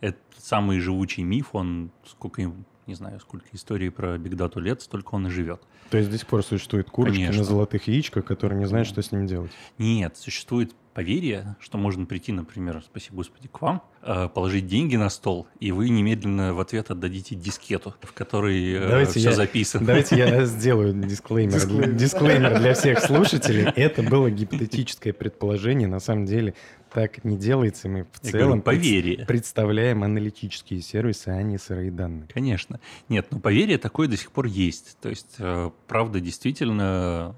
Это 0.01 0.19
самый 0.39 0.81
живучий 0.81 1.23
миф, 1.23 1.51
он 1.55 1.91
сколько 2.07 2.53
не 2.87 2.95
знаю, 2.95 3.21
сколько 3.21 3.47
историй 3.53 3.91
про 3.91 4.19
бигдату 4.19 4.61
лет, 4.61 4.83
столько 4.83 5.15
он 5.15 5.27
и 5.27 5.31
живет. 5.31 5.63
То 5.91 5.99
есть 5.99 6.11
до 6.11 6.19
сих 6.19 6.27
пор 6.27 6.43
существуют 6.43 6.91
курочки 6.91 7.19
Конечно. 7.19 7.39
на 7.39 7.45
золотых 7.45 7.87
яичках, 7.87 8.25
которые 8.25 8.59
не 8.59 8.67
знают, 8.67 8.89
что 8.89 9.03
с 9.03 9.13
ним 9.13 9.27
делать? 9.27 9.53
Нет, 9.79 10.17
существует 10.17 10.75
поверье, 10.93 11.57
что 11.61 11.79
можно 11.79 12.07
прийти, 12.07 12.33
например, 12.33 12.83
спасибо 12.85 13.17
Господи, 13.17 13.49
к 13.49 13.61
вам, 13.61 13.83
э, 14.03 14.29
положить 14.29 14.67
деньги 14.67 14.97
на 14.97 15.11
стол, 15.11 15.47
и 15.61 15.73
вы 15.73 15.89
немедленно 15.89 16.55
в 16.55 16.61
ответ 16.61 16.91
отдадите 16.91 17.35
дискету, 17.35 17.95
в 18.01 18.13
которой 18.13 18.75
э, 18.75 18.89
давайте 18.89 19.21
все 19.21 19.31
я, 19.31 19.33
записано. 19.33 19.87
Давайте 19.87 20.17
я 20.17 20.45
сделаю 20.47 20.93
дисклеймер. 20.95 21.93
Дисклеймер 21.93 22.59
для 22.59 22.75
всех 22.75 23.01
слушателей. 23.01 23.65
Это 23.65 24.03
было 24.03 24.31
гипотетическое 24.31 25.13
предположение. 25.13 25.89
На 25.89 26.01
самом 26.01 26.27
деле 26.27 26.55
так 26.93 27.25
не 27.25 27.37
делается. 27.37 27.89
Мы 27.89 28.07
в 28.13 28.21
целом 28.21 28.61
говорю, 28.61 28.63
поверье. 28.63 29.25
представляем 29.27 30.05
аналитические 30.05 30.81
сервисы, 30.83 31.29
а 31.29 31.43
не 31.43 31.59
сырые 31.59 31.91
данные. 31.91 32.29
Конечно. 32.33 32.81
Нет, 33.09 33.29
но 33.31 33.41
поверье 33.41 33.79
такое 33.79 34.09
до 34.09 34.17
сих 34.17 34.31
пор 34.31 34.47
есть. 34.47 34.99
То 35.01 35.09
есть, 35.09 35.37
э, 35.39 35.71
правда, 35.89 36.21
действительно 36.21 37.35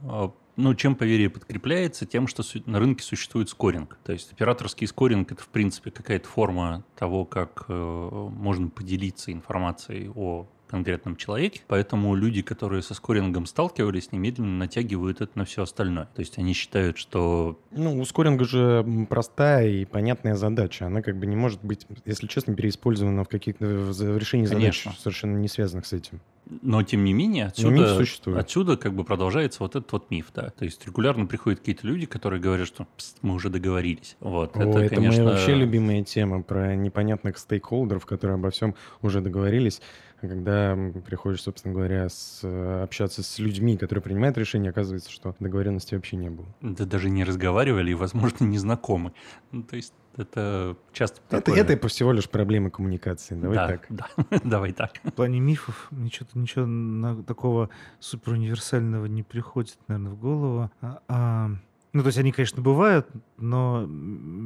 ну, 0.57 0.75
чем 0.75 0.95
поверье 0.95 1.31
подкрепляется? 1.31 2.07
Тем, 2.07 2.27
что 2.27 2.43
на 2.67 2.79
рынке 2.79 3.03
существует 3.03 3.49
скоринг. 3.49 3.99
То 4.05 4.13
есть 4.13 4.33
операторский 4.33 4.87
скоринг– 4.87 5.33
это, 5.33 5.43
в 5.43 5.49
принципе, 5.49 5.91
какая-то 5.91 6.29
форма 6.29 6.85
того, 6.97 7.25
как 7.25 7.65
э, 7.69 7.73
можно 7.73 8.69
поделиться 8.69 9.33
информацией 9.33 10.11
о 10.15 10.47
конкретном 10.67 11.17
человеке, 11.17 11.61
поэтому 11.67 12.15
люди, 12.15 12.43
которые 12.43 12.83
со 12.83 12.95
скорингом 12.95 13.47
сталкивались, 13.47 14.13
немедленно 14.13 14.59
натягивают 14.59 15.21
это 15.21 15.39
на 15.39 15.45
все 15.45 15.63
остальное. 15.63 16.09
То 16.15 16.21
есть 16.21 16.39
они 16.39 16.53
считают, 16.53 16.99
что... 16.99 17.59
Ну, 17.71 17.99
у 18.01 18.05
скоринга 18.05 18.45
же 18.45 18.85
простая 19.09 19.69
и 19.69 19.85
понятная 19.85 20.35
задача. 20.35 20.87
Она 20.87 21.03
как 21.03 21.17
бы 21.17 21.27
не 21.27 21.37
может 21.37 21.63
быть, 21.63 21.87
если 22.05 22.27
честно, 22.27 22.55
переиспользована 22.55 23.25
в 23.25 23.29
каких-то 23.29 23.65
в 23.67 24.19
решении 24.19 24.47
задач, 24.47 24.87
совершенно 24.99 25.37
не 25.39 25.49
связанных 25.49 25.87
с 25.87 25.93
этим. 25.93 26.21
Но, 26.61 26.83
тем 26.83 27.05
не 27.05 27.15
менее, 27.15 27.47
отсюда, 27.47 27.99
отсюда 28.39 28.77
как 28.77 28.95
бы 28.95 29.05
продолжается 29.05 29.63
вот 29.63 29.77
этот 29.77 29.91
вот 29.93 30.11
миф, 30.11 30.27
да. 30.35 30.51
То 30.51 30.67
есть 30.67 30.87
регулярно 30.87 31.27
приходят 31.27 31.61
какие-то 31.61 31.87
люди, 31.87 32.05
которые 32.05 32.41
говорят, 32.41 32.67
что 32.67 32.87
мы 33.23 33.35
уже 33.35 33.49
договорились. 33.49 34.17
Вот, 34.21 34.55
О, 34.57 34.61
это, 34.61 34.79
это 34.81 34.95
конечно... 34.95 35.25
моя 35.25 35.37
вообще 35.37 35.55
любимая 35.55 36.05
тема 36.05 36.43
про 36.43 36.77
непонятных 36.77 37.39
стейкхолдеров, 37.39 38.05
которые 38.05 38.35
обо 38.35 38.51
всем 38.51 38.75
уже 39.01 39.23
договорились 39.23 39.81
когда 40.21 40.77
приходишь, 41.07 41.43
собственно 41.43 41.75
говоря, 41.75 42.09
с, 42.09 42.41
э, 42.43 42.83
общаться 42.83 43.23
с 43.23 43.39
людьми, 43.39 43.77
которые 43.77 44.03
принимают 44.03 44.39
решения, 44.39 44.71
оказывается, 44.71 45.11
что 45.11 45.35
договоренности 45.41 45.95
вообще 45.95 46.17
не 46.17 46.31
было. 46.31 46.47
Да 46.61 46.85
даже 46.85 47.11
не 47.11 47.25
разговаривали 47.25 47.91
и, 47.91 47.95
возможно, 47.95 48.45
не 48.45 48.59
знакомы. 48.59 49.13
Ну, 49.53 49.63
то 49.63 49.77
есть 49.77 49.95
это 50.17 50.77
часто 50.93 51.21
это, 51.29 51.41
такое... 51.41 51.63
это 51.63 51.89
всего 51.89 52.13
лишь 52.13 52.29
проблема 52.29 52.71
коммуникации. 52.71 53.35
Давай 53.35 53.57
да, 53.57 53.69
так. 53.69 53.87
Да, 53.89 54.09
давай 54.45 54.73
так. 54.73 54.93
В 55.03 55.13
плане 55.13 55.41
мифов 55.41 55.89
ничего, 55.91 56.27
ничего 56.35 57.23
такого 57.23 57.71
супер 57.99 58.33
универсального 58.33 59.07
не 59.07 59.23
приходит, 59.23 59.79
наверное, 59.89 60.13
в 60.13 60.19
голову. 60.19 60.71
А, 60.81 61.01
а 61.09 61.51
ну, 61.95 62.03
то 62.03 62.09
есть 62.09 62.19
они, 62.19 62.33
конечно, 62.33 62.61
бывают, 62.61 63.07
но 63.37 63.89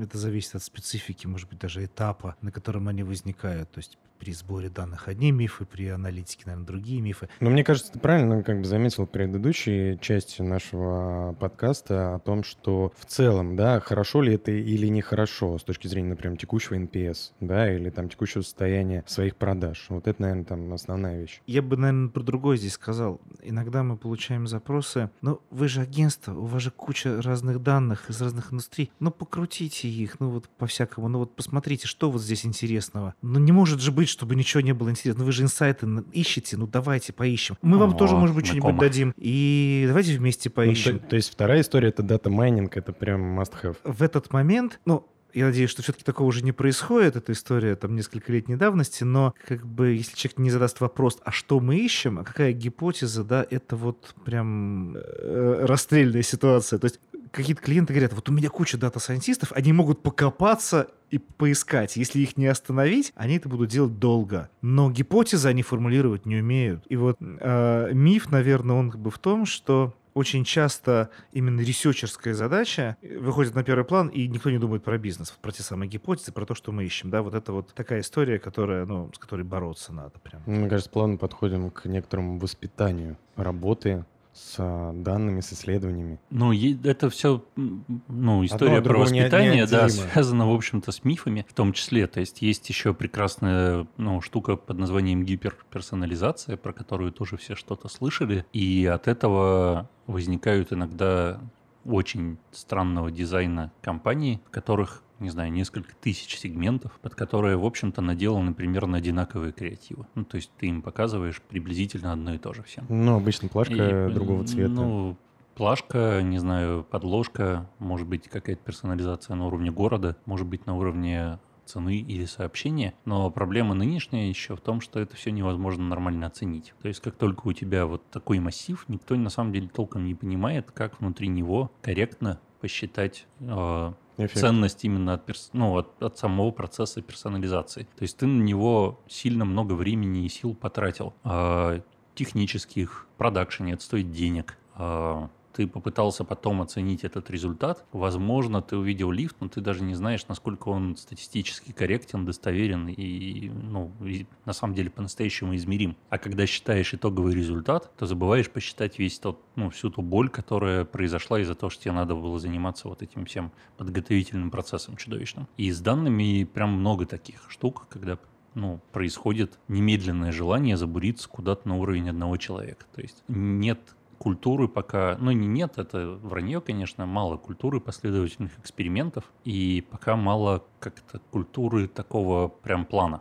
это 0.02 0.18
зависит 0.18 0.54
от 0.54 0.62
специфики, 0.62 1.26
может 1.26 1.48
быть, 1.48 1.58
даже 1.58 1.84
этапа, 1.84 2.36
на 2.40 2.52
котором 2.52 2.88
они 2.88 3.02
возникают. 3.02 3.70
То 3.70 3.78
есть 3.78 3.98
при 4.18 4.32
сборе 4.32 4.68
данных 4.68 5.08
одни 5.08 5.30
мифы, 5.30 5.64
при 5.64 5.88
аналитике, 5.88 6.42
наверное, 6.46 6.66
другие 6.66 7.00
мифы. 7.00 7.28
Но 7.40 7.50
мне 7.50 7.64
кажется, 7.64 7.92
ты 7.92 7.98
правильно 7.98 8.42
как 8.42 8.58
бы 8.60 8.64
заметил 8.64 9.06
в 9.06 9.10
предыдущей 9.10 9.98
части 10.00 10.42
нашего 10.42 11.36
подкаста 11.38 12.16
о 12.16 12.18
том, 12.18 12.42
что 12.42 12.92
в 12.96 13.06
целом, 13.06 13.56
да, 13.56 13.80
хорошо 13.80 14.22
ли 14.22 14.34
это 14.34 14.50
или 14.50 14.88
нехорошо 14.88 15.58
с 15.58 15.64
точки 15.64 15.86
зрения, 15.86 16.10
например, 16.10 16.36
текущего 16.36 16.74
NPS, 16.74 17.32
да, 17.40 17.72
или 17.72 17.90
там 17.90 18.08
текущего 18.08 18.42
состояния 18.42 19.04
своих 19.06 19.36
продаж. 19.36 19.86
Вот 19.88 20.06
это, 20.08 20.20
наверное, 20.20 20.44
там 20.44 20.72
основная 20.72 21.20
вещь. 21.20 21.40
Я 21.46 21.62
бы, 21.62 21.76
наверное, 21.76 22.08
про 22.08 22.22
другое 22.22 22.56
здесь 22.56 22.72
сказал. 22.72 23.20
Иногда 23.42 23.82
мы 23.82 23.96
получаем 23.96 24.46
запросы, 24.46 25.10
ну, 25.20 25.40
вы 25.50 25.68
же 25.68 25.80
агентство, 25.80 26.34
у 26.34 26.46
вас 26.46 26.62
же 26.62 26.70
куча 26.70 27.22
разных 27.22 27.62
данных 27.62 28.10
из 28.10 28.20
разных 28.20 28.52
индустрий, 28.52 28.77
ну 29.00 29.10
покрутите 29.10 29.88
их, 29.88 30.20
ну 30.20 30.30
вот 30.30 30.48
по-всякому, 30.48 31.08
ну 31.08 31.18
вот 31.20 31.34
посмотрите, 31.34 31.86
что 31.86 32.10
вот 32.10 32.22
здесь 32.22 32.44
интересного. 32.44 33.14
Ну 33.22 33.38
не 33.38 33.52
может 33.52 33.80
же 33.80 33.92
быть, 33.92 34.08
чтобы 34.08 34.34
ничего 34.34 34.60
не 34.60 34.72
было 34.72 34.90
интересного. 34.90 35.20
Ну 35.20 35.26
вы 35.26 35.32
же 35.32 35.42
инсайты 35.42 35.86
ищете, 36.12 36.56
ну 36.56 36.66
давайте 36.66 37.12
поищем. 37.12 37.56
Мы 37.62 37.76
О, 37.76 37.80
вам 37.80 37.96
тоже, 37.96 38.16
может 38.16 38.34
быть, 38.34 38.46
что-нибудь 38.46 38.78
дадим. 38.78 39.14
И 39.16 39.84
давайте 39.86 40.16
вместе 40.16 40.50
поищем. 40.50 40.94
Ну, 40.94 40.98
то, 41.00 41.06
то 41.08 41.16
есть 41.16 41.30
вторая 41.30 41.60
история— 41.60 41.88
это 41.90 42.02
дата 42.02 42.30
майнинг, 42.30 42.76
это 42.76 42.92
прям 42.92 43.38
must 43.38 43.52
have. 43.62 43.76
В 43.84 44.02
этот 44.02 44.32
момент, 44.32 44.80
ну, 44.84 45.06
я 45.34 45.46
надеюсь, 45.46 45.70
что 45.70 45.82
все-таки 45.82 46.04
такого 46.04 46.28
уже 46.28 46.42
не 46.42 46.52
происходит, 46.52 47.16
эта 47.16 47.32
история 47.32 47.76
там 47.76 47.94
несколько 47.94 48.32
летней 48.32 48.56
давности, 48.56 49.04
но 49.04 49.34
как 49.46 49.66
бы 49.66 49.90
если 49.90 50.16
человек 50.16 50.38
не 50.38 50.50
задаст 50.50 50.80
вопрос, 50.80 51.18
а 51.22 51.30
что 51.30 51.60
мы 51.60 51.76
ищем, 51.76 52.18
а 52.18 52.24
какая 52.24 52.52
гипотеза, 52.52 53.24
да, 53.24 53.46
это 53.48 53.76
вот 53.76 54.14
прям 54.24 54.96
э, 54.96 55.64
расстрельная 55.66 56.22
ситуация. 56.22 56.78
То 56.78 56.86
есть 56.86 57.00
какие-то 57.30 57.62
клиенты 57.62 57.92
говорят, 57.92 58.12
вот 58.12 58.28
у 58.28 58.32
меня 58.32 58.48
куча 58.48 58.76
дата-сайентистов, 58.78 59.52
они 59.52 59.72
могут 59.72 60.02
покопаться 60.02 60.88
и 61.10 61.18
поискать. 61.18 61.96
Если 61.96 62.20
их 62.20 62.36
не 62.36 62.46
остановить, 62.46 63.12
они 63.16 63.36
это 63.36 63.48
будут 63.48 63.70
делать 63.70 63.98
долго. 63.98 64.50
Но 64.60 64.90
гипотезы 64.90 65.48
они 65.48 65.62
формулировать 65.62 66.26
не 66.26 66.36
умеют. 66.36 66.84
И 66.88 66.96
вот 66.96 67.16
э, 67.20 67.90
миф, 67.92 68.30
наверное, 68.30 68.76
он 68.76 68.90
как 68.90 69.00
бы 69.00 69.10
в 69.10 69.18
том, 69.18 69.46
что 69.46 69.94
очень 70.18 70.44
часто 70.44 71.10
именно 71.32 71.60
ресерчерская 71.60 72.34
задача 72.34 72.96
выходит 73.02 73.54
на 73.54 73.62
первый 73.62 73.84
план, 73.84 74.08
и 74.08 74.26
никто 74.26 74.50
не 74.50 74.58
думает 74.58 74.82
про 74.82 74.98
бизнес, 74.98 75.30
про 75.30 75.52
те 75.52 75.62
самые 75.62 75.88
гипотезы, 75.88 76.32
про 76.32 76.44
то, 76.44 76.54
что 76.54 76.72
мы 76.72 76.84
ищем. 76.84 77.08
Да, 77.10 77.22
вот 77.22 77.34
это 77.34 77.52
вот 77.52 77.72
такая 77.72 78.00
история, 78.00 78.38
которая, 78.38 78.84
ну, 78.84 79.10
с 79.14 79.18
которой 79.18 79.42
бороться 79.42 79.92
надо 79.92 80.18
прям. 80.18 80.42
Мне 80.46 80.68
кажется, 80.68 80.90
плавно 80.90 81.16
подходим 81.16 81.70
к 81.70 81.84
некоторому 81.86 82.38
воспитанию 82.38 83.16
работы 83.36 84.04
с 84.38 84.54
а, 84.58 84.92
данными, 84.92 85.40
с 85.40 85.52
исследованиями. 85.52 86.18
Ну, 86.30 86.52
это 86.52 87.10
все, 87.10 87.44
ну, 87.56 88.44
история 88.44 88.78
Одно, 88.78 88.90
про 88.90 88.98
воспитание, 89.00 89.66
да, 89.66 89.88
связана, 89.88 90.46
в 90.46 90.54
общем-то, 90.54 90.92
с 90.92 91.04
мифами 91.04 91.44
в 91.48 91.54
том 91.54 91.72
числе. 91.72 92.06
То 92.06 92.20
есть 92.20 92.42
есть 92.42 92.68
еще 92.68 92.94
прекрасная, 92.94 93.86
ну, 93.96 94.20
штука 94.20 94.56
под 94.56 94.78
названием 94.78 95.24
гиперперсонализация, 95.24 96.56
про 96.56 96.72
которую 96.72 97.12
тоже 97.12 97.36
все 97.36 97.54
что-то 97.54 97.88
слышали. 97.88 98.46
И 98.52 98.86
от 98.86 99.08
этого 99.08 99.88
возникают 100.06 100.72
иногда 100.72 101.40
очень 101.88 102.38
странного 102.52 103.10
дизайна 103.10 103.72
компаний, 103.80 104.40
в 104.46 104.50
которых 104.50 105.02
не 105.20 105.30
знаю, 105.30 105.50
несколько 105.52 105.94
тысяч 105.96 106.38
сегментов, 106.38 106.92
под 107.02 107.14
которые, 107.14 107.56
в 107.56 107.64
общем-то, 107.64 108.00
наделаны 108.00 108.54
примерно 108.54 108.98
одинаковые 108.98 109.52
креативы. 109.52 110.06
Ну, 110.14 110.24
то 110.24 110.36
есть 110.36 110.50
ты 110.58 110.66
им 110.66 110.82
показываешь 110.82 111.42
приблизительно 111.42 112.12
одно 112.12 112.34
и 112.34 112.38
то 112.38 112.54
же 112.54 112.62
всем. 112.62 112.86
Ну, 112.88 113.16
обычно 113.16 113.48
плашка 113.48 114.08
и, 114.08 114.12
другого 114.12 114.44
цвета. 114.44 114.70
Ну, 114.70 115.16
плашка, 115.56 116.22
не 116.22 116.38
знаю, 116.38 116.86
подложка, 116.88 117.68
может 117.78 118.06
быть, 118.06 118.28
какая-то 118.28 118.62
персонализация 118.62 119.34
на 119.34 119.46
уровне 119.46 119.72
города, 119.72 120.16
может 120.24 120.46
быть, 120.46 120.66
на 120.66 120.76
уровне 120.76 121.38
цены 121.68 121.98
или 121.98 122.24
сообщения. 122.24 122.94
Но 123.04 123.30
проблема 123.30 123.74
нынешняя 123.74 124.28
еще 124.28 124.56
в 124.56 124.60
том, 124.60 124.80
что 124.80 125.00
это 125.00 125.16
все 125.16 125.30
невозможно 125.30 125.84
нормально 125.84 126.26
оценить. 126.26 126.74
То 126.82 126.88
есть 126.88 127.00
как 127.00 127.16
только 127.16 127.46
у 127.46 127.52
тебя 127.52 127.86
вот 127.86 128.08
такой 128.10 128.38
массив, 128.38 128.84
никто 128.88 129.14
на 129.16 129.30
самом 129.30 129.52
деле 129.52 129.68
толком 129.68 130.04
не 130.04 130.14
понимает, 130.14 130.70
как 130.72 131.00
внутри 131.00 131.28
него 131.28 131.70
корректно 131.82 132.40
посчитать 132.60 133.26
э, 133.40 133.92
Эффект. 134.16 134.40
ценность 134.40 134.84
именно 134.84 135.14
от, 135.14 135.26
перс... 135.26 135.50
ну, 135.52 135.76
от, 135.76 136.02
от 136.02 136.18
самого 136.18 136.50
процесса 136.50 137.02
персонализации. 137.02 137.86
То 137.96 138.02
есть 138.02 138.16
ты 138.16 138.26
на 138.26 138.42
него 138.42 139.00
сильно 139.06 139.44
много 139.44 139.74
времени 139.74 140.24
и 140.24 140.28
сил 140.28 140.54
потратил. 140.54 141.14
Э, 141.24 141.80
технических, 142.14 143.06
продакшене, 143.16 143.74
это 143.74 143.82
стоит 143.82 144.10
денег. 144.10 144.58
Э, 144.76 145.28
ты 145.58 145.66
попытался 145.66 146.22
потом 146.22 146.62
оценить 146.62 147.02
этот 147.02 147.30
результат, 147.30 147.84
возможно, 147.90 148.62
ты 148.62 148.76
увидел 148.76 149.10
лифт, 149.10 149.34
но 149.40 149.48
ты 149.48 149.60
даже 149.60 149.82
не 149.82 149.94
знаешь, 149.94 150.28
насколько 150.28 150.68
он 150.68 150.96
статистически 150.96 151.72
корректен, 151.72 152.24
достоверен 152.24 152.86
и, 152.86 153.48
ну, 153.48 153.90
и 154.00 154.28
на 154.44 154.52
самом 154.52 154.74
деле 154.74 154.88
по-настоящему 154.88 155.56
измерим. 155.56 155.96
А 156.10 156.18
когда 156.18 156.46
считаешь 156.46 156.94
итоговый 156.94 157.34
результат, 157.34 157.90
то 157.96 158.06
забываешь 158.06 158.48
посчитать 158.48 159.00
весь 159.00 159.18
тот, 159.18 159.40
ну, 159.56 159.70
всю 159.70 159.90
ту 159.90 160.00
боль, 160.00 160.28
которая 160.28 160.84
произошла 160.84 161.40
из-за 161.40 161.56
того, 161.56 161.70
что 161.70 161.82
тебе 161.82 161.92
надо 161.92 162.14
было 162.14 162.38
заниматься 162.38 162.86
вот 162.86 163.02
этим 163.02 163.24
всем 163.24 163.50
подготовительным 163.78 164.52
процессом 164.52 164.96
чудовищным. 164.96 165.48
И 165.56 165.72
с 165.72 165.80
данными 165.80 166.44
прям 166.44 166.70
много 166.70 167.04
таких 167.04 167.50
штук, 167.50 167.88
когда 167.88 168.16
ну, 168.54 168.80
происходит 168.92 169.58
немедленное 169.66 170.30
желание 170.30 170.76
забуриться 170.76 171.28
куда-то 171.28 171.68
на 171.68 171.76
уровень 171.76 172.10
одного 172.10 172.36
человека. 172.36 172.86
То 172.94 173.00
есть 173.00 173.24
нет 173.26 173.80
культуры 174.18 174.68
пока, 174.68 175.16
ну 175.18 175.30
не 175.30 175.46
нет, 175.46 175.78
это 175.78 176.18
вранье, 176.22 176.60
конечно, 176.60 177.06
мало 177.06 177.36
культуры 177.36 177.80
последовательных 177.80 178.58
экспериментов 178.58 179.24
и 179.44 179.84
пока 179.90 180.16
мало 180.16 180.64
как-то 180.80 181.20
культуры 181.30 181.88
такого 181.88 182.48
прям 182.48 182.84
плана. 182.84 183.18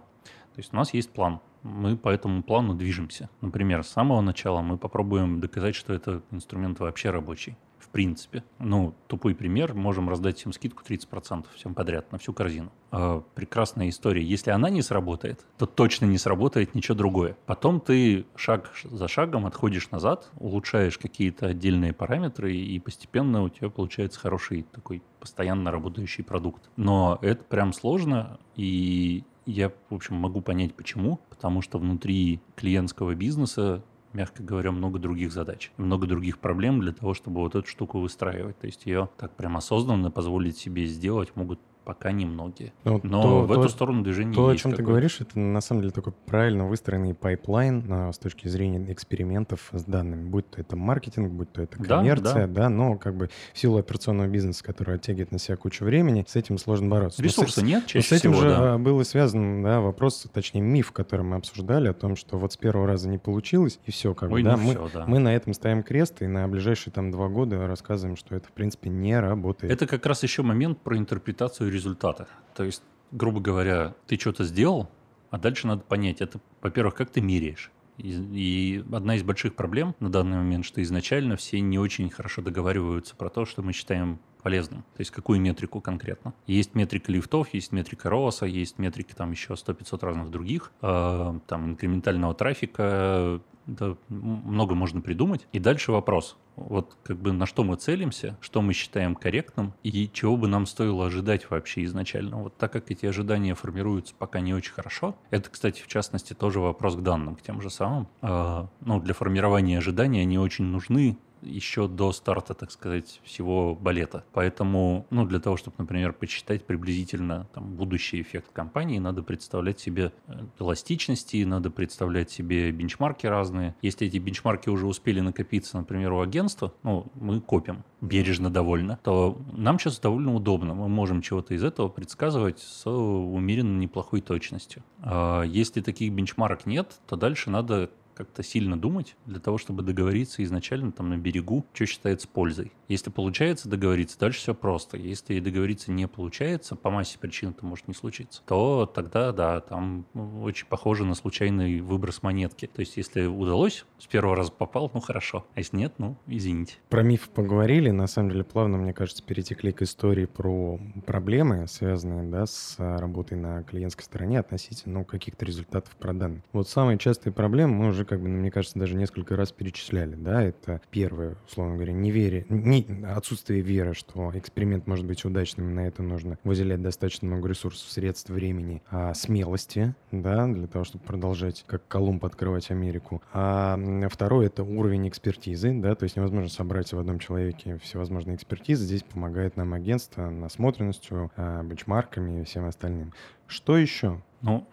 То 0.55 0.59
есть 0.59 0.73
у 0.73 0.75
нас 0.75 0.93
есть 0.93 1.11
план, 1.11 1.39
мы 1.63 1.95
по 1.97 2.09
этому 2.09 2.43
плану 2.43 2.73
движемся. 2.73 3.29
Например, 3.41 3.83
с 3.83 3.89
самого 3.89 4.21
начала 4.21 4.61
мы 4.61 4.77
попробуем 4.77 5.39
доказать, 5.39 5.75
что 5.75 5.93
этот 5.93 6.25
инструмент 6.31 6.79
вообще 6.79 7.11
рабочий 7.11 7.57
в 7.87 7.91
принципе. 7.91 8.43
Ну, 8.59 8.93
тупой 9.07 9.33
пример, 9.35 9.73
можем 9.73 10.09
раздать 10.09 10.37
всем 10.37 10.51
скидку 10.51 10.83
30% 10.83 11.45
всем 11.55 11.73
подряд 11.73 12.11
на 12.11 12.17
всю 12.17 12.33
корзину. 12.33 12.71
Э, 12.91 13.21
прекрасная 13.35 13.89
история. 13.89 14.23
Если 14.23 14.51
она 14.51 14.69
не 14.69 14.81
сработает, 14.81 15.45
то 15.57 15.65
точно 15.65 16.05
не 16.05 16.17
сработает 16.17 16.75
ничего 16.75 16.95
другое. 16.95 17.37
Потом 17.45 17.79
ты 17.79 18.25
шаг 18.35 18.71
за 18.83 19.07
шагом 19.07 19.45
отходишь 19.45 19.89
назад, 19.91 20.29
улучшаешь 20.37 20.97
какие-то 20.97 21.47
отдельные 21.47 21.93
параметры, 21.93 22.55
и 22.55 22.79
постепенно 22.79 23.43
у 23.43 23.49
тебя 23.49 23.69
получается 23.69 24.19
хороший 24.19 24.63
такой 24.71 25.01
постоянно 25.19 25.71
работающий 25.71 26.23
продукт. 26.23 26.69
Но 26.75 27.19
это 27.21 27.43
прям 27.43 27.73
сложно, 27.73 28.39
и 28.55 29.23
я, 29.45 29.71
в 29.89 29.95
общем, 29.95 30.15
могу 30.15 30.41
понять 30.41 30.75
почему. 30.75 31.19
Потому 31.29 31.61
что 31.61 31.79
внутри 31.79 32.41
клиентского 32.55 33.15
бизнеса 33.15 33.83
мягко 34.13 34.43
говоря, 34.43 34.71
много 34.71 34.99
других 34.99 35.31
задач, 35.31 35.71
много 35.77 36.07
других 36.07 36.39
проблем 36.39 36.79
для 36.81 36.93
того, 36.93 37.13
чтобы 37.13 37.41
вот 37.41 37.55
эту 37.55 37.67
штуку 37.67 37.99
выстраивать. 37.99 38.57
То 38.59 38.67
есть 38.67 38.85
ее 38.85 39.09
так 39.17 39.35
прям 39.35 39.57
осознанно 39.57 40.11
позволить 40.11 40.57
себе 40.57 40.85
сделать 40.85 41.35
могут 41.35 41.59
пока 41.87 42.11
немногие. 42.11 42.73
Ну, 42.83 42.99
Но 43.03 43.21
то, 43.21 43.41
в 43.43 43.47
то, 43.47 43.61
эту 43.61 43.69
сторону 43.69 44.03
движение 44.03 44.35
То, 44.35 44.49
о 44.49 44.55
чем 44.57 44.73
ты 44.73 44.83
говоришь, 44.83 45.21
это 45.21 45.39
на 45.39 45.61
самом 45.61 45.83
деле 45.83 45.93
такой 45.93 46.11
правильно 46.25 46.67
выстроенный 46.67 47.13
пайплайн 47.13 47.81
а, 47.89 48.11
с 48.11 48.17
точки 48.17 48.49
зрения 48.49 48.91
экспериментов 48.91 49.69
с 49.71 49.85
данными. 49.85 50.27
Будь 50.27 50.49
то 50.49 50.59
это 50.59 50.75
маркетинг, 50.75 51.31
будь 51.31 51.49
то 51.53 51.61
это 51.61 51.81
коммерция, 51.81 52.45
да, 52.45 52.47
да. 52.47 52.63
да 52.63 52.69
но 52.69 52.97
как 52.97 53.15
бы 53.15 53.29
в 53.53 53.57
силу 53.57 53.77
операционного 53.77 54.27
бизнеса, 54.27 54.65
который 54.65 54.95
оттягивает 54.95 55.31
на 55.31 55.39
себя 55.39 55.55
кучу 55.55 55.85
времени, 55.85 56.25
с 56.27 56.35
этим 56.35 56.57
сложно 56.57 56.89
бороться. 56.89 57.23
Ресурса 57.23 57.61
но 57.61 57.67
нет 57.67 57.85
чаще 57.85 58.05
С 58.05 58.11
этим 58.11 58.33
всего, 58.33 58.41
же 58.41 58.49
да. 58.49 58.73
А, 58.73 58.77
был 58.77 59.01
связан 59.05 59.63
да, 59.63 59.79
вопрос, 59.79 60.27
точнее 60.33 60.59
миф, 60.59 60.91
который 60.91 61.21
мы 61.21 61.37
обсуждали, 61.37 61.87
о 61.87 61.93
том, 61.93 62.17
что 62.17 62.37
вот 62.37 62.51
с 62.51 62.57
первого 62.57 62.85
раза 62.85 63.07
не 63.07 63.17
получилось, 63.17 63.79
и 63.85 63.91
все, 63.91 64.13
как 64.13 64.29
Ой, 64.29 64.43
бы, 64.43 64.49
да, 64.49 64.57
ну 64.57 64.63
мы, 64.63 64.71
все, 64.71 64.89
да, 64.93 65.05
мы 65.07 65.19
на 65.19 65.33
этом 65.33 65.53
ставим 65.53 65.83
крест, 65.83 66.21
и 66.21 66.27
на 66.27 66.49
ближайшие 66.49 66.91
там 66.91 67.11
два 67.11 67.29
года 67.29 67.65
рассказываем, 67.65 68.17
что 68.17 68.35
это, 68.35 68.49
в 68.49 68.51
принципе, 68.51 68.89
не 68.89 69.17
работает. 69.17 69.71
Это 69.71 69.87
как 69.87 70.05
раз 70.05 70.21
еще 70.23 70.41
момент 70.41 70.79
про 70.79 70.97
интерпретацию 70.97 71.76
результата. 71.77 72.27
То 72.55 72.63
есть, 72.63 72.83
грубо 73.11 73.39
говоря, 73.39 73.95
ты 74.07 74.17
что-то 74.17 74.43
сделал, 74.43 74.89
а 75.29 75.37
дальше 75.37 75.67
надо 75.67 75.81
понять, 75.81 76.21
это, 76.21 76.39
во-первых, 76.61 76.95
как 76.95 77.09
ты 77.09 77.21
меряешь. 77.21 77.71
И, 77.97 78.83
одна 78.91 79.15
из 79.15 79.23
больших 79.23 79.55
проблем 79.55 79.95
на 79.99 80.09
данный 80.09 80.37
момент, 80.37 80.65
что 80.65 80.81
изначально 80.83 81.35
все 81.35 81.59
не 81.61 81.79
очень 81.79 82.09
хорошо 82.09 82.41
договариваются 82.41 83.15
про 83.15 83.29
то, 83.29 83.45
что 83.45 83.63
мы 83.63 83.73
считаем 83.73 84.19
полезным. 84.43 84.83
То 84.95 85.01
есть 85.01 85.11
какую 85.11 85.41
метрику 85.41 85.81
конкретно. 85.81 86.33
Есть 86.45 86.75
метрика 86.75 87.11
лифтов, 87.11 87.53
есть 87.53 87.71
метрика 87.71 88.09
ROAS, 88.09 88.47
есть 88.47 88.77
метрики 88.77 89.13
там 89.13 89.31
еще 89.31 89.53
100-500 89.53 90.05
разных 90.05 90.29
других, 90.29 90.71
э, 90.81 91.39
там 91.47 91.71
инкрементального 91.71 92.35
трафика, 92.35 93.41
да, 93.67 93.95
много 94.09 94.73
можно 94.75 95.01
придумать. 95.01 95.47
И 95.51 95.59
дальше 95.59 95.91
вопрос. 95.91 96.37
Вот 96.55 96.97
как 97.03 97.17
бы 97.17 97.33
на 97.33 97.45
что 97.45 97.63
мы 97.63 97.75
целимся, 97.75 98.37
что 98.41 98.61
мы 98.61 98.73
считаем 98.73 99.13
корректным 99.13 99.73
и 99.83 100.09
чего 100.11 100.37
бы 100.37 100.47
нам 100.47 100.65
стоило 100.65 101.05
ожидать 101.05 101.49
вообще 101.51 101.83
изначально. 101.83 102.37
Вот 102.37 102.57
так 102.57 102.71
как 102.71 102.89
эти 102.89 103.05
ожидания 103.05 103.53
формируются 103.53 104.15
пока 104.17 104.39
не 104.39 104.53
очень 104.53 104.73
хорошо, 104.73 105.15
это, 105.29 105.49
кстати, 105.49 105.81
в 105.81 105.87
частности, 105.87 106.33
тоже 106.33 106.59
вопрос 106.59 106.95
к 106.95 107.01
данным, 107.01 107.35
к 107.35 107.41
тем 107.41 107.61
же 107.61 107.69
самым. 107.69 108.07
Э, 108.21 108.65
ну, 108.81 108.99
для 108.99 109.13
формирования 109.13 109.77
ожиданий 109.77 110.21
они 110.21 110.39
очень 110.39 110.65
нужны, 110.65 111.17
еще 111.41 111.87
до 111.87 112.11
старта, 112.11 112.53
так 112.53 112.71
сказать, 112.71 113.21
всего 113.23 113.75
балета. 113.75 114.23
Поэтому, 114.33 115.05
ну, 115.09 115.25
для 115.25 115.39
того, 115.39 115.57
чтобы, 115.57 115.75
например, 115.79 116.13
посчитать 116.13 116.65
приблизительно 116.65 117.47
там, 117.53 117.75
будущий 117.75 118.21
эффект 118.21 118.51
компании, 118.53 118.99
надо 118.99 119.23
представлять 119.23 119.79
себе 119.79 120.11
э, 120.27 120.45
эластичности, 120.59 121.43
надо 121.43 121.69
представлять 121.69 122.29
себе 122.29 122.71
бенчмарки 122.71 123.27
разные. 123.27 123.75
Если 123.81 124.07
эти 124.07 124.17
бенчмарки 124.17 124.69
уже 124.69 124.87
успели 124.87 125.19
накопиться, 125.19 125.77
например, 125.77 126.13
у 126.13 126.21
агентства, 126.21 126.73
ну, 126.83 127.07
мы 127.15 127.41
копим 127.41 127.83
бережно 128.01 128.49
довольно, 128.49 128.99
то 129.03 129.39
нам 129.51 129.79
сейчас 129.79 129.99
довольно 129.99 130.33
удобно. 130.33 130.73
Мы 130.73 130.87
можем 130.87 131.21
чего-то 131.21 131.53
из 131.53 131.63
этого 131.63 131.89
предсказывать 131.89 132.59
с 132.59 132.89
умеренно 132.89 133.77
неплохой 133.79 134.21
точностью. 134.21 134.83
А 135.01 135.43
если 135.43 135.81
таких 135.81 136.13
бенчмарок 136.13 136.65
нет, 136.65 136.99
то 137.07 137.15
дальше 137.15 137.49
надо 137.49 137.89
как-то 138.17 138.43
сильно 138.43 138.79
думать 138.79 139.15
для 139.25 139.39
того, 139.39 139.57
чтобы 139.57 139.83
договориться 139.83 140.43
изначально 140.43 140.91
там 140.91 141.09
на 141.09 141.17
берегу, 141.17 141.65
что 141.73 141.85
считается 141.85 142.27
пользой. 142.27 142.71
Если 142.87 143.09
получается 143.09 143.69
договориться, 143.69 144.19
дальше 144.19 144.39
все 144.39 144.53
просто. 144.53 144.97
Если 144.97 145.39
договориться 145.39 145.91
не 145.91 146.07
получается, 146.07 146.75
по 146.75 146.89
массе 146.89 147.19
причин 147.19 147.51
это 147.51 147.65
может 147.65 147.87
не 147.87 147.93
случиться, 147.93 148.41
то 148.45 148.85
тогда, 148.85 149.31
да, 149.31 149.61
там 149.61 150.05
очень 150.41 150.67
похоже 150.67 151.05
на 151.05 151.15
случайный 151.15 151.79
выброс 151.81 152.23
монетки. 152.23 152.67
То 152.67 152.79
есть, 152.79 152.97
если 152.97 153.25
удалось, 153.25 153.85
с 153.99 154.07
первого 154.07 154.35
раза 154.35 154.51
попал, 154.51 154.89
ну 154.93 154.99
хорошо. 154.99 155.45
А 155.53 155.59
если 155.59 155.77
нет, 155.77 155.93
ну 155.97 156.17
извините. 156.27 156.75
Про 156.89 157.03
миф 157.03 157.29
поговорили. 157.29 157.91
На 157.91 158.07
самом 158.07 158.31
деле, 158.31 158.43
плавно, 158.43 158.77
мне 158.77 158.93
кажется, 158.93 159.23
перетекли 159.23 159.71
к 159.71 159.81
истории 159.81 160.25
про 160.25 160.79
проблемы, 161.05 161.67
связанные 161.67 162.23
да, 162.23 162.45
с 162.45 162.75
работой 162.77 163.37
на 163.37 163.63
клиентской 163.63 164.05
стороне 164.05 164.39
относительно 164.39 164.99
ну, 164.99 165.05
каких-то 165.05 165.45
результатов 165.45 165.95
проданных. 165.97 166.43
Вот 166.53 166.69
самые 166.69 166.97
частые 166.97 167.33
проблемы 167.33 167.73
мы 167.75 167.87
уже 167.89 168.05
как 168.07 168.21
бы, 168.21 168.27
ну, 168.27 168.39
мне 168.39 168.51
кажется, 168.51 168.79
даже 168.79 168.95
несколько 168.95 169.35
раз 169.35 169.51
перечисляли, 169.51 170.15
да, 170.15 170.41
это 170.41 170.81
первое, 170.89 171.35
условно 171.47 171.75
говоря, 171.75 171.93
неверие, 171.93 172.45
не, 172.49 172.85
отсутствие 173.05 173.61
веры, 173.61 173.93
что 173.93 174.31
эксперимент 174.33 174.87
может 174.87 175.05
быть 175.05 175.23
удачным, 175.25 175.75
на 175.75 175.87
это 175.87 176.01
нужно 176.01 176.39
выделять 176.43 176.81
достаточно 176.81 177.27
много 177.27 177.49
ресурсов, 177.49 177.89
средств, 177.91 178.29
времени, 178.29 178.81
а 178.89 179.13
смелости, 179.13 179.93
да, 180.11 180.47
для 180.47 180.67
того, 180.67 180.85
чтобы 180.85 181.03
продолжать, 181.03 181.63
как 181.67 181.87
Колумб, 181.87 182.25
открывать 182.25 182.71
Америку. 182.71 183.21
А 183.33 183.77
второе— 184.09 184.47
это 184.47 184.63
уровень 184.63 185.07
экспертизы, 185.07 185.73
да, 185.73 185.95
то 185.95 186.03
есть 186.03 186.15
невозможно 186.15 186.49
собрать 186.49 186.91
в 186.91 186.99
одном 186.99 187.19
человеке 187.19 187.77
всевозможные 187.83 188.35
экспертизы, 188.35 188.85
здесь 188.85 189.03
помогает 189.03 189.57
нам 189.57 189.73
агентство 189.73 190.29
насмотренностью, 190.29 191.31
а, 191.35 191.63
бенчмарками 191.63 192.41
и 192.41 192.43
всем 192.43 192.65
остальным. 192.65 193.13
Что 193.47 193.77
еще? 193.77 194.21
Ну, 194.41 194.67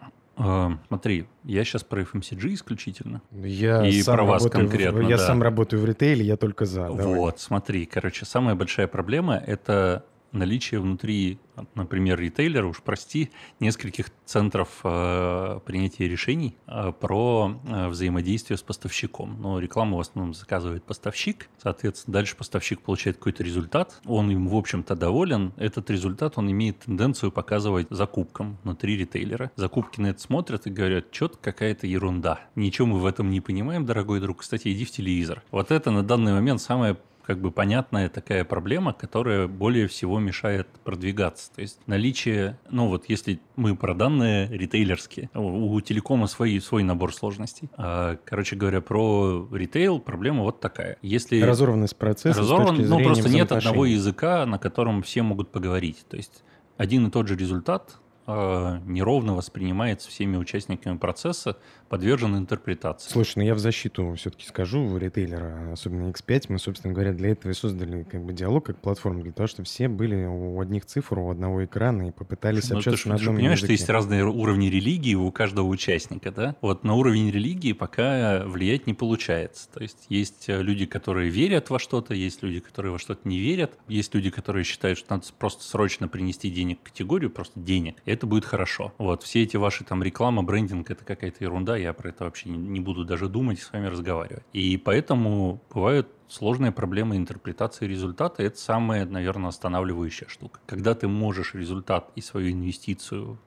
смотри, 0.87 1.27
я 1.43 1.63
сейчас 1.63 1.83
про 1.83 2.01
FMCG 2.01 2.53
исключительно. 2.53 3.21
Я 3.31 3.85
и 3.87 4.03
про 4.03 4.23
вас 4.23 4.47
конкретно. 4.49 4.99
В, 4.99 5.09
я 5.09 5.17
да. 5.17 5.27
сам 5.27 5.41
работаю 5.41 5.81
в 5.81 5.85
ритейле, 5.85 6.25
я 6.25 6.37
только 6.37 6.65
за. 6.65 6.89
Вот, 6.89 6.97
давай. 6.97 7.33
смотри, 7.37 7.85
короче, 7.85 8.25
самая 8.25 8.55
большая 8.55 8.87
проблема 8.87 9.35
это 9.35 10.03
наличие 10.35 10.79
внутри, 10.79 11.39
например, 11.73 12.19
ритейлера, 12.19 12.67
уж 12.67 12.81
прости, 12.81 13.31
нескольких 13.59 14.07
центров 14.25 14.69
э, 14.83 15.59
принятия 15.65 16.07
решений 16.07 16.55
э, 16.67 16.91
про 16.91 17.59
э, 17.65 17.87
взаимодействие 17.87 18.57
с 18.57 18.61
поставщиком. 18.61 19.41
Но 19.41 19.59
рекламу 19.59 19.97
в 19.97 19.99
основном 20.01 20.33
заказывает 20.33 20.83
поставщик, 20.83 21.49
соответственно, 21.61 22.13
дальше 22.13 22.35
поставщик 22.35 22.81
получает 22.81 23.17
какой-то 23.17 23.43
результат, 23.43 24.01
он 24.05 24.29
им, 24.29 24.47
в 24.47 24.55
общем-то, 24.55 24.95
доволен. 24.95 25.53
Этот 25.57 25.89
результат 25.89 26.33
он 26.37 26.51
имеет 26.51 26.79
тенденцию 26.79 27.31
показывать 27.31 27.87
закупкам 27.89 28.57
внутри 28.63 28.97
ритейлера. 28.97 29.51
Закупки 29.55 29.99
на 30.01 30.07
это 30.07 30.19
смотрят 30.19 30.67
и 30.67 30.69
говорят, 30.69 31.05
что-то 31.11 31.37
какая-то 31.37 31.87
ерунда. 31.87 32.41
Ничего 32.55 32.87
мы 32.87 32.99
в 32.99 33.05
этом 33.05 33.29
не 33.29 33.41
понимаем, 33.41 33.85
дорогой 33.85 34.19
друг. 34.19 34.41
Кстати, 34.41 34.71
иди 34.71 34.85
в 34.85 34.91
телевизор. 34.91 35.43
Вот 35.51 35.71
это 35.71 35.91
на 35.91 36.03
данный 36.03 36.33
момент 36.33 36.61
самое 36.61 36.97
как 37.25 37.39
бы 37.39 37.51
понятная 37.51 38.07
такая 38.07 38.43
проблема, 38.43 38.93
которая 38.93 39.47
более 39.47 39.87
всего 39.87 40.19
мешает 40.19 40.67
продвигаться. 40.83 41.51
То 41.53 41.61
есть 41.61 41.79
наличие, 41.87 42.59
ну 42.69 42.87
вот 42.87 43.05
если 43.07 43.39
мы 43.55 43.75
про 43.75 43.95
данные 43.95 44.47
ритейлерские, 44.49 45.29
у 45.33 45.81
телекома 45.81 46.27
свой, 46.27 46.59
свой 46.61 46.83
набор 46.83 47.13
сложностей. 47.13 47.69
А, 47.77 48.17
короче 48.25 48.55
говоря, 48.55 48.81
про 48.81 49.47
ритейл 49.51 49.99
проблема 49.99 50.43
вот 50.43 50.59
такая. 50.59 50.97
Если 51.01 51.41
Разорванность 51.41 51.95
процесса 51.95 52.39
разорван, 52.39 52.77
ну 52.77 53.03
просто 53.03 53.29
нет 53.29 53.51
одного 53.51 53.85
языка, 53.85 54.45
на 54.45 54.59
котором 54.59 55.01
все 55.01 55.23
могут 55.23 55.51
поговорить. 55.51 56.05
То 56.07 56.17
есть 56.17 56.43
один 56.77 57.07
и 57.07 57.11
тот 57.11 57.27
же 57.27 57.35
результат 57.35 57.97
э, 58.27 58.79
неровно 58.85 59.35
воспринимается 59.35 60.09
всеми 60.09 60.37
участниками 60.37 60.97
процесса, 60.97 61.57
подвержен 61.89 62.37
интерпретации. 62.37 63.09
Слушай, 63.09 63.33
ну 63.37 63.43
я 63.43 63.55
в 63.55 63.59
защиту 63.59 64.13
все-таки 64.17 64.45
скажу 64.45 64.97
ритейлера, 64.97 65.71
особенно 65.71 66.09
X5, 66.09 66.45
мы, 66.49 66.59
собственно 66.59 66.93
говоря, 66.93 67.13
для 67.13 67.29
этого 67.29 67.51
и 67.51 67.55
создали 67.55 68.03
как 68.03 68.23
бы 68.23 68.33
диалог 68.33 68.65
как 68.65 68.77
платформу, 68.77 69.23
для 69.23 69.31
того, 69.31 69.47
чтобы 69.47 69.65
все 69.65 69.87
были 69.87 70.25
у 70.25 70.59
одних 70.59 70.85
цифр, 70.85 71.19
у 71.19 71.29
одного 71.29 71.63
экрана 71.65 72.09
и 72.09 72.11
попытались 72.11 72.69
ну, 72.69 72.77
общаться 72.77 73.03
ты, 73.03 73.09
на 73.09 73.15
одном 73.15 73.35
ты 73.35 73.39
понимаешь, 73.39 73.59
языке. 73.59 73.77
что 73.77 73.83
есть 73.83 73.89
разные 73.89 74.25
уровни 74.25 74.67
религии 74.67 75.15
у 75.15 75.31
каждого 75.31 75.67
участника, 75.67 76.31
да? 76.31 76.55
Вот 76.61 76.83
на 76.83 76.95
уровень 76.95 77.29
религии 77.31 77.73
пока 77.73 78.43
влиять 78.45 78.87
не 78.87 78.93
получается. 78.93 79.69
То 79.73 79.81
есть 79.81 80.05
есть 80.09 80.49
э, 80.49 80.61
люди, 80.61 80.85
которые 80.85 81.29
верят 81.29 81.69
во 81.69 81.79
что-то, 81.79 82.13
есть 82.13 82.43
люди, 82.43 82.59
которые 82.59 82.93
во 82.93 82.99
что-то 82.99 83.27
не 83.27 83.39
верят, 83.39 83.77
есть 83.87 84.13
люди, 84.13 84.29
которые 84.29 84.63
считают, 84.63 84.97
что 84.97 85.13
надо 85.15 85.25
просто 85.37 85.63
срочно 85.63 86.07
принести 86.07 86.49
денег 86.49 86.79
в 86.81 86.83
категорию, 86.83 87.29
просто 87.29 87.59
денег, 87.59 87.97
и 88.05 88.11
это 88.11 88.25
будет 88.25 88.45
хорошо. 88.45 88.93
Вот, 88.97 89.23
все 89.23 89.43
эти 89.43 89.57
ваши 89.57 89.83
там 89.83 90.01
реклама, 90.03 90.43
брендинг, 90.43 90.89
это 90.89 91.03
какая-то 91.03 91.43
ерунда, 91.43 91.74
я 91.77 91.93
про 91.93 92.09
это 92.09 92.25
вообще 92.25 92.49
не 92.49 92.79
буду 92.79 93.05
даже 93.05 93.27
думать 93.27 93.59
и 93.59 93.61
с 93.61 93.71
вами 93.71 93.87
разговаривать. 93.87 94.43
И 94.53 94.77
поэтому 94.77 95.61
бывают 95.73 96.07
сложные 96.27 96.71
проблемы 96.71 97.17
интерпретации 97.17 97.87
результата. 97.87 98.43
Это 98.43 98.57
самая, 98.57 99.05
наверное, 99.05 99.49
останавливающая 99.49 100.27
штука. 100.27 100.59
Когда 100.65 100.95
ты 100.95 101.07
можешь 101.07 101.53
результат 101.53 102.11
и 102.15 102.21
свою 102.21 102.51
инвестицию 102.51 103.39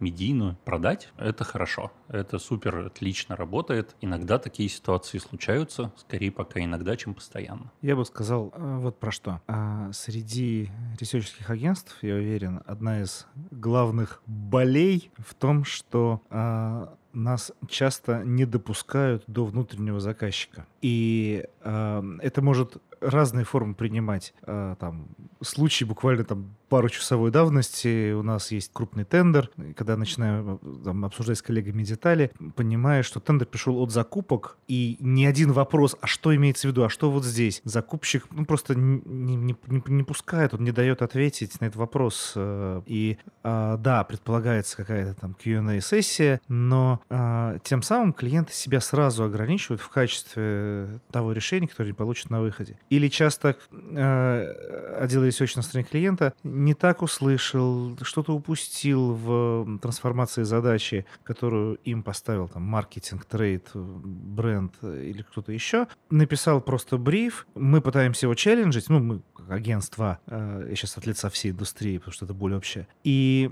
медийную 0.00 0.56
продать, 0.64 1.12
это 1.16 1.44
хорошо. 1.44 1.90
Это 2.08 2.38
супер 2.38 2.86
отлично 2.86 3.36
работает. 3.36 3.94
Иногда 4.00 4.38
такие 4.38 4.68
ситуации 4.68 5.18
случаются, 5.18 5.92
скорее 5.96 6.30
пока 6.30 6.60
иногда, 6.60 6.96
чем 6.96 7.14
постоянно. 7.14 7.72
Я 7.80 7.96
бы 7.96 8.04
сказал 8.04 8.52
э, 8.54 8.78
вот 8.80 8.98
про 8.98 9.10
что. 9.10 9.40
А, 9.46 9.90
среди 9.92 10.70
ресерчерских 11.00 11.48
агентств, 11.48 11.96
я 12.02 12.14
уверен, 12.14 12.62
одна 12.66 13.02
из 13.02 13.26
главных 13.50 14.22
болей 14.26 15.10
в 15.16 15.34
том, 15.34 15.64
что 15.64 16.20
а, 16.30 16.94
нас 17.14 17.52
часто 17.68 18.22
не 18.24 18.44
допускают 18.44 19.24
до 19.26 19.44
внутреннего 19.44 20.00
заказчика. 20.00 20.66
И 20.82 21.44
э, 21.62 22.02
это 22.20 22.42
может 22.42 22.78
разные 23.00 23.44
формы 23.44 23.74
принимать. 23.74 24.34
А, 24.42 24.74
там, 24.76 25.08
случаи 25.40 25.84
буквально 25.84 26.24
там 26.24 26.56
пару 26.68 26.88
часовой 26.88 27.30
давности 27.30 28.12
у 28.12 28.22
нас 28.22 28.50
есть 28.50 28.70
крупный 28.72 29.04
тендер, 29.04 29.50
когда 29.76 29.96
начинаю 29.96 30.60
там, 30.84 31.04
обсуждать 31.04 31.38
с 31.38 31.42
коллегами 31.42 31.82
детали, 31.82 32.30
понимаю, 32.56 33.04
что 33.04 33.20
тендер 33.20 33.46
пришел 33.46 33.78
от 33.80 33.90
закупок, 33.90 34.56
и 34.68 34.96
ни 35.00 35.24
один 35.24 35.52
вопрос, 35.52 35.96
а 36.00 36.06
что 36.06 36.34
имеется 36.34 36.68
в 36.68 36.70
виду, 36.70 36.84
а 36.84 36.88
что 36.88 37.10
вот 37.10 37.24
здесь, 37.24 37.60
закупщик 37.64 38.26
ну, 38.30 38.44
просто 38.44 38.74
не, 38.74 39.00
не, 39.04 39.56
не, 39.66 39.82
не 39.86 40.02
пускает, 40.02 40.54
он 40.54 40.64
не 40.64 40.72
дает 40.72 41.02
ответить 41.02 41.60
на 41.60 41.66
этот 41.66 41.76
вопрос. 41.76 42.32
Э, 42.36 42.82
и 42.86 43.18
а, 43.42 43.76
да, 43.76 44.04
предполагается 44.04 44.76
какая-то 44.76 45.14
там 45.14 45.34
Q&A-сессия, 45.34 46.40
но 46.48 47.00
а, 47.10 47.58
тем 47.62 47.82
самым 47.82 48.12
клиенты 48.12 48.52
себя 48.52 48.80
сразу 48.80 49.24
ограничивают 49.24 49.80
в 49.80 49.88
качестве 49.88 51.00
того 51.10 51.32
решения, 51.32 51.68
которое 51.68 51.88
они 51.90 51.94
получат 51.94 52.30
на 52.30 52.40
выходе. 52.40 52.78
Или 52.90 53.08
часто 53.08 53.56
э, 53.72 54.96
отдел 55.00 55.24
research 55.24 55.52
на 55.56 55.62
стороне 55.62 55.86
клиента 55.90 56.34
не 56.54 56.74
так 56.74 57.02
услышал, 57.02 57.96
что-то 58.02 58.32
упустил 58.34 59.14
в 59.14 59.78
трансформации 59.78 60.42
задачи, 60.44 61.06
которую 61.22 61.76
им 61.84 62.02
поставил 62.02 62.48
там 62.48 62.62
маркетинг, 62.62 63.24
трейд, 63.24 63.70
бренд 63.74 64.72
или 64.82 65.22
кто-то 65.22 65.52
еще, 65.52 65.88
написал 66.10 66.60
просто 66.60 66.96
бриф, 66.96 67.46
мы 67.54 67.80
пытаемся 67.80 68.26
его 68.26 68.34
челленджить, 68.34 68.88
ну, 68.88 69.00
мы 69.00 69.22
агентство, 69.48 70.18
э, 70.26 70.66
я 70.70 70.76
сейчас 70.76 70.96
от 70.96 71.06
лица 71.06 71.28
всей 71.28 71.52
индустрии, 71.52 71.98
потому 71.98 72.12
что 72.12 72.24
это 72.24 72.34
более 72.34 72.58
общее. 72.58 72.86
И 73.02 73.50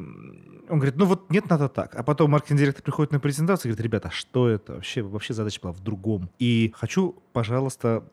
он 0.69 0.79
говорит, 0.79 0.97
ну 0.97 1.05
вот 1.07 1.31
нет, 1.31 1.49
надо 1.51 1.69
так. 1.69 1.95
А 1.95 2.03
потом 2.03 2.31
маркетинг-директор 2.31 2.83
приходит 2.83 3.13
на 3.13 3.21
презентацию 3.21 3.71
и 3.71 3.75
говорит, 3.75 3.85
ребята, 3.85 4.09
а 4.09 4.11
что 4.11 4.49
это? 4.49 4.75
Вообще, 4.75 5.03
вообще 5.03 5.35
задача 5.35 5.61
была 5.63 5.73
в 5.73 5.81
другом. 5.81 6.31
И 6.39 6.73
хочу, 6.77 7.17
пожалуйста, 7.33 8.05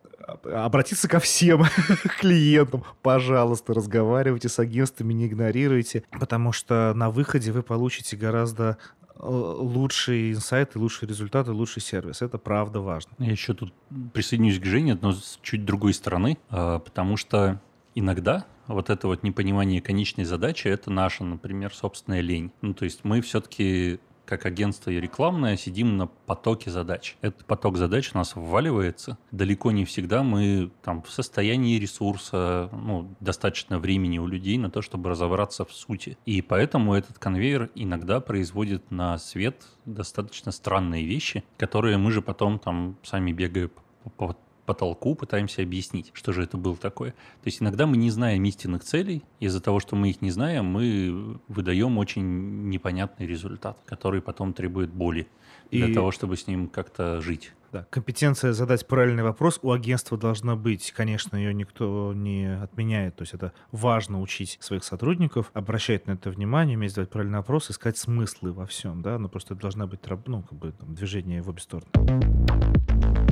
обратиться 0.44 1.08
ко 1.08 1.20
всем 1.20 1.64
клиентам. 2.20 2.84
Пожалуйста, 3.02 3.74
разговаривайте 3.74 4.50
с 4.50 4.60
агентствами, 4.60 5.14
не 5.14 5.28
игнорируйте, 5.28 6.04
потому 6.12 6.52
что 6.52 6.94
на 6.96 7.10
выходе 7.10 7.52
вы 7.52 7.64
получите 7.64 8.18
гораздо 8.18 8.78
э, 9.16 9.28
лучшие 9.28 10.34
инсайты, 10.34 10.80
лучшие 10.80 11.10
результаты, 11.10 11.52
лучший 11.52 11.82
сервис. 11.82 12.22
Это 12.22 12.38
правда 12.38 12.82
важно. 12.82 13.12
Я 13.18 13.32
еще 13.32 13.54
тут 13.54 13.74
присоединюсь 14.14 14.60
к 14.60 14.66
Жене, 14.66 14.98
но 15.02 15.14
с 15.14 15.40
чуть 15.42 15.66
другой 15.66 15.94
стороны, 15.94 16.38
а, 16.50 16.80
потому 16.80 17.18
что 17.18 17.62
иногда 17.96 18.46
вот 18.68 18.90
это 18.90 19.08
вот 19.08 19.24
непонимание 19.24 19.82
конечной 19.82 20.26
задачи, 20.26 20.68
это 20.68 20.92
наша, 20.92 21.24
например, 21.24 21.74
собственная 21.74 22.22
лень. 22.22 22.52
Ну, 22.62 22.74
то 22.74 22.86
есть 22.86 23.04
мы 23.04 23.22
все-таки 23.22 24.00
как 24.30 24.46
агентство 24.46 24.92
и 24.92 25.02
рекламное, 25.02 25.58
сидим 25.58 25.98
на 25.98 26.06
потоке 26.06 26.70
задач. 26.70 27.18
Этот 27.22 27.46
поток 27.46 27.78
задач 27.78 28.12
у 28.14 28.18
нас 28.20 28.36
вваливается. 28.36 29.18
Далеко 29.32 29.72
не 29.72 29.86
всегда 29.86 30.22
мы 30.22 30.70
там 30.84 31.02
в 31.02 31.10
состоянии 31.10 31.80
ресурса, 31.80 32.70
ну, 32.72 33.16
достаточно 33.20 33.80
времени 33.80 34.20
у 34.20 34.28
людей 34.28 34.60
на 34.60 34.70
то, 34.70 34.84
чтобы 34.84 35.10
разобраться 35.10 35.66
в 35.66 35.74
сути. 35.74 36.16
И 36.28 36.44
поэтому 36.44 36.94
этот 36.94 37.18
конвейер 37.18 37.72
иногда 37.74 38.20
производит 38.20 38.92
на 38.92 39.18
свет 39.18 39.66
достаточно 39.86 40.52
странные 40.52 41.08
вещи, 41.08 41.44
которые 41.58 41.98
мы 41.98 42.12
же 42.12 42.22
потом 42.22 42.60
там 42.60 42.98
сами 43.02 43.32
бегая 43.32 43.72
по, 44.16 44.38
потолку 44.70 45.16
пытаемся 45.16 45.64
объяснить, 45.64 46.12
что 46.14 46.32
же 46.32 46.44
это 46.44 46.56
было 46.56 46.78
такое. 46.78 47.12
То 47.12 47.48
есть 47.48 47.60
иногда 47.60 47.88
мы 47.88 47.98
не 47.98 48.12
знаем 48.12 48.44
истинных 48.46 48.84
целей, 48.84 49.24
из-за 49.40 49.62
того, 49.62 49.80
что 49.80 49.96
мы 49.96 50.12
их 50.12 50.22
не 50.22 50.30
знаем, 50.30 50.66
мы 50.66 51.40
выдаем 51.48 51.98
очень 51.98 52.70
непонятный 52.70 53.26
результат, 53.26 53.80
который 53.88 54.22
потом 54.22 54.54
требует 54.54 54.94
боли 54.94 55.28
для 55.72 55.88
И... 55.88 55.94
того, 55.96 56.12
чтобы 56.12 56.38
с 56.38 56.46
ним 56.46 56.68
как-то 56.68 57.20
жить. 57.20 57.52
Да, 57.72 57.86
компетенция 57.90 58.54
задать 58.54 58.88
правильный 58.88 59.22
вопрос 59.22 59.60
у 59.62 59.72
агентства 59.72 60.18
должна 60.18 60.56
быть. 60.56 60.92
Конечно, 60.92 61.38
ее 61.38 61.54
никто 61.54 62.14
не 62.16 62.62
отменяет. 62.62 63.16
То 63.16 63.22
есть 63.24 63.34
это 63.34 63.54
важно 63.72 64.22
учить 64.22 64.58
своих 64.60 64.84
сотрудников, 64.84 65.52
обращать 65.54 66.08
на 66.08 66.14
это 66.14 66.32
внимание, 66.32 66.78
уметь 66.78 66.92
задавать 66.92 67.12
правильный 67.12 67.38
вопрос, 67.38 67.70
искать 67.70 67.98
смыслы 67.98 68.54
во 68.54 68.66
всем, 68.66 69.02
да, 69.02 69.20
но 69.20 69.30
просто 69.30 69.54
это 69.54 69.62
должна 69.62 69.86
быть 69.86 70.00
ну, 70.26 70.42
как 70.42 70.58
бы, 70.58 70.72
там, 70.72 70.96
движение 70.96 71.42
в 71.42 71.50
обе 71.50 71.62
стороны. 71.62 71.88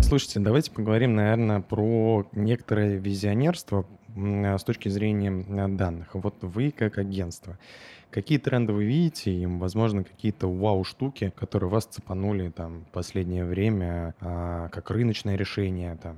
Слушайте, 0.01 0.39
давайте 0.39 0.71
поговорим, 0.71 1.15
наверное, 1.15 1.61
про 1.61 2.27
некоторое 2.33 2.97
визионерство 2.97 3.87
с 4.15 4.63
точки 4.63 4.89
зрения 4.89 5.67
данных. 5.67 6.09
Вот 6.13 6.35
вы 6.41 6.71
как 6.71 6.97
агентство, 6.97 7.57
какие 8.17 8.39
тренды 8.39 8.73
вы 8.73 8.83
видите, 8.83 9.31
и, 9.31 9.45
возможно, 9.45 10.03
какие-то 10.03 10.47
вау-штуки, 10.47 11.31
которые 11.35 11.69
вас 11.69 11.85
цепанули 11.85 12.49
там 12.49 12.85
в 12.85 12.91
последнее 12.91 13.45
время, 13.45 14.15
а, 14.19 14.69
как 14.69 14.89
рыночное 14.89 15.35
решение, 15.35 15.95
там, 16.01 16.17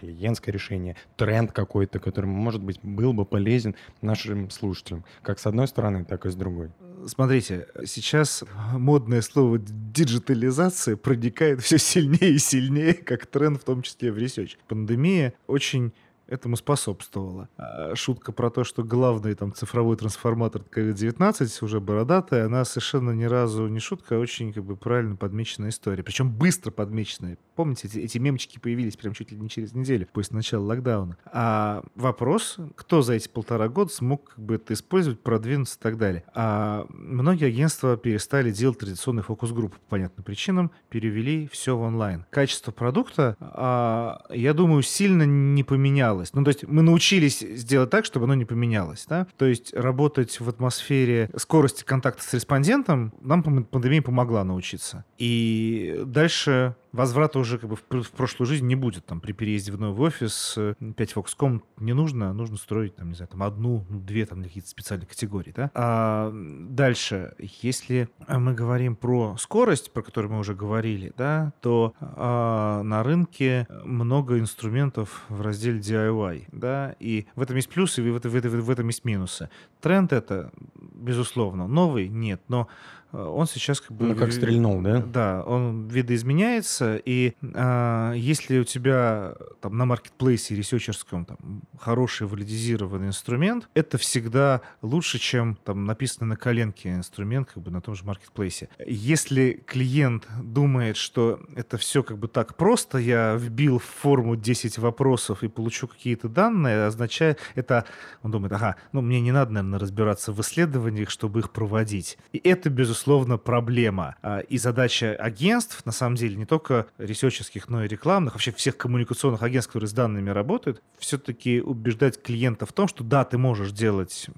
клиентское 0.00 0.54
решение, 0.54 0.96
тренд 1.16 1.52
какой-то, 1.52 1.98
который, 1.98 2.24
может 2.24 2.62
быть, 2.62 2.80
был 2.82 3.12
бы 3.12 3.26
полезен 3.26 3.74
нашим 4.00 4.48
слушателям, 4.48 5.04
как 5.20 5.38
с 5.38 5.46
одной 5.46 5.68
стороны, 5.68 6.06
так 6.06 6.24
и 6.24 6.30
с 6.30 6.34
другой? 6.34 6.70
Смотрите, 7.06 7.66
сейчас 7.84 8.42
модное 8.72 9.20
слово 9.20 9.58
диджитализация 9.58 10.96
проникает 10.96 11.60
все 11.60 11.76
сильнее 11.76 12.36
и 12.36 12.38
сильнее, 12.38 12.94
как 12.94 13.26
тренд, 13.26 13.60
в 13.60 13.64
том 13.64 13.82
числе 13.82 14.10
в 14.10 14.16
research. 14.16 14.52
Пандемия 14.66 15.34
очень 15.46 15.92
этому 16.34 16.56
способствовало. 16.56 17.48
А 17.56 17.94
шутка 17.94 18.32
про 18.32 18.50
то, 18.50 18.64
что 18.64 18.82
главный 18.82 19.34
там 19.34 19.54
цифровой 19.54 19.96
трансформатор 19.96 20.62
COVID-19 20.62 21.64
уже 21.64 21.80
бородатая, 21.80 22.46
она 22.46 22.64
совершенно 22.64 23.12
ни 23.12 23.24
разу 23.24 23.66
не 23.68 23.78
шутка, 23.78 24.16
а 24.16 24.18
очень 24.18 24.52
как 24.52 24.64
бы 24.64 24.76
правильно 24.76 25.16
подмеченная 25.16 25.70
история. 25.70 26.02
Причем 26.02 26.30
быстро 26.30 26.70
подмеченная. 26.70 27.38
Помните, 27.54 27.88
эти, 27.88 27.98
эти 27.98 28.18
мемчики 28.18 28.58
появились 28.58 28.96
прям 28.96 29.14
чуть 29.14 29.30
ли 29.30 29.38
не 29.38 29.48
через 29.48 29.72
неделю 29.72 30.08
после 30.12 30.36
начала 30.36 30.64
локдауна. 30.64 31.16
А 31.26 31.82
вопрос, 31.94 32.56
кто 32.74 33.02
за 33.02 33.14
эти 33.14 33.28
полтора 33.28 33.68
года 33.68 33.92
смог 33.92 34.30
как 34.30 34.44
бы 34.44 34.56
это 34.56 34.74
использовать, 34.74 35.20
продвинуться 35.20 35.78
и 35.78 35.82
так 35.82 35.98
далее. 35.98 36.24
А 36.34 36.86
многие 36.88 37.46
агентства 37.46 37.96
перестали 37.96 38.50
делать 38.50 38.78
традиционный 38.78 39.22
фокус-группы 39.22 39.76
по 39.76 39.90
понятным 39.90 40.24
причинам, 40.24 40.70
перевели 40.88 41.48
все 41.48 41.76
в 41.76 41.80
онлайн. 41.80 42.26
Качество 42.30 42.72
продукта, 42.72 43.36
а, 43.40 44.22
я 44.30 44.54
думаю, 44.54 44.82
сильно 44.82 45.24
не 45.24 45.62
поменялось 45.64 46.23
поменялось. 46.24 46.34
Ну, 46.34 46.44
то 46.44 46.48
есть 46.48 46.64
мы 46.66 46.82
научились 46.82 47.40
сделать 47.40 47.90
так, 47.90 48.04
чтобы 48.04 48.24
оно 48.24 48.34
не 48.34 48.44
поменялось, 48.44 49.06
да? 49.08 49.26
То 49.36 49.46
есть 49.46 49.74
работать 49.74 50.40
в 50.40 50.48
атмосфере 50.48 51.30
скорости 51.36 51.84
контакта 51.84 52.22
с 52.22 52.32
респондентом 52.34 53.12
нам 53.20 53.42
пандемия 53.42 54.02
помогла 54.02 54.44
научиться. 54.44 55.04
И 55.18 56.02
дальше 56.06 56.76
возврата 56.94 57.38
уже 57.38 57.58
как 57.58 57.68
бы 57.68 57.76
в, 57.76 58.02
в 58.02 58.10
прошлую 58.12 58.46
жизнь 58.46 58.66
не 58.66 58.76
будет. 58.76 59.04
Там 59.04 59.20
при 59.20 59.32
переезде 59.32 59.72
в 59.72 59.80
новый 59.80 60.08
офис 60.08 60.56
5 60.78 61.12
фокус-комнат 61.12 61.64
не 61.78 61.92
нужно, 61.92 62.32
нужно 62.32 62.56
строить, 62.56 62.94
там, 62.94 63.08
не 63.08 63.14
знаю, 63.14 63.28
там 63.28 63.42
одну, 63.42 63.84
ну, 63.88 63.98
две 64.00 64.24
там 64.26 64.42
какие-то 64.42 64.68
специальные 64.68 65.08
категории, 65.08 65.52
да? 65.54 65.70
А 65.74 66.32
дальше, 66.32 67.34
если 67.38 68.08
мы 68.28 68.54
говорим 68.54 68.94
про 68.94 69.36
скорость, 69.38 69.92
про 69.92 70.02
которую 70.02 70.32
мы 70.32 70.38
уже 70.38 70.54
говорили, 70.54 71.12
да, 71.16 71.52
то 71.60 71.94
а, 72.00 72.82
на 72.82 73.02
рынке 73.02 73.66
много 73.84 74.38
инструментов 74.38 75.24
в 75.28 75.40
разделе 75.40 75.80
DIY, 75.80 76.48
да, 76.52 76.94
и 77.00 77.26
в 77.34 77.42
этом 77.42 77.56
есть 77.56 77.68
плюсы, 77.68 78.06
и 78.06 78.10
в, 78.10 78.20
в, 78.20 78.24
в, 78.24 78.60
в 78.62 78.70
этом 78.70 78.86
есть 78.86 79.04
минусы. 79.04 79.50
Тренд 79.80 80.12
это, 80.12 80.52
безусловно, 80.76 81.66
новый, 81.66 82.08
нет, 82.08 82.40
но 82.46 82.68
Э, 83.03 83.03
он 83.14 83.46
сейчас 83.46 83.80
как 83.80 83.96
бы... 83.96 84.06
Ну, 84.06 84.16
как 84.16 84.32
стрельнул, 84.32 84.80
да? 84.80 85.00
Да, 85.00 85.42
он 85.44 85.88
видоизменяется, 85.88 86.96
и 86.96 87.34
а, 87.54 88.12
если 88.12 88.58
у 88.58 88.64
тебя 88.64 89.34
там 89.60 89.76
на 89.76 89.84
маркетплейсе 89.84 90.54
ресерчерском 90.56 91.24
там 91.24 91.62
хороший 91.78 92.26
валидизированный 92.26 93.08
инструмент, 93.08 93.68
это 93.74 93.98
всегда 93.98 94.62
лучше, 94.82 95.18
чем 95.18 95.56
там 95.64 95.84
написанный 95.84 96.30
на 96.30 96.36
коленке 96.36 96.90
инструмент 96.90 97.50
как 97.52 97.62
бы 97.62 97.70
на 97.70 97.80
том 97.80 97.94
же 97.94 98.04
маркетплейсе. 98.04 98.68
Если 98.84 99.62
клиент 99.66 100.26
думает, 100.42 100.96
что 100.96 101.40
это 101.54 101.78
все 101.78 102.02
как 102.02 102.18
бы 102.18 102.28
так 102.28 102.56
просто, 102.56 102.98
я 102.98 103.34
вбил 103.34 103.78
в 103.78 103.84
форму 103.84 104.36
10 104.36 104.78
вопросов 104.78 105.42
и 105.42 105.48
получу 105.48 105.86
какие-то 105.86 106.28
данные, 106.28 106.86
означает 106.86 107.38
это, 107.54 107.84
он 108.22 108.30
думает, 108.32 108.52
ага, 108.54 108.76
ну 108.92 109.00
мне 109.02 109.20
не 109.20 109.32
надо, 109.32 109.52
наверное, 109.52 109.78
разбираться 109.78 110.32
в 110.32 110.40
исследованиях, 110.40 111.10
чтобы 111.10 111.40
их 111.40 111.50
проводить. 111.50 112.18
И 112.32 112.38
это, 112.38 112.70
безусловно, 112.70 113.03
безусловно, 113.04 113.36
проблема. 113.36 114.16
А, 114.22 114.38
и 114.40 114.56
задача 114.58 115.14
агентств, 115.14 115.84
на 115.84 115.92
самом 115.92 116.16
деле, 116.16 116.36
не 116.36 116.46
только 116.46 116.86
ресерчерских, 116.98 117.68
но 117.68 117.84
и 117.84 117.88
рекламных, 117.88 118.34
вообще 118.34 118.52
всех 118.52 118.76
коммуникационных 118.76 119.42
агентств, 119.42 119.72
которые 119.72 119.88
с 119.88 119.92
данными 119.92 120.30
работают, 120.30 120.82
все-таки 120.98 121.60
убеждать 121.60 122.20
клиента 122.22 122.66
в 122.66 122.72
том, 122.72 122.88
что 122.88 123.04
да, 123.04 123.24
ты 123.24 123.36
можешь 123.36 123.72
делать 123.72 124.28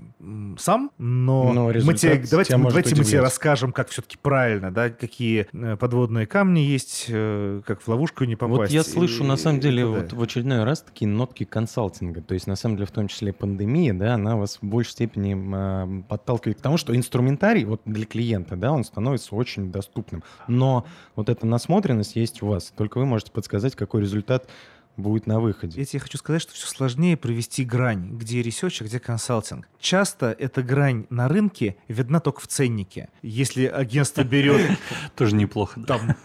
сам, 0.58 0.90
но, 0.98 1.52
но 1.52 1.66
мы 1.66 1.94
тебе, 1.94 2.22
давайте, 2.28 2.56
мы, 2.56 2.68
давайте 2.68 2.96
мы 2.96 3.04
тебе 3.04 3.20
расскажем, 3.20 3.72
как 3.72 3.88
все-таки 3.88 4.16
правильно, 4.20 4.72
да, 4.72 4.90
какие 4.90 5.46
э, 5.52 5.76
подводные 5.76 6.26
камни 6.26 6.60
есть, 6.60 7.06
э, 7.08 7.62
как 7.64 7.80
в 7.82 7.88
ловушку 7.88 8.24
не 8.24 8.34
попасть. 8.34 8.58
Вот 8.58 8.70
я 8.70 8.82
слышу, 8.82 9.22
и, 9.22 9.26
на 9.26 9.36
самом 9.36 9.60
деле, 9.60 9.86
вот 9.86 10.12
в 10.12 10.20
очередной 10.20 10.64
раз 10.64 10.82
такие 10.82 11.08
нотки 11.08 11.44
консалтинга. 11.44 12.20
То 12.20 12.34
есть, 12.34 12.46
на 12.46 12.56
самом 12.56 12.76
деле, 12.76 12.86
в 12.86 12.90
том 12.90 13.06
числе 13.08 13.32
пандемия, 13.32 13.94
да, 13.94 14.14
она 14.14 14.36
вас 14.36 14.58
в 14.60 14.66
большей 14.66 14.90
степени 14.90 15.36
э, 15.36 16.02
подталкивает 16.08 16.58
к 16.58 16.62
тому, 16.62 16.76
что 16.76 16.96
инструментарий 16.96 17.64
вот 17.64 17.82
для 17.84 18.06
клиента, 18.06 18.55
да, 18.60 18.72
он 18.72 18.84
становится 18.84 19.34
очень 19.34 19.70
доступным. 19.70 20.22
Но 20.48 20.86
вот 21.14 21.28
эта 21.28 21.46
насмотренность 21.46 22.16
есть 22.16 22.42
у 22.42 22.46
вас. 22.48 22.72
Только 22.76 22.98
вы 22.98 23.06
можете 23.06 23.32
подсказать, 23.32 23.74
какой 23.74 24.02
результат 24.02 24.48
будет 24.96 25.26
на 25.26 25.40
выходе. 25.40 25.78
Я 25.78 25.84
тебе 25.84 26.00
хочу 26.00 26.18
сказать, 26.18 26.42
что 26.42 26.52
все 26.54 26.66
сложнее 26.66 27.16
провести 27.16 27.64
грань, 27.64 28.16
где 28.16 28.42
research, 28.42 28.80
а 28.80 28.84
где 28.84 28.98
консалтинг. 28.98 29.68
Часто 29.78 30.34
эта 30.38 30.62
грань 30.62 31.06
на 31.10 31.28
рынке 31.28 31.76
видна 31.88 32.20
только 32.20 32.40
в 32.40 32.46
ценнике. 32.46 33.10
Если 33.22 33.66
агентство 33.66 34.24
берет... 34.24 34.78
Тоже 35.16 35.34
неплохо. 35.34 35.80
Там 35.86 36.16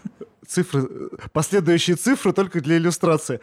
цифры, 0.46 1.10
последующие 1.32 1.96
цифры 1.96 2.32
только 2.32 2.60
для 2.60 2.76
иллюстрации. 2.76 3.40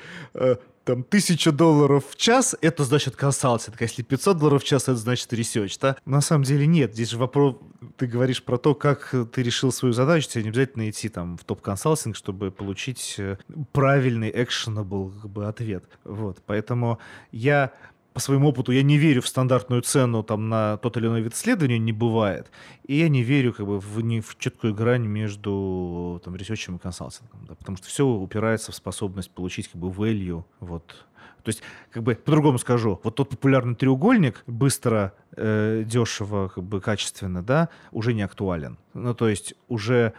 Там 0.89 1.03
тысяча 1.03 1.51
долларов 1.51 2.03
в 2.09 2.15
час, 2.15 2.55
это 2.61 2.83
значит 2.83 3.15
консалтинг. 3.15 3.79
Если 3.79 4.01
500 4.01 4.39
долларов 4.39 4.63
в 4.63 4.65
час, 4.65 4.83
это 4.83 4.95
значит 4.95 5.31
research, 5.31 5.77
да? 5.77 5.95
На 6.03 6.19
самом 6.19 6.45
деле 6.45 6.65
нет. 6.65 6.95
Здесь 6.95 7.11
же 7.11 7.19
вопрос, 7.19 7.57
ты 7.95 8.07
говоришь 8.07 8.41
про 8.41 8.57
то, 8.57 8.73
как 8.73 9.13
ты 9.31 9.43
решил 9.43 9.71
свою 9.71 9.93
задачу, 9.93 10.27
тебе 10.27 10.45
не 10.45 10.49
обязательно 10.49 10.89
идти 10.89 11.07
там 11.07 11.37
в 11.37 11.43
топ-консалтинг, 11.43 12.15
чтобы 12.15 12.49
получить 12.49 13.17
э, 13.19 13.37
правильный, 13.71 14.31
actionable 14.31 15.13
как 15.21 15.29
бы, 15.29 15.45
ответ. 15.45 15.83
Вот, 16.05 16.41
поэтому 16.47 16.97
я 17.31 17.71
по 18.13 18.19
своему 18.19 18.49
опыту, 18.49 18.71
я 18.71 18.83
не 18.83 18.97
верю 18.97 19.21
в 19.21 19.27
стандартную 19.27 19.81
цену 19.81 20.23
там 20.23 20.49
на 20.49 20.77
тот 20.77 20.97
или 20.97 21.07
иной 21.07 21.21
вид 21.21 21.33
исследования, 21.33 21.77
не 21.77 21.91
бывает. 21.91 22.51
И 22.85 22.95
я 22.95 23.09
не 23.09 23.23
верю 23.23 23.53
как 23.53 23.65
бы 23.65 23.79
в, 23.79 24.01
не, 24.01 24.21
в 24.21 24.37
четкую 24.37 24.73
грань 24.73 25.05
между 25.05 26.21
там, 26.23 26.35
ресерчем 26.35 26.77
и 26.77 26.79
консалтингом. 26.79 27.45
Да, 27.47 27.55
потому 27.55 27.77
что 27.77 27.87
все 27.87 28.05
упирается 28.05 28.71
в 28.71 28.75
способность 28.75 29.31
получить 29.31 29.67
как 29.67 29.79
бы 29.79 29.89
value. 29.89 30.43
Вот. 30.59 31.05
То 31.43 31.49
есть, 31.49 31.61
как 31.91 32.03
бы 32.03 32.15
по-другому 32.15 32.57
скажу, 32.57 32.99
вот 33.03 33.15
тот 33.15 33.29
популярный 33.29 33.75
треугольник 33.75 34.43
быстро, 34.45 35.13
э, 35.35 35.83
дешево, 35.85 36.49
как 36.49 36.63
бы 36.63 36.81
качественно, 36.81 37.41
да, 37.41 37.69
уже 37.91 38.13
не 38.13 38.21
актуален. 38.21 38.77
Ну, 38.93 39.13
то 39.13 39.29
есть 39.29 39.53
уже 39.67 40.13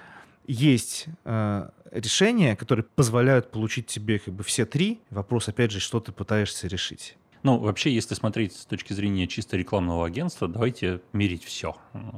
есть 0.46 1.06
э, 1.24 1.70
решения, 1.90 2.56
которые 2.56 2.84
позволяют 2.84 3.50
получить 3.50 3.86
тебе 3.86 4.18
как 4.18 4.34
бы 4.34 4.44
все 4.44 4.64
три. 4.64 5.00
Вопрос, 5.10 5.48
опять 5.48 5.70
же, 5.70 5.80
что 5.80 6.00
ты 6.00 6.12
пытаешься 6.12 6.66
решить. 6.66 7.16
Ну, 7.42 7.58
вообще, 7.58 7.92
если 7.92 8.14
смотреть 8.14 8.54
с 8.54 8.66
точки 8.66 8.92
зрения 8.92 9.26
чисто 9.26 9.56
рекламного 9.56 10.06
агентства, 10.06 10.46
давайте 10.46 11.00
мерить 11.12 11.44
все. 11.44 11.76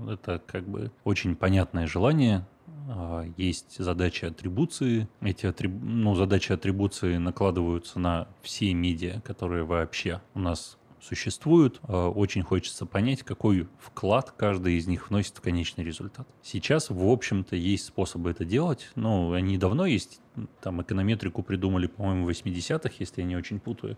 Это 0.08 0.42
как 0.44 0.68
бы 0.68 0.90
очень 1.04 1.36
понятное 1.36 1.86
желание. 1.86 2.46
А, 2.88 3.24
есть 3.36 3.78
задачи 3.78 4.24
атрибуции. 4.24 5.08
Эти 5.20 5.46
атриб... 5.46 5.72
ну, 5.80 6.14
задачи 6.14 6.52
атрибуции 6.52 7.16
накладываются 7.18 8.00
на 8.00 8.28
все 8.42 8.74
медиа, 8.74 9.20
которые 9.20 9.64
вообще 9.64 10.20
у 10.34 10.40
нас 10.40 10.76
существуют. 11.00 11.80
А, 11.82 12.08
очень 12.08 12.42
хочется 12.42 12.84
понять, 12.84 13.22
какой 13.22 13.68
вклад 13.78 14.32
каждый 14.36 14.74
из 14.74 14.88
них 14.88 15.10
вносит 15.10 15.36
в 15.36 15.40
конечный 15.40 15.84
результат. 15.84 16.26
Сейчас, 16.42 16.90
в 16.90 17.06
общем-то, 17.08 17.54
есть 17.54 17.86
способы 17.86 18.30
это 18.30 18.44
делать. 18.44 18.90
Ну, 18.96 19.32
они 19.32 19.56
давно 19.58 19.86
есть. 19.86 20.20
Там 20.60 20.82
эконометрику 20.82 21.42
придумали, 21.42 21.86
по-моему, 21.86 22.26
в 22.26 22.30
80-х, 22.30 22.94
если 22.98 23.20
я 23.20 23.26
не 23.26 23.36
очень 23.36 23.60
путаю 23.60 23.96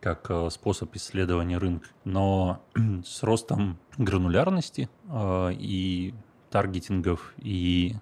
как 0.00 0.30
э, 0.30 0.50
способ 0.50 0.94
исследования 0.96 1.58
рынка. 1.58 1.88
Но 2.04 2.62
с 3.04 3.22
ростом 3.22 3.78
гранулярности 3.98 4.88
э, 5.08 5.52
и 5.52 6.14
таргетингов, 6.50 7.34
и, 7.38 7.94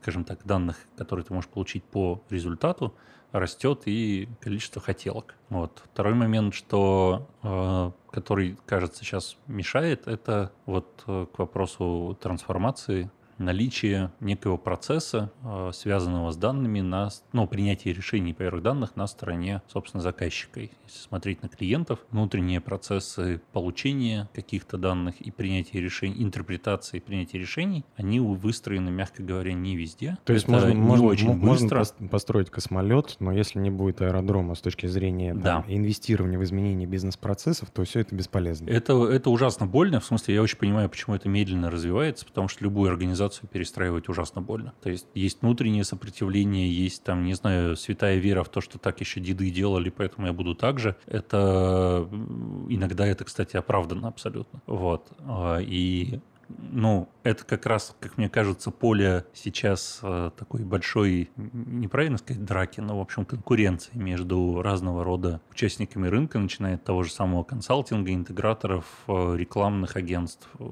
скажем 0.00 0.24
так, 0.24 0.44
данных, 0.44 0.78
которые 0.96 1.24
ты 1.24 1.34
можешь 1.34 1.50
получить 1.50 1.84
по 1.84 2.22
результату, 2.30 2.94
растет 3.30 3.82
и 3.86 4.28
количество 4.40 4.80
хотелок. 4.80 5.34
Вот. 5.48 5.82
Второй 5.92 6.14
момент, 6.14 6.54
что, 6.54 7.28
э, 7.42 7.90
который, 8.10 8.58
кажется, 8.66 9.04
сейчас 9.04 9.36
мешает, 9.46 10.06
это 10.06 10.52
вот 10.66 11.02
к 11.06 11.38
вопросу 11.38 12.16
трансформации 12.20 13.10
наличие 13.42 14.12
некого 14.20 14.56
процесса, 14.56 15.30
э, 15.44 15.70
связанного 15.74 16.30
с 16.30 16.36
данными, 16.36 16.80
на, 16.80 17.10
ну, 17.32 17.46
принятие 17.46 17.94
решений 17.94 18.32
поверх 18.32 18.62
данных 18.62 18.96
на 18.96 19.06
стороне, 19.06 19.62
собственно, 19.68 20.02
заказчика. 20.02 20.60
Если 20.60 20.72
смотреть 20.88 21.42
на 21.42 21.48
клиентов, 21.48 22.00
внутренние 22.10 22.60
процессы 22.60 23.40
получения 23.52 24.28
каких-то 24.34 24.78
данных 24.78 25.20
и 25.20 25.30
принятия 25.30 25.80
решений, 25.80 26.22
интерпретации 26.22 26.98
принятия 27.00 27.38
решений, 27.38 27.84
они 27.96 28.20
выстроены, 28.20 28.90
мягко 28.90 29.22
говоря, 29.22 29.52
не 29.52 29.76
везде. 29.76 30.18
То 30.24 30.32
есть 30.32 30.44
Это 30.44 30.52
можно, 30.52 30.74
можно, 30.74 31.06
очень 31.06 31.34
можно 31.34 31.68
быстро. 31.68 32.08
построить 32.08 32.50
космолет, 32.50 33.16
но 33.18 33.32
если 33.32 33.58
не 33.58 33.70
будет 33.70 34.00
аэродрома 34.00 34.54
с 34.54 34.60
точки 34.60 34.86
зрения 34.86 35.34
да. 35.34 35.64
инвестирования 35.68 36.38
в 36.38 36.44
изменение 36.44 36.86
бизнес-процессов, 36.86 37.70
то 37.70 37.84
все 37.84 38.00
это 38.00 38.14
бесполезно. 38.14 38.68
Это, 38.70 39.08
это 39.08 39.30
ужасно 39.30 39.66
больно, 39.66 40.00
в 40.00 40.04
смысле, 40.04 40.34
я 40.34 40.42
очень 40.42 40.58
понимаю, 40.58 40.88
почему 40.88 41.16
это 41.16 41.28
медленно 41.28 41.70
развивается, 41.70 42.26
потому 42.26 42.48
что 42.48 42.62
любую 42.64 42.90
организацию 42.90 43.31
организацию 43.32 43.48
перестраивать 43.48 44.08
ужасно 44.08 44.42
больно. 44.42 44.72
То 44.82 44.90
есть 44.90 45.06
есть 45.14 45.42
внутреннее 45.42 45.84
сопротивление, 45.84 46.70
есть 46.70 47.02
там, 47.04 47.24
не 47.24 47.34
знаю, 47.34 47.76
святая 47.76 48.18
вера 48.18 48.42
в 48.42 48.48
то, 48.48 48.60
что 48.60 48.78
так 48.78 49.00
еще 49.00 49.20
деды 49.20 49.50
делали, 49.50 49.90
поэтому 49.90 50.26
я 50.26 50.32
буду 50.32 50.54
так 50.54 50.78
же. 50.78 50.94
Это 51.06 52.08
иногда 52.68 53.06
это, 53.06 53.24
кстати, 53.24 53.56
оправдано 53.56 54.08
абсолютно. 54.08 54.60
Вот. 54.66 55.10
А, 55.20 55.58
и 55.58 56.20
ну, 56.58 57.08
это 57.22 57.44
как 57.44 57.66
раз, 57.66 57.94
как 58.00 58.18
мне 58.18 58.28
кажется, 58.28 58.70
поле 58.70 59.26
сейчас 59.32 60.00
э, 60.02 60.30
такой 60.36 60.64
большой, 60.64 61.30
неправильно 61.36 62.18
сказать, 62.18 62.44
драки, 62.44 62.80
но, 62.80 62.98
в 62.98 63.00
общем, 63.00 63.24
конкуренции 63.24 63.96
между 63.96 64.60
разного 64.62 65.04
рода 65.04 65.40
участниками 65.50 66.08
рынка, 66.08 66.38
начиная 66.38 66.74
от 66.74 66.84
того 66.84 67.02
же 67.02 67.12
самого 67.12 67.44
консалтинга, 67.44 68.12
интеграторов, 68.12 68.84
э, 69.08 69.36
рекламных 69.36 69.96
агентств, 69.96 70.48
э, 70.58 70.64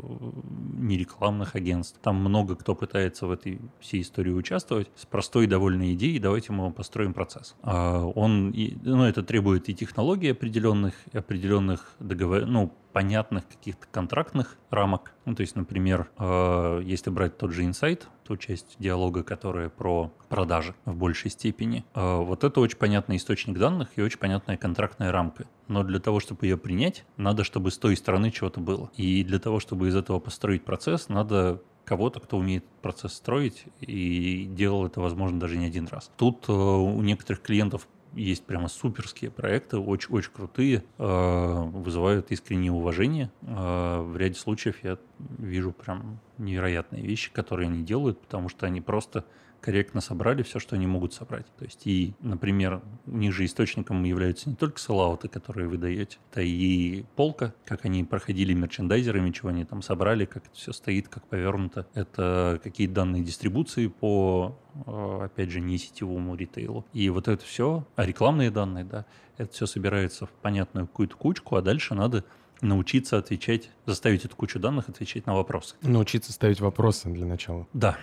нерекламных 0.79 1.55
агентств. 1.55 1.99
Там 2.03 2.17
много 2.17 2.57
кто 2.57 2.75
пытается 2.75 3.27
в 3.27 3.33
этой 3.33 3.61
всей 3.81 4.03
истории 4.03 4.33
участвовать 4.33 4.91
с 4.97 5.07
простой 5.07 5.47
довольно 5.47 5.93
идеей, 5.95 6.19
давайте 6.19 6.53
мы 6.53 6.73
построим 6.73 7.15
процесс. 7.15 7.55
А 7.63 8.05
он, 8.05 8.55
ну, 8.83 9.05
это 9.05 9.23
требует 9.23 9.69
и 9.69 9.75
технологий 9.75 10.33
определенных, 10.33 10.95
и 11.13 11.19
определенных 11.19 11.93
договор, 11.99 12.47
ну, 12.47 12.73
понятных 12.93 13.49
каких-то 13.49 13.87
контрактных 13.91 14.57
рамок. 14.71 15.13
Ну, 15.25 15.35
то 15.35 15.43
есть, 15.43 15.57
например, 15.57 16.11
э, 16.19 16.83
если 16.85 17.11
брать 17.11 17.39
тот 17.39 17.53
же 17.53 17.65
инсайт, 17.65 18.09
ту 18.25 18.37
часть 18.37 18.77
диалога, 18.79 19.23
которая 19.23 19.69
про 19.69 20.13
продажи 20.29 20.75
в 20.85 20.95
большей 20.95 21.31
степени, 21.31 21.85
э, 21.95 22.17
вот 22.17 22.45
это 22.45 22.61
очень 22.61 22.79
понятный 22.79 23.17
источник 23.17 23.59
данных 23.59 23.91
и 23.97 24.03
очень 24.03 24.19
понятная 24.19 24.57
контрактная 24.57 25.13
рамка. 25.13 25.47
Но 25.69 25.83
для 25.83 26.01
того, 26.01 26.21
чтобы 26.21 26.47
ее 26.47 26.57
принять, 26.57 27.05
надо, 27.17 27.45
чтобы 27.45 27.71
с 27.71 27.79
той 27.79 27.97
стороны 27.97 28.31
чего-то 28.31 28.61
было. 28.61 28.91
И 28.97 29.25
для 29.25 29.39
того, 29.39 29.61
чтобы 29.61 29.89
из 29.89 29.97
этого 29.97 30.19
построить 30.19 30.65
процесс, 30.65 31.09
надо 31.09 31.63
кого-то, 31.85 32.21
кто 32.21 32.39
умеет 32.39 32.65
процесс 32.83 33.15
строить 33.15 33.65
и 33.81 34.45
делал 34.49 34.87
это, 34.87 35.01
возможно, 35.01 35.41
даже 35.41 35.57
не 35.57 35.67
один 35.67 35.89
раз. 35.89 36.11
Тут 36.17 36.45
э, 36.49 36.53
у 36.53 37.03
некоторых 37.03 37.43
клиентов 37.43 37.89
есть 38.15 38.45
прямо 38.45 38.69
суперские 38.69 39.31
проекты, 39.31 39.79
очень-очень 39.79 40.33
крутые, 40.33 40.85
э, 40.99 41.63
вызывают 41.73 42.31
искреннее 42.31 42.73
уважение. 42.73 43.31
Э, 43.43 44.01
в 44.01 44.17
ряде 44.17 44.35
случаев 44.35 44.83
я 44.83 44.99
вижу 45.39 45.73
прям 45.73 46.21
невероятные 46.39 47.03
вещи, 47.03 47.33
которые 47.33 47.69
они 47.69 47.85
делают, 47.85 48.21
потому 48.21 48.49
что 48.49 48.67
они 48.67 48.81
просто 48.81 49.25
корректно 49.61 50.01
собрали 50.01 50.43
все, 50.43 50.59
что 50.59 50.77
они 50.77 50.87
могут 50.87 51.15
собрать. 51.15 51.47
То 51.59 51.65
есть 51.65 51.87
и, 51.87 52.15
например, 52.21 52.83
у 53.07 53.17
них 53.17 53.33
же 53.33 53.45
источником 53.45 54.03
являются 54.05 54.49
не 54.49 54.57
только 54.57 54.81
селлауты, 54.81 55.29
которые 55.29 55.69
вы 55.69 55.77
даете, 55.77 56.19
это 56.31 56.43
и 56.43 57.05
полка, 57.17 57.55
как 57.65 57.85
они 57.85 58.05
проходили 58.05 58.55
мерчендайзерами, 58.55 59.31
чего 59.31 59.51
они 59.51 59.65
там 59.65 59.83
собрали, 59.83 60.25
как 60.25 60.47
это 60.47 60.55
все 60.55 60.73
стоит, 60.73 61.09
как 61.09 61.27
повернуто. 61.27 61.87
Это 61.95 62.61
какие 62.63 62.87
данные 62.87 63.23
дистрибуции 63.23 63.89
по, 63.89 64.59
э, 64.87 65.21
опять 65.25 65.51
же, 65.51 65.61
не 65.61 65.79
сетевому 65.79 66.35
ритейлу. 66.35 66.87
И 66.93 67.09
вот 67.11 67.29
это 67.29 67.45
все, 67.45 67.87
а 67.97 68.07
рекламные 68.07 68.51
данные, 68.51 68.85
да, 68.85 69.07
это 69.39 69.53
все 69.53 69.67
собирается 69.67 70.27
в 70.27 70.31
понятную 70.31 70.87
какую-то 70.87 71.17
кучку, 71.17 71.57
а 71.57 71.63
дальше 71.63 71.95
надо 71.95 72.25
научиться 72.61 73.17
отвечать, 73.19 73.71
заставить 73.87 74.25
эту 74.25 74.37
кучу 74.37 74.59
данных 74.59 74.89
отвечать 74.89 75.27
на 75.27 75.35
вопросы. 75.35 75.77
Научиться 75.83 76.33
ставить 76.33 76.61
вопросы 76.61 77.09
для 77.09 77.27
начала. 77.27 77.67
Да, 77.73 77.97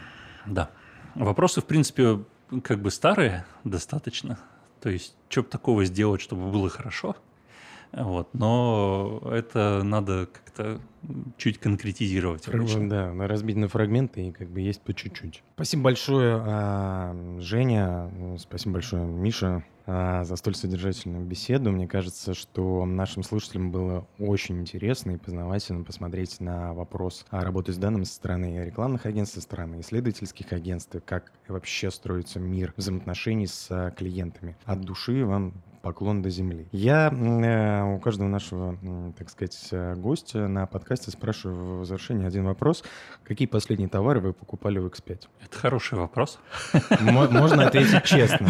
да. 0.46 0.72
Вопросы, 1.18 1.62
в 1.62 1.66
принципе, 1.66 2.20
как 2.64 2.80
бы 2.80 2.92
старые 2.92 3.44
достаточно. 3.64 4.38
То 4.82 4.90
есть, 4.90 5.16
что 5.30 5.42
бы 5.42 5.50
такого 5.50 5.84
сделать, 5.84 6.22
чтобы 6.22 6.52
было 6.52 6.70
хорошо. 6.70 7.16
Вот. 7.92 8.30
Но 8.34 9.22
это 9.32 9.82
надо 9.84 10.28
как-то 10.32 10.80
чуть 11.38 11.60
конкретизировать. 11.60 12.48
Обычно. 12.48 12.90
Да, 12.90 13.28
разбить 13.28 13.56
на 13.56 13.68
фрагменты 13.68 14.28
и 14.28 14.32
как 14.32 14.50
бы 14.50 14.62
есть 14.62 14.82
по 14.82 14.94
чуть-чуть. 14.94 15.44
Спасибо 15.56 15.84
большое, 15.84 16.42
а, 16.44 17.38
Женя. 17.40 18.12
Спасибо 18.38 18.74
большое, 18.74 19.06
Миша. 19.06 19.64
А, 19.90 20.26
за 20.26 20.36
столь 20.36 20.56
содержательную 20.56 21.26
беседу. 21.26 21.72
Мне 21.72 21.88
кажется, 21.88 22.34
что 22.34 22.86
нашим 22.86 23.24
слушателям 23.24 23.72
было 23.72 24.06
очень 24.20 24.60
интересно 24.60 25.12
и 25.12 25.18
познавательно 25.18 25.86
посмотреть 25.86 26.42
на 26.42 26.74
вопрос 26.74 27.26
о 27.30 27.42
работе 27.42 27.72
с 27.72 27.78
данными 27.78 28.04
со 28.04 28.16
стороны 28.16 28.66
рекламных 28.66 29.06
агентств, 29.06 29.36
со 29.36 29.42
стороны 29.42 29.80
исследовательских 29.80 30.52
агентств, 30.52 30.98
как 31.06 31.32
вообще 31.48 31.90
строится 31.90 32.38
мир 32.38 32.74
взаимоотношений 32.76 33.48
с 33.48 33.94
клиентами. 33.96 34.58
От 34.66 34.82
души 34.82 35.24
вам 35.24 35.54
поклон 35.88 36.22
до 36.22 36.30
земли. 36.30 36.68
Я 36.74 37.10
э, 37.10 37.96
у 37.96 38.00
каждого 38.00 38.28
нашего, 38.28 38.78
так 39.18 39.30
сказать, 39.30 39.98
гостя 39.98 40.50
на 40.50 40.66
подкасте 40.66 41.12
спрашиваю 41.12 41.80
в 41.80 41.86
завершении 41.86 42.28
один 42.28 42.44
вопрос. 42.44 42.84
Какие 43.24 43.48
последние 43.48 43.88
товары 43.88 44.20
вы 44.20 44.34
покупали 44.34 44.80
в 44.80 44.88
X5? 44.88 45.28
Это 45.46 45.58
хороший 45.58 45.98
вопрос. 45.98 46.40
Можно 47.00 47.68
ответить 47.68 48.04
честно. 48.04 48.50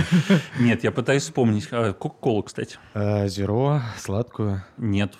Нет, 0.59 0.83
я 0.83 0.91
пытаюсь 0.91 1.23
вспомнить. 1.23 1.67
А, 1.71 1.93
Кока-колу, 1.93 2.41
кстати. 2.41 2.77
Зеро, 2.95 3.81
сладкую. 3.97 4.63
Нет, 4.77 5.13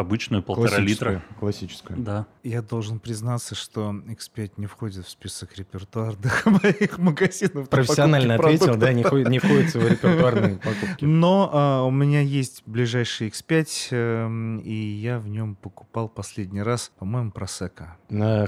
обычную 0.00 0.42
полтора 0.42 0.78
литра. 0.78 1.22
Классическую. 1.38 1.98
Да. 1.98 2.26
Я 2.42 2.62
должен 2.62 2.98
признаться, 3.00 3.54
что 3.54 3.90
X5 3.90 4.52
не 4.56 4.66
входит 4.66 5.06
в 5.06 5.10
список 5.10 5.56
репертуарных 5.56 6.46
моих 6.62 6.98
магазинов. 6.98 7.68
Профессионально 7.68 8.34
ответил, 8.36 8.76
да, 8.76 8.92
не 8.92 9.02
входит, 9.02 9.28
не 9.28 9.38
входит 9.38 9.74
в 9.74 9.88
репертуарные 9.90 10.56
покупки. 10.56 11.04
Но 11.04 11.50
а, 11.52 11.82
у 11.82 11.90
меня 11.90 12.20
есть 12.20 12.62
ближайший 12.66 13.28
X5, 13.28 13.68
э, 13.90 14.60
и 14.64 14.74
я 14.74 15.18
в 15.18 15.28
нем 15.28 15.56
покупал 15.56 16.08
последний 16.08 16.62
раз, 16.62 16.92
по-моему, 16.98 17.30
просека. 17.30 17.96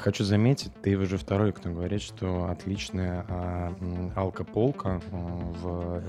Хочу 0.01 0.25
заметить, 0.25 0.73
ты 0.83 0.97
уже 0.97 1.19
второй, 1.19 1.53
кто 1.53 1.71
говорит, 1.71 2.03
что 2.03 2.49
отличная 2.51 3.25
а, 3.29 4.13
алкополка 4.17 5.01
а, 5.11 5.21
в 5.61 6.03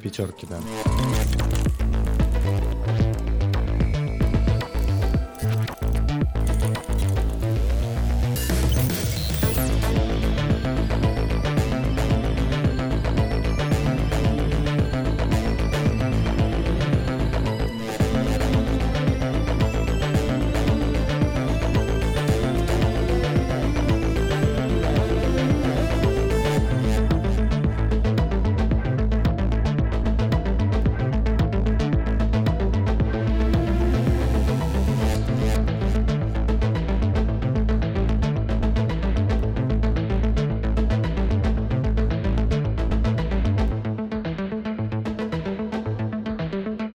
пятерке, 0.02 0.46
да. 0.48 0.58